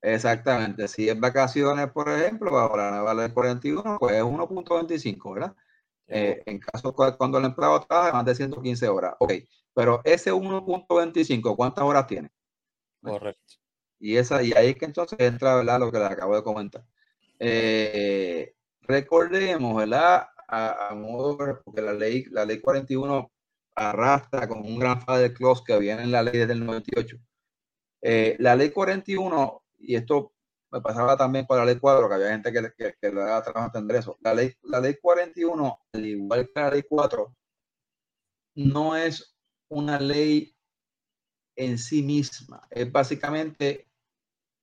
Exactamente. 0.00 0.88
Si 0.88 1.10
es 1.10 1.20
vacaciones, 1.20 1.90
por 1.90 2.10
ejemplo, 2.10 2.58
ahora 2.58 2.90
la 2.90 3.02
vale 3.02 3.30
41, 3.30 3.98
pues 4.00 4.14
es 4.16 4.22
1.25, 4.22 5.34
¿verdad? 5.34 5.54
Eh, 6.06 6.42
en 6.46 6.58
caso 6.58 6.94
cuando 6.94 7.36
el 7.36 7.44
empleado 7.44 7.84
trabaja 7.86 8.14
más 8.14 8.24
de 8.24 8.34
115 8.34 8.88
horas. 8.88 9.14
Ok, 9.18 9.34
pero 9.74 10.00
ese 10.04 10.32
1.25, 10.32 11.54
¿cuántas 11.54 11.84
horas 11.84 12.06
tiene? 12.06 12.30
Correcto. 13.02 13.56
Y, 13.98 14.16
esa, 14.16 14.42
y 14.42 14.52
ahí 14.54 14.68
es 14.68 14.76
que 14.76 14.86
entonces 14.86 15.18
entra 15.20 15.56
¿verdad? 15.56 15.80
lo 15.80 15.92
que 15.92 15.98
les 15.98 16.10
acabo 16.10 16.34
de 16.34 16.42
comentar. 16.42 16.82
Eh, 17.38 18.54
recordemos, 18.82 19.76
¿verdad? 19.76 20.26
A, 20.48 20.94
modo, 20.94 21.36
porque 21.64 21.82
la 21.82 21.92
ley, 21.92 22.24
la 22.30 22.44
ley 22.44 22.60
41 22.60 23.30
arrastra 23.76 24.48
con 24.48 24.60
un 24.60 24.78
gran 24.78 25.00
de 25.06 25.32
clause 25.32 25.62
que 25.66 25.78
viene 25.78 26.02
en 26.02 26.12
la 26.12 26.22
ley 26.22 26.38
desde 26.38 26.54
el 26.54 26.64
98. 26.64 27.18
Eh, 28.02 28.36
la 28.38 28.56
ley 28.56 28.70
41, 28.70 29.62
y 29.78 29.96
esto 29.96 30.32
me 30.70 30.80
pasaba 30.80 31.16
también 31.16 31.46
con 31.46 31.58
la 31.58 31.64
ley 31.64 31.78
4, 31.78 32.08
que 32.08 32.14
había 32.14 32.30
gente 32.30 32.52
que, 32.52 32.72
que, 32.76 32.94
que 33.00 33.12
lo 33.12 33.20
daba 33.20 33.42
trabajo 33.42 33.66
entender 33.66 33.96
eso. 33.98 34.18
La 34.20 34.34
ley, 34.34 34.54
la 34.62 34.80
ley 34.80 34.96
41, 35.00 35.80
al 35.92 36.06
igual 36.06 36.50
que 36.52 36.60
la 36.60 36.70
ley 36.70 36.82
4, 36.88 37.36
no 38.56 38.96
es 38.96 39.36
una 39.68 40.00
ley 40.00 40.54
en 41.56 41.78
sí 41.78 42.02
misma. 42.02 42.66
Es 42.70 42.90
básicamente 42.90 43.87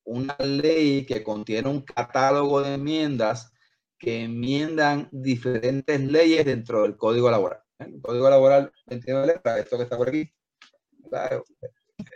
una 0.05 0.35
ley 0.39 1.05
que 1.05 1.23
contiene 1.23 1.69
un 1.69 1.81
catálogo 1.81 2.61
de 2.61 2.75
enmiendas 2.75 3.51
que 3.97 4.23
enmiendan 4.23 5.09
diferentes 5.11 5.99
leyes 5.99 6.45
dentro 6.45 6.83
del 6.83 6.97
Código 6.97 7.29
Laboral. 7.29 7.61
El 7.79 8.01
Código 8.01 8.29
Laboral 8.29 8.71
29 8.85 9.27
letras, 9.27 9.59
esto 9.59 9.77
que 9.77 9.83
está 9.83 9.97
por 9.97 10.09
aquí, 10.09 10.31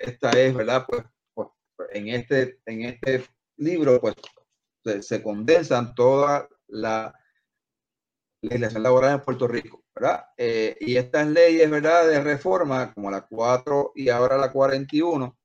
esta 0.01 0.31
es, 0.31 0.53
¿verdad? 0.53 0.85
Pues, 0.87 1.03
pues, 1.33 1.49
en, 1.91 2.09
este, 2.09 2.59
en 2.65 2.83
este 2.83 3.25
libro, 3.57 3.99
pues 3.99 4.15
se, 5.01 5.23
condensan 5.23 5.93
toda 5.95 6.47
la 6.67 7.13
legislación 8.41 8.83
laboral 8.83 9.15
en 9.15 9.21
Puerto 9.21 9.47
Rico, 9.47 9.83
¿verdad? 9.93 10.25
Eh, 10.37 10.77
y 10.79 10.95
estas 10.95 11.27
leyes, 11.27 11.69
¿verdad? 11.69 12.07
De 12.07 12.21
reforma, 12.21 12.93
como 12.93 13.11
la 13.11 13.25
4 13.27 13.91
y 13.95 14.09
ahora 14.09 14.37
la 14.37 14.51
41, 14.51 15.37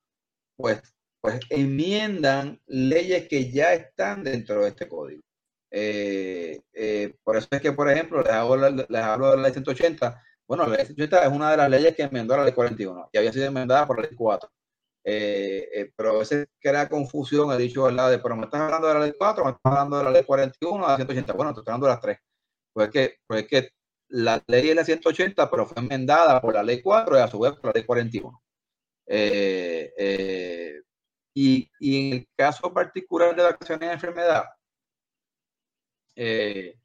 pues 0.57 0.94
pues 1.25 1.41
enmiendan 1.49 2.61
leyes 2.67 3.27
que 3.29 3.51
ya 3.51 3.73
están 3.73 4.25
dentro 4.25 4.63
de 4.63 4.69
este 4.69 4.87
código. 4.87 5.23
Eh, 5.71 6.61
eh, 6.75 7.15
por 7.25 7.39
eso 7.39 7.49
es 7.51 7.63
que, 7.63 7.73
por 7.73 7.91
ejemplo, 7.91 8.21
les 8.23 8.31
hablo, 8.31 8.69
les 8.69 9.01
hablo 9.01 9.31
de 9.31 9.37
la 9.39 9.45
ley 9.45 9.53
180. 9.53 10.23
Bueno, 10.47 10.67
la 10.67 10.77
ley 10.77 10.85
180 10.85 11.25
es 11.25 11.33
una 11.33 11.51
de 11.53 11.57
las 11.57 11.71
leyes 11.71 11.97
que 11.97 12.03
enmendó 12.03 12.37
la 12.37 12.45
ley 12.45 12.53
41, 12.53 13.09
que 13.11 13.19
había 13.19 13.33
sido 13.33 13.47
enmendada 13.47 13.87
por 13.87 14.03
la 14.03 14.07
ley 14.07 14.15
4. 14.15 14.51
Eh, 15.05 15.93
pero 15.97 16.11
a 16.11 16.19
veces 16.19 16.47
crea 16.61 16.91
confusión, 16.91 17.51
he 17.53 17.57
dicho, 17.57 17.85
¿verdad? 17.85 18.11
De, 18.11 18.19
pero 18.19 18.37
me 18.37 18.45
estás 18.45 18.61
hablando 18.61 18.89
de 18.89 18.95
la 18.95 19.01
ley 19.01 19.15
4, 19.19 19.45
me 19.47 19.51
estás 19.53 19.73
hablando 19.73 19.97
de 19.97 20.05
la 20.05 20.11
ley 20.11 20.25
41, 20.25 20.85
de 20.85 20.91
la 20.91 20.97
180. 20.97 21.33
Bueno, 21.33 21.51
estoy 21.53 21.63
hablando 21.67 21.87
de 21.87 21.93
las 21.95 22.01
tres. 22.03 22.19
Pues 22.75 22.89
es 22.89 22.93
que, 22.93 23.17
pues 23.27 23.47
que 23.49 23.71
la 24.09 24.43
ley 24.47 24.69
es 24.69 24.77
la 24.77 24.85
180, 24.85 25.51
pero 25.51 25.65
fue 25.65 25.83
enmendada 25.83 26.39
por 26.43 26.53
la 26.53 26.63
ley 26.63 26.83
4 26.83 27.17
y 27.17 27.21
a 27.23 27.29
su 27.29 27.39
vez 27.39 27.53
por 27.55 27.65
la 27.69 27.73
ley 27.73 27.85
41. 27.87 28.43
eh, 29.07 30.83
y, 31.35 31.71
en 31.81 32.13
el 32.15 32.29
caso 32.37 32.73
particular 32.73 33.35
de 33.37 33.43
vacaciones 33.43 33.89
de 33.89 33.95
enfermedad, 33.95 34.45
eh, 36.17 36.79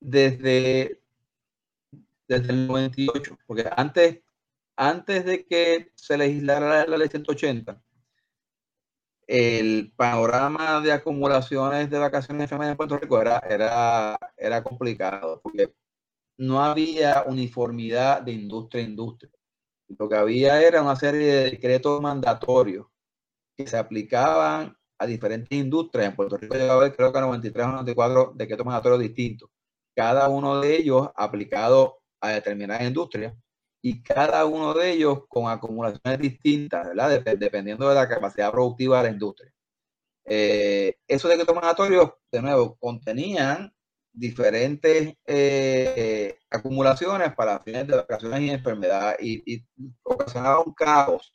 desde, 0.00 1.00
desde 2.28 2.52
el 2.52 2.66
98, 2.66 3.38
porque 3.46 3.68
antes, 3.76 4.20
antes 4.76 5.24
de 5.24 5.46
que 5.46 5.92
se 5.94 6.18
legislara 6.18 6.86
la 6.86 6.96
ley 6.98 7.08
180, 7.08 7.82
el 9.26 9.92
panorama 9.96 10.80
de 10.80 10.92
acumulaciones 10.92 11.88
de 11.88 11.98
vacaciones 11.98 12.38
de 12.38 12.44
enfermedad 12.44 12.72
en 12.72 12.76
Puerto 12.76 12.98
Rico 12.98 13.20
era, 13.20 13.38
era, 13.38 14.18
era 14.36 14.62
complicado, 14.62 15.40
porque 15.42 15.72
no 16.36 16.62
había 16.62 17.24
uniformidad 17.26 18.22
de 18.22 18.32
industria 18.32 18.82
a 18.84 18.88
industria. 18.88 19.30
Lo 19.98 20.08
que 20.08 20.16
había 20.16 20.62
era 20.62 20.82
una 20.82 20.96
serie 20.96 21.26
de 21.26 21.50
decretos 21.50 22.00
mandatorios 22.00 22.86
que 23.56 23.66
se 23.66 23.76
aplicaban 23.76 24.76
a 24.98 25.06
diferentes 25.06 25.58
industrias. 25.58 26.08
En 26.08 26.16
Puerto 26.16 26.36
Rico 26.36 26.54
llegaba 26.54 26.74
a 26.74 26.76
haber 26.84 26.96
creo 26.96 27.12
que 27.12 27.20
93 27.20 27.66
o 27.66 27.70
94 27.70 28.32
decretos 28.36 28.66
mandatorios 28.66 29.00
distintos. 29.00 29.50
Cada 29.94 30.28
uno 30.28 30.60
de 30.60 30.76
ellos 30.76 31.08
aplicado 31.16 31.98
a 32.20 32.30
determinadas 32.30 32.86
industrias 32.86 33.34
y 33.82 34.02
cada 34.02 34.44
uno 34.44 34.74
de 34.74 34.92
ellos 34.92 35.20
con 35.28 35.50
acumulaciones 35.50 36.18
distintas, 36.20 36.88
¿verdad? 36.88 37.22
dependiendo 37.38 37.88
de 37.88 37.94
la 37.94 38.08
capacidad 38.08 38.52
productiva 38.52 38.98
de 38.98 39.04
la 39.04 39.10
industria. 39.10 39.52
Eh, 40.24 40.98
esos 41.08 41.30
decretos 41.30 41.54
mandatorios, 41.54 42.12
de 42.30 42.42
nuevo, 42.42 42.76
contenían 42.78 43.72
diferentes 44.20 45.14
eh, 45.26 46.38
acumulaciones 46.50 47.34
para 47.34 47.60
fines 47.60 47.86
de 47.86 47.96
vacaciones 47.96 48.40
y 48.42 48.50
enfermedad 48.50 49.16
y, 49.18 49.54
y 49.54 49.64
ocasionaba 50.02 50.60
un 50.60 50.74
caos 50.74 51.32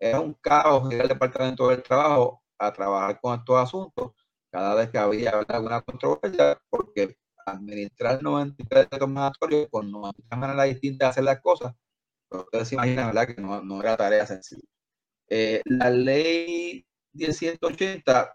era 0.00 0.20
un 0.20 0.32
caos 0.34 0.92
ir 0.92 1.02
al 1.02 1.08
departamento 1.08 1.68
del 1.68 1.82
trabajo 1.82 2.42
a 2.58 2.72
trabajar 2.72 3.20
con 3.20 3.38
estos 3.38 3.56
asuntos 3.56 4.12
cada 4.50 4.74
vez 4.74 4.90
que 4.90 4.98
había 4.98 5.30
alguna 5.30 5.82
controversia, 5.82 6.58
porque 6.70 7.16
administrar 7.46 8.22
93 8.22 8.88
mandatorios 9.08 9.68
con 9.70 9.90
93 9.90 10.38
maneras 10.38 10.66
distintas 10.66 11.06
de 11.06 11.10
hacer 11.10 11.24
las 11.24 11.40
cosas, 11.40 11.74
pero 12.28 12.42
ustedes 12.44 12.68
se 12.68 12.74
imaginan, 12.74 13.08
¿verdad?, 13.08 13.28
que 13.28 13.40
no, 13.40 13.62
no 13.62 13.80
era 13.80 13.96
tarea 13.96 14.26
sencilla. 14.26 14.62
Eh, 15.28 15.60
la 15.66 15.90
ley 15.90 16.84
1080 17.12 18.34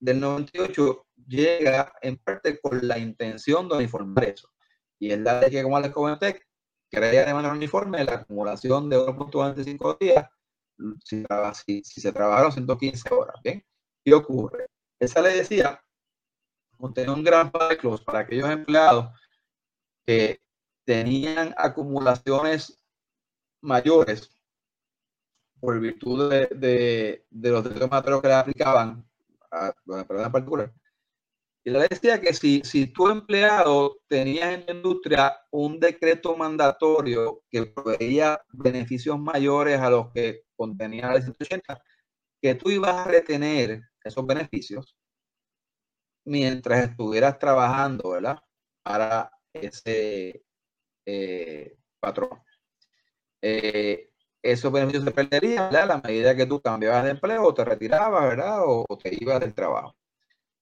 del 0.00 0.20
98 0.20 1.06
llega 1.26 1.92
en 2.02 2.16
parte 2.16 2.60
con 2.60 2.86
la 2.86 2.98
intención 2.98 3.68
de 3.68 3.76
uniformar 3.76 4.24
eso. 4.24 4.50
Y 4.98 5.12
es 5.12 5.18
la 5.18 5.40
ley 5.40 5.50
que, 5.50 5.62
como 5.62 5.80
les 5.80 5.92
comenté, 5.92 6.42
crea 6.90 7.26
de 7.26 7.34
manera 7.34 7.54
uniforme 7.54 8.04
la 8.04 8.14
acumulación 8.14 8.88
de 8.88 8.98
1.25 8.98 9.98
días 9.98 10.26
si, 11.04 11.82
se 11.82 12.12
trabajaron 12.12 12.52
115 12.52 13.14
horas. 13.14 13.36
¿bien? 13.42 13.64
¿Qué 14.04 14.14
ocurre? 14.14 14.66
Esa 14.98 15.20
ley 15.20 15.36
decía, 15.36 15.82
contenía 16.76 17.12
un 17.12 17.24
gran 17.24 17.50
close 17.50 18.04
para 18.04 18.20
aquellos 18.20 18.48
empleados 18.50 19.10
que 20.06 20.40
tenían 20.84 21.54
acumulaciones 21.56 22.82
mayores 23.60 24.30
por 25.60 25.78
virtud 25.80 26.30
de, 26.30 26.46
de, 26.46 27.26
de 27.28 27.50
los 27.50 27.64
derechos 27.64 28.22
que 28.22 28.28
le 28.28 28.34
aplicaban 28.34 29.07
a 29.50 29.72
los 29.84 30.00
empleados 30.00 30.26
en 30.26 30.32
particular. 30.32 30.72
Y 31.64 31.70
ley 31.70 31.86
decía 31.90 32.20
que 32.20 32.32
si, 32.32 32.62
si 32.64 32.86
tu 32.86 33.08
empleado 33.08 33.98
tenía 34.08 34.54
en 34.54 34.64
la 34.66 34.72
industria 34.72 35.36
un 35.50 35.78
decreto 35.78 36.36
mandatorio 36.36 37.42
que 37.50 37.66
proveía 37.66 38.40
beneficios 38.52 39.18
mayores 39.18 39.78
a 39.78 39.90
los 39.90 40.10
que 40.12 40.44
contenía 40.56 41.12
la 41.12 41.20
180, 41.20 41.82
que 42.40 42.54
tú 42.54 42.70
ibas 42.70 42.94
a 42.94 43.04
retener 43.04 43.82
esos 44.02 44.26
beneficios 44.26 44.96
mientras 46.24 46.88
estuvieras 46.90 47.38
trabajando, 47.38 48.10
¿verdad? 48.10 48.38
Para 48.82 49.30
ese 49.52 50.42
eh, 51.04 51.76
patrón. 52.00 52.40
Eh, 53.42 54.12
esos 54.42 54.72
beneficios 54.72 55.04
se 55.04 55.10
perderían. 55.10 55.74
A 55.74 55.86
la 55.86 55.98
medida 55.98 56.36
que 56.36 56.46
tú 56.46 56.60
cambiabas 56.60 57.04
de 57.04 57.10
empleo 57.10 57.44
o 57.44 57.54
te 57.54 57.64
retirabas, 57.64 58.22
¿verdad? 58.22 58.60
O, 58.64 58.84
te 59.02 59.16
ibas 59.20 59.40
del 59.40 59.54
trabajo. 59.54 59.94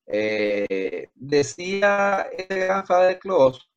Eh, 0.07 1.11
decía 1.14 2.29
el 2.37 2.59
gran 2.59 2.85
de 2.87 3.18
Claus 3.18 3.68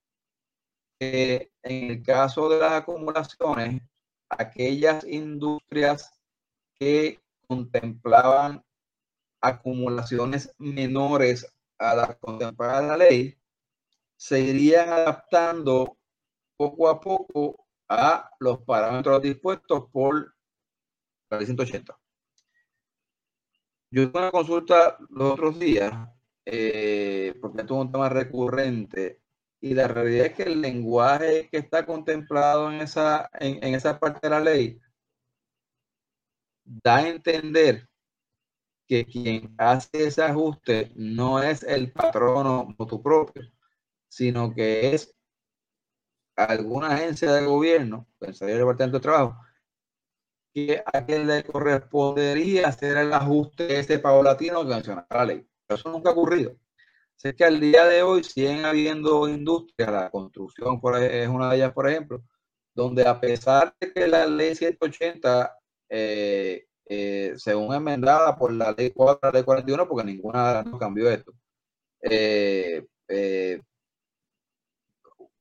que 1.00 1.52
en 1.64 1.92
el 1.92 2.04
caso 2.04 2.50
de 2.50 2.60
las 2.60 2.74
acumulaciones, 2.74 3.82
aquellas 4.30 5.04
industrias 5.06 6.12
que 6.76 7.20
contemplaban 7.48 8.64
acumulaciones 9.42 10.54
menores 10.58 11.52
a 11.78 11.96
las 11.96 12.18
contempladas 12.18 12.86
la 12.86 12.98
ley, 12.98 13.38
se 14.18 14.42
irían 14.42 14.90
adaptando 14.90 15.98
poco 16.58 16.90
a 16.90 17.00
poco 17.00 17.69
a 17.90 18.32
los 18.40 18.60
parámetros 18.60 19.22
dispuestos 19.22 19.90
por 19.92 20.36
la 21.30 21.38
ley 21.38 21.46
180. 21.46 22.00
Yo 23.92 24.12
tuve 24.12 24.22
una 24.22 24.32
consulta 24.32 24.98
los 25.10 25.34
otros 25.34 25.60
días, 25.60 25.92
eh, 26.46 27.34
porque 27.42 27.64
es 27.64 27.72
un 27.72 27.92
tema 27.92 28.08
recurrente, 28.10 29.22
y 29.62 29.74
la 29.74 29.88
realidad 29.88 30.28
es 30.28 30.34
que 30.36 30.44
el 30.44 30.62
lenguaje 30.62 31.50
que 31.52 31.58
está 31.58 31.86
contemplado 31.86 32.72
en 32.72 32.82
esa, 32.82 33.30
en, 33.34 33.74
esa 33.74 34.00
parte 34.00 34.20
de 34.24 34.30
la 34.30 34.40
ley 34.40 34.80
da 36.64 36.98
a 36.98 37.08
entender 37.08 37.90
que 38.88 39.06
quien 39.06 39.54
hace 39.58 39.90
ese 40.08 40.24
ajuste 40.24 40.92
no 40.96 41.42
es 41.44 41.64
el 41.64 41.92
patrono 41.92 42.76
tu 42.88 43.02
propio, 43.02 43.44
sino 44.08 44.54
que 44.54 44.94
es 44.94 45.16
alguna 46.46 46.90
agencia 46.90 47.34
de 47.34 47.46
gobierno, 47.46 48.08
pensaría 48.20 48.56
el 48.56 48.62
Departamento 48.62 48.98
de 48.98 49.02
Trabajo, 49.02 49.38
que 50.54 50.84
a 50.86 51.06
quien 51.06 51.28
le 51.28 51.44
correspondería 51.44 52.68
hacer 52.68 52.98
el 52.98 53.14
ajuste 53.14 53.80
ese 53.80 54.00
paulatino 54.00 54.64
que 54.64 54.74
mencionaba 54.74 55.08
la 55.10 55.26
ley. 55.26 55.48
Pero 55.68 55.80
eso 55.80 55.92
nunca 55.92 56.10
ha 56.10 56.14
ocurrido. 56.14 56.56
Sé 57.16 57.36
que 57.36 57.44
al 57.44 57.60
día 57.60 57.86
de 57.86 58.02
hoy 58.02 58.24
siguen 58.24 58.66
habiendo 58.66 59.28
industrias, 59.28 59.92
la 59.92 60.10
construcción 60.10 60.80
es 61.02 61.28
una 61.28 61.50
de 61.50 61.58
ellas, 61.58 61.74
por 61.74 61.90
ejemplo, 61.90 62.24
donde 62.74 63.06
a 63.08 63.20
pesar 63.20 63.76
de 63.80 63.92
que 63.92 64.08
la 64.08 64.26
ley 64.26 64.56
180, 64.56 65.54
eh, 65.90 66.68
eh, 66.86 67.34
según 67.36 67.76
enmendada 67.76 68.38
por 68.38 68.54
la 68.54 68.72
ley 68.72 68.92
4, 68.92 69.20
la 69.22 69.32
ley 69.32 69.44
41, 69.44 69.88
porque 69.88 70.06
ninguna 70.06 70.64
no 70.64 70.80
cambió 70.80 71.10
esto, 71.10 71.34
eh, 72.02 72.86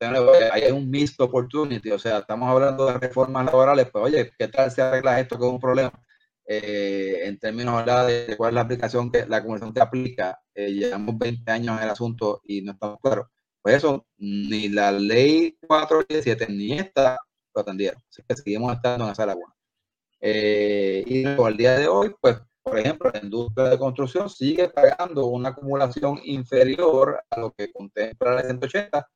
hay 0.00 0.70
un 0.70 0.90
mixed 0.90 1.20
opportunity, 1.20 1.90
o 1.90 1.98
sea, 1.98 2.18
estamos 2.18 2.48
hablando 2.50 2.86
de 2.86 2.98
reformas 2.98 3.46
laborales, 3.46 3.88
pues 3.90 4.04
oye, 4.04 4.32
¿qué 4.38 4.48
tal 4.48 4.70
si 4.70 4.80
arreglas 4.80 5.20
esto 5.20 5.38
con 5.38 5.50
un 5.50 5.60
problema? 5.60 5.92
Eh, 6.50 7.26
en 7.26 7.38
términos 7.38 7.84
de 7.84 8.34
cuál 8.36 8.50
es 8.50 8.54
la 8.54 8.60
aplicación 8.62 9.10
que 9.10 9.26
la 9.26 9.42
convención 9.42 9.74
que 9.74 9.80
aplica, 9.80 10.40
eh, 10.54 10.72
llevamos 10.72 11.18
20 11.18 11.50
años 11.50 11.76
en 11.76 11.84
el 11.84 11.90
asunto 11.90 12.40
y 12.44 12.62
no 12.62 12.72
estamos 12.72 12.98
claros. 13.02 13.26
Pues 13.60 13.76
eso, 13.76 14.06
ni 14.16 14.68
la 14.68 14.92
ley 14.92 15.58
417 15.66 16.46
ni 16.50 16.78
esta 16.78 17.18
lo 17.54 17.60
atendieron. 17.60 18.00
Así 18.08 18.22
que 18.26 18.36
seguimos 18.36 18.72
estando 18.74 19.04
en 19.04 19.12
esa 19.12 19.26
laguna. 19.26 19.54
Eh, 20.20 21.04
y 21.06 21.26
al 21.26 21.56
día 21.56 21.78
de 21.78 21.86
hoy, 21.86 22.14
pues, 22.20 22.38
por 22.62 22.78
ejemplo, 22.78 23.10
la 23.12 23.20
industria 23.22 23.68
de 23.68 23.78
construcción 23.78 24.30
sigue 24.30 24.70
pagando 24.70 25.26
una 25.26 25.50
acumulación 25.50 26.20
inferior 26.24 27.22
a 27.30 27.40
lo 27.40 27.52
que 27.52 27.70
contempla 27.72 28.34
la 28.34 28.42
180 28.42 29.06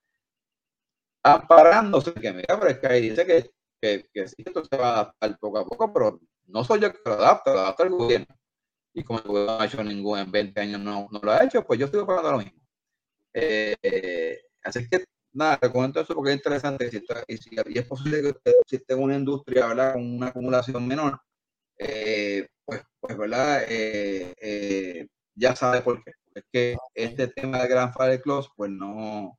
amparándose, 1.22 2.12
que 2.14 2.32
mira, 2.32 2.58
pero 2.58 2.68
es 2.68 2.78
que 2.78 2.86
ahí 2.86 3.10
dice 3.10 3.26
que, 3.26 3.50
que, 3.80 4.08
que 4.12 4.22
esto 4.22 4.64
se 4.64 4.76
va 4.76 4.88
a 4.88 4.92
adaptar 4.94 5.38
poco 5.38 5.58
a 5.58 5.66
poco, 5.66 5.92
pero 5.92 6.20
no 6.46 6.64
soy 6.64 6.80
yo 6.80 6.92
que 6.92 6.98
lo 7.04 7.12
adapta, 7.12 7.52
lo 7.52 7.60
adapta 7.60 7.84
el 7.84 7.90
gobierno. 7.90 8.26
Y 8.94 9.04
como 9.04 9.20
el 9.20 9.24
gobierno 9.24 9.56
no 9.56 9.60
ha 9.62 9.66
hecho 9.66 9.84
ningún, 9.84 10.18
en 10.18 10.30
20 10.30 10.60
años 10.60 10.80
no, 10.80 11.08
no 11.10 11.20
lo 11.22 11.32
ha 11.32 11.44
hecho, 11.44 11.64
pues 11.64 11.78
yo 11.80 11.86
estoy 11.86 12.04
pagando 12.04 12.32
lo 12.32 12.38
mismo. 12.38 12.60
Eh, 13.34 14.40
así 14.62 14.88
que, 14.88 15.04
nada, 15.32 15.58
te 15.58 15.66
eso 15.66 16.14
porque 16.14 16.30
es 16.30 16.36
interesante. 16.36 16.90
y, 17.28 17.36
si, 17.38 17.50
es 17.74 17.86
posible 17.86 18.22
que 18.22 18.50
existe 18.60 18.94
una 18.94 19.16
industria, 19.16 19.68
¿verdad? 19.68 19.94
Con 19.94 20.16
una 20.16 20.28
acumulación 20.28 20.86
menor, 20.86 21.20
eh, 21.78 22.46
pues, 22.64 22.82
pues, 23.00 23.16
¿verdad? 23.16 23.64
Eh, 23.68 25.08
ya 25.34 25.56
sabe 25.56 25.80
por 25.80 26.02
qué. 26.04 26.12
Es 26.34 26.44
que 26.52 26.76
este 26.94 27.28
tema 27.28 27.62
de 27.62 27.68
Grand 27.68 27.92
Fire 27.94 28.20
Close, 28.20 28.48
pues 28.56 28.70
no, 28.70 29.38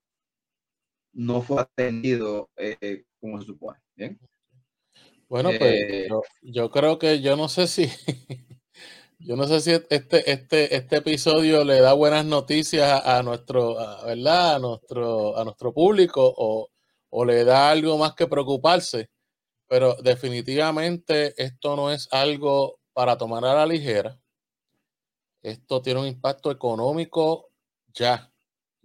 no 1.13 1.41
fue 1.41 1.61
atendido 1.61 2.49
eh, 2.57 3.03
como 3.19 3.39
se 3.39 3.47
supone. 3.47 3.79
¿bien? 3.95 4.19
Bueno, 5.29 5.49
pues 5.57 5.61
eh, 5.61 6.09
yo, 6.41 6.69
creo 6.69 6.99
que 6.99 7.21
yo 7.21 7.35
no 7.35 7.47
sé 7.47 7.67
si 7.67 7.87
yo 9.19 9.35
no 9.35 9.47
sé 9.47 9.61
si 9.61 9.71
este, 9.71 10.31
este, 10.31 10.75
este 10.75 10.97
episodio 10.97 11.63
le 11.63 11.79
da 11.79 11.93
buenas 11.93 12.25
noticias 12.25 13.01
a, 13.05 13.23
nuestro, 13.23 13.75
¿verdad? 14.05 14.55
A 14.55 14.59
nuestro, 14.59 15.37
a 15.37 15.43
nuestro 15.43 15.73
público 15.73 16.33
o, 16.35 16.69
o 17.09 17.25
le 17.25 17.43
da 17.45 17.69
algo 17.69 17.97
más 17.97 18.13
que 18.15 18.27
preocuparse. 18.27 19.09
Pero 19.67 19.95
definitivamente 19.95 21.33
esto 21.41 21.75
no 21.75 21.91
es 21.91 22.07
algo 22.11 22.79
para 22.91 23.17
tomar 23.17 23.45
a 23.45 23.55
la 23.55 23.65
ligera. 23.65 24.19
Esto 25.41 25.81
tiene 25.81 26.01
un 26.01 26.07
impacto 26.07 26.51
económico 26.51 27.49
ya. 27.93 28.32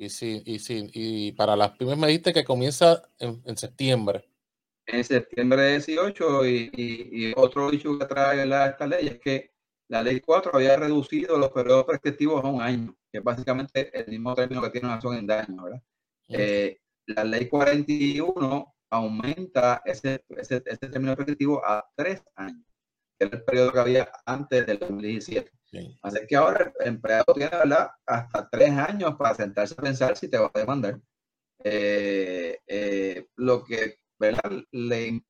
Y 0.00 0.10
sí, 0.10 0.44
y 0.46 0.60
sí, 0.60 0.88
y 0.94 1.32
para 1.32 1.56
las 1.56 1.72
pymes 1.72 1.98
me 1.98 2.06
dijiste 2.06 2.32
que 2.32 2.44
comienza 2.44 3.02
en, 3.18 3.56
septiembre. 3.56 4.28
En 4.86 5.02
septiembre 5.02 5.72
18 5.72 6.46
y, 6.46 6.70
y, 6.72 7.32
otro 7.34 7.68
dicho 7.68 7.98
que 7.98 8.06
trae 8.06 8.46
la, 8.46 8.68
esta 8.68 8.86
ley 8.86 9.08
es 9.08 9.18
que 9.18 9.50
la 9.88 10.04
ley 10.04 10.20
4 10.20 10.52
había 10.54 10.76
reducido 10.76 11.36
los 11.36 11.50
periodos 11.50 11.84
prescriptivos 11.84 12.44
a 12.44 12.46
un 12.46 12.62
año, 12.62 12.96
que 13.10 13.18
es 13.18 13.24
básicamente 13.24 13.90
el 13.98 14.06
mismo 14.06 14.36
término 14.36 14.62
que 14.62 14.70
tiene 14.70 14.86
una 14.86 14.94
acción 14.94 15.16
en 15.16 15.26
daño, 15.26 15.64
¿verdad? 15.64 15.82
Eh, 16.28 16.80
la 17.06 17.24
ley 17.24 17.48
41 17.48 18.74
aumenta 18.90 19.82
ese, 19.84 20.24
ese, 20.28 20.62
ese 20.64 20.88
término 20.88 21.16
prescriptivo 21.16 21.60
a 21.66 21.84
tres 21.96 22.22
años, 22.36 22.64
que 23.18 23.26
era 23.26 23.36
el 23.36 23.42
periodo 23.42 23.72
que 23.72 23.80
había 23.80 24.12
antes 24.24 24.64
del 24.64 24.78
2017. 24.78 25.50
Así 26.02 26.18
que 26.26 26.36
ahora 26.36 26.72
el 26.80 26.88
empleado 26.88 27.34
tiene 27.34 27.50
hasta 28.06 28.48
tres 28.48 28.70
años 28.70 29.14
para 29.16 29.34
sentarse 29.34 29.74
a 29.76 29.82
pensar 29.82 30.16
si 30.16 30.28
te 30.28 30.38
va 30.38 30.50
a 30.52 30.58
demandar. 30.58 31.00
Eh, 31.64 32.58
eh, 32.66 33.26
lo 33.36 33.64
que 33.64 33.98
le 34.72 35.20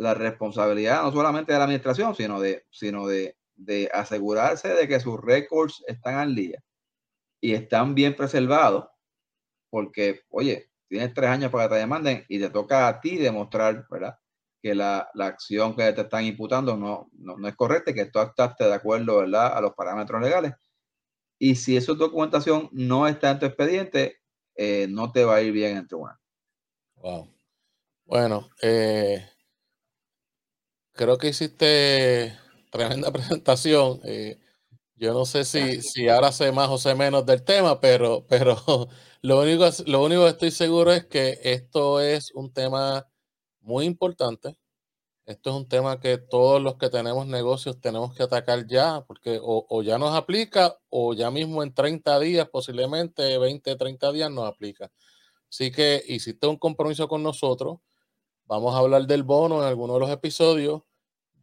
la 0.00 0.14
responsabilidad 0.14 1.02
no 1.02 1.12
solamente 1.12 1.52
de 1.52 1.58
la 1.58 1.64
administración, 1.64 2.14
sino 2.14 2.40
de, 2.40 2.64
sino 2.70 3.06
de, 3.06 3.36
de 3.54 3.90
asegurarse 3.92 4.68
de 4.68 4.88
que 4.88 4.98
sus 4.98 5.20
récords 5.20 5.84
están 5.86 6.14
al 6.14 6.34
día 6.34 6.62
y 7.40 7.52
están 7.52 7.94
bien 7.94 8.16
preservados, 8.16 8.86
porque, 9.70 10.22
oye, 10.30 10.70
tienes 10.88 11.12
tres 11.14 11.30
años 11.30 11.50
para 11.50 11.64
que 11.64 11.74
te 11.74 11.80
demanden 11.80 12.24
y 12.28 12.38
te 12.38 12.50
toca 12.50 12.88
a 12.88 13.00
ti 13.00 13.16
demostrar, 13.16 13.86
¿verdad? 13.90 14.18
Que 14.62 14.74
la, 14.74 15.08
acción 15.18 15.74
que 15.74 15.92
te 15.92 16.02
están 16.02 16.24
imputando 16.24 16.76
no, 16.76 17.08
no, 17.12 17.48
es 17.48 17.56
correcta 17.56 17.90
y 17.90 17.94
que 17.94 18.06
tú 18.06 18.18
actuaste 18.18 18.64
de 18.64 18.74
acuerdo 18.74 19.18
¿verdad? 19.18 19.56
a 19.56 19.60
los 19.60 19.72
parámetros 19.74 20.20
legales. 20.20 20.54
Y 21.38 21.54
si 21.54 21.76
esa 21.76 21.94
documentación 21.94 22.68
no 22.72 23.08
está 23.08 23.30
en 23.30 23.38
tu 23.38 23.46
expediente, 23.46 24.18
eh, 24.54 24.86
no 24.90 25.10
te 25.10 25.24
va 25.24 25.36
a 25.36 25.42
ir 25.42 25.52
bien 25.52 25.78
en 25.78 25.86
tribunal. 25.86 26.16
Wow. 26.96 27.32
Bueno, 28.04 28.50
eh, 28.60 29.26
creo 30.92 31.16
que 31.16 31.28
hiciste 31.28 32.36
tremenda 32.70 33.10
presentación. 33.12 34.00
Eh, 34.04 34.38
yo 34.96 35.14
no 35.14 35.24
sé 35.24 35.44
si, 35.46 35.80
si 35.80 36.08
ahora 36.08 36.30
sé 36.30 36.52
más 36.52 36.68
o 36.68 36.76
sé 36.76 36.94
menos 36.94 37.24
del 37.24 37.42
tema, 37.42 37.80
pero, 37.80 38.26
pero 38.28 38.88
lo, 39.22 39.40
único, 39.40 39.64
lo 39.86 40.04
único 40.04 40.24
que 40.24 40.28
estoy 40.28 40.50
seguro 40.50 40.92
es 40.92 41.06
que 41.06 41.38
esto 41.42 42.00
es 42.00 42.32
un 42.34 42.52
tema 42.52 43.09
muy 43.60 43.84
importante. 43.86 44.56
Esto 45.26 45.50
es 45.50 45.56
un 45.56 45.68
tema 45.68 46.00
que 46.00 46.18
todos 46.18 46.60
los 46.60 46.76
que 46.76 46.90
tenemos 46.90 47.26
negocios 47.26 47.80
tenemos 47.80 48.14
que 48.14 48.24
atacar 48.24 48.66
ya, 48.66 49.04
porque 49.06 49.38
o, 49.40 49.82
ya 49.82 49.96
nos 49.96 50.14
aplica 50.16 50.76
o 50.88 51.14
ya 51.14 51.30
mismo 51.30 51.62
en 51.62 51.72
30 51.72 52.18
días, 52.18 52.48
posiblemente 52.48 53.38
20, 53.38 53.76
30 53.76 54.12
días 54.12 54.30
nos 54.30 54.46
aplica. 54.46 54.90
Así 55.48 55.70
que 55.70 56.02
hiciste 56.08 56.46
un 56.48 56.56
compromiso 56.56 57.06
con 57.06 57.22
nosotros. 57.22 57.78
Vamos 58.46 58.74
a 58.74 58.78
hablar 58.78 59.06
del 59.06 59.22
bono 59.22 59.62
en 59.62 59.68
alguno 59.68 59.94
de 59.94 60.00
los 60.00 60.10
episodios. 60.10 60.82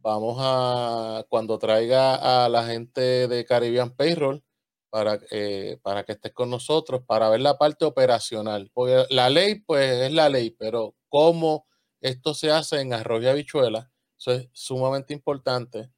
Vamos 0.02 0.36
a, 0.40 1.24
cuando 1.30 1.58
traiga 1.58 2.44
a 2.44 2.48
la 2.50 2.64
gente 2.66 3.28
de 3.28 3.44
Caribbean 3.46 3.96
Payroll 3.96 4.44
para, 4.90 5.18
eh, 5.30 5.78
para 5.82 6.04
que 6.04 6.12
estés 6.12 6.32
con 6.32 6.50
nosotros, 6.50 7.02
para 7.06 7.30
ver 7.30 7.40
la 7.40 7.56
parte 7.56 7.86
operacional. 7.86 8.70
Porque 8.74 9.06
la 9.10 9.30
ley, 9.30 9.60
pues 9.60 9.90
es 10.02 10.12
la 10.12 10.28
ley, 10.28 10.50
pero 10.50 10.94
cómo 11.08 11.67
esto 12.00 12.34
se 12.34 12.50
hace 12.50 12.80
en 12.80 12.92
arroz 12.92 13.22
y 13.22 13.28
habichuela. 13.28 13.90
Eso 14.18 14.32
es 14.32 14.48
sumamente 14.52 15.14
importante. 15.14 15.90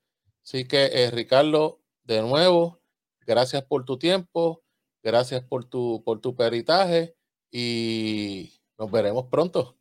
Así 0.42 0.66
que, 0.66 0.86
eh, 0.86 1.10
Ricardo, 1.10 1.80
de 2.04 2.22
nuevo, 2.22 2.80
gracias 3.26 3.62
por 3.62 3.84
tu 3.84 3.98
tiempo, 3.98 4.62
gracias 5.02 5.42
por 5.42 5.64
tu, 5.64 6.02
por 6.04 6.20
tu 6.20 6.34
peritaje 6.34 7.14
y 7.50 8.60
nos 8.78 8.90
veremos 8.90 9.26
pronto. 9.30 9.76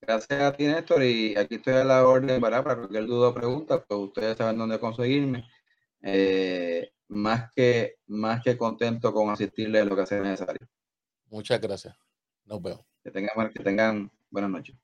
Gracias 0.00 0.40
a 0.40 0.52
ti, 0.52 0.64
Néstor, 0.64 1.04
y 1.04 1.36
aquí 1.36 1.56
estoy 1.56 1.74
a 1.74 1.84
la 1.84 2.06
orden 2.06 2.40
para 2.40 2.62
cualquier 2.62 3.06
duda 3.06 3.28
o 3.28 3.34
pregunta, 3.34 3.84
pues 3.84 4.00
ustedes 4.00 4.36
saben 4.36 4.58
dónde 4.58 4.80
conseguirme. 4.80 5.48
Eh, 6.02 6.90
más, 7.08 7.52
que, 7.54 7.98
más 8.06 8.42
que 8.42 8.56
contento 8.56 9.12
con 9.12 9.30
asistirle 9.30 9.80
a 9.80 9.84
lo 9.84 9.94
que 9.94 10.06
sea 10.06 10.20
necesario. 10.20 10.66
Muchas 11.30 11.60
gracias. 11.60 11.96
Nos 12.44 12.60
vemos. 12.60 12.84
Que 13.04 13.10
tengan, 13.12 13.52
que 13.52 13.62
tengan 13.62 14.10
buenas 14.28 14.50
noches. 14.50 14.76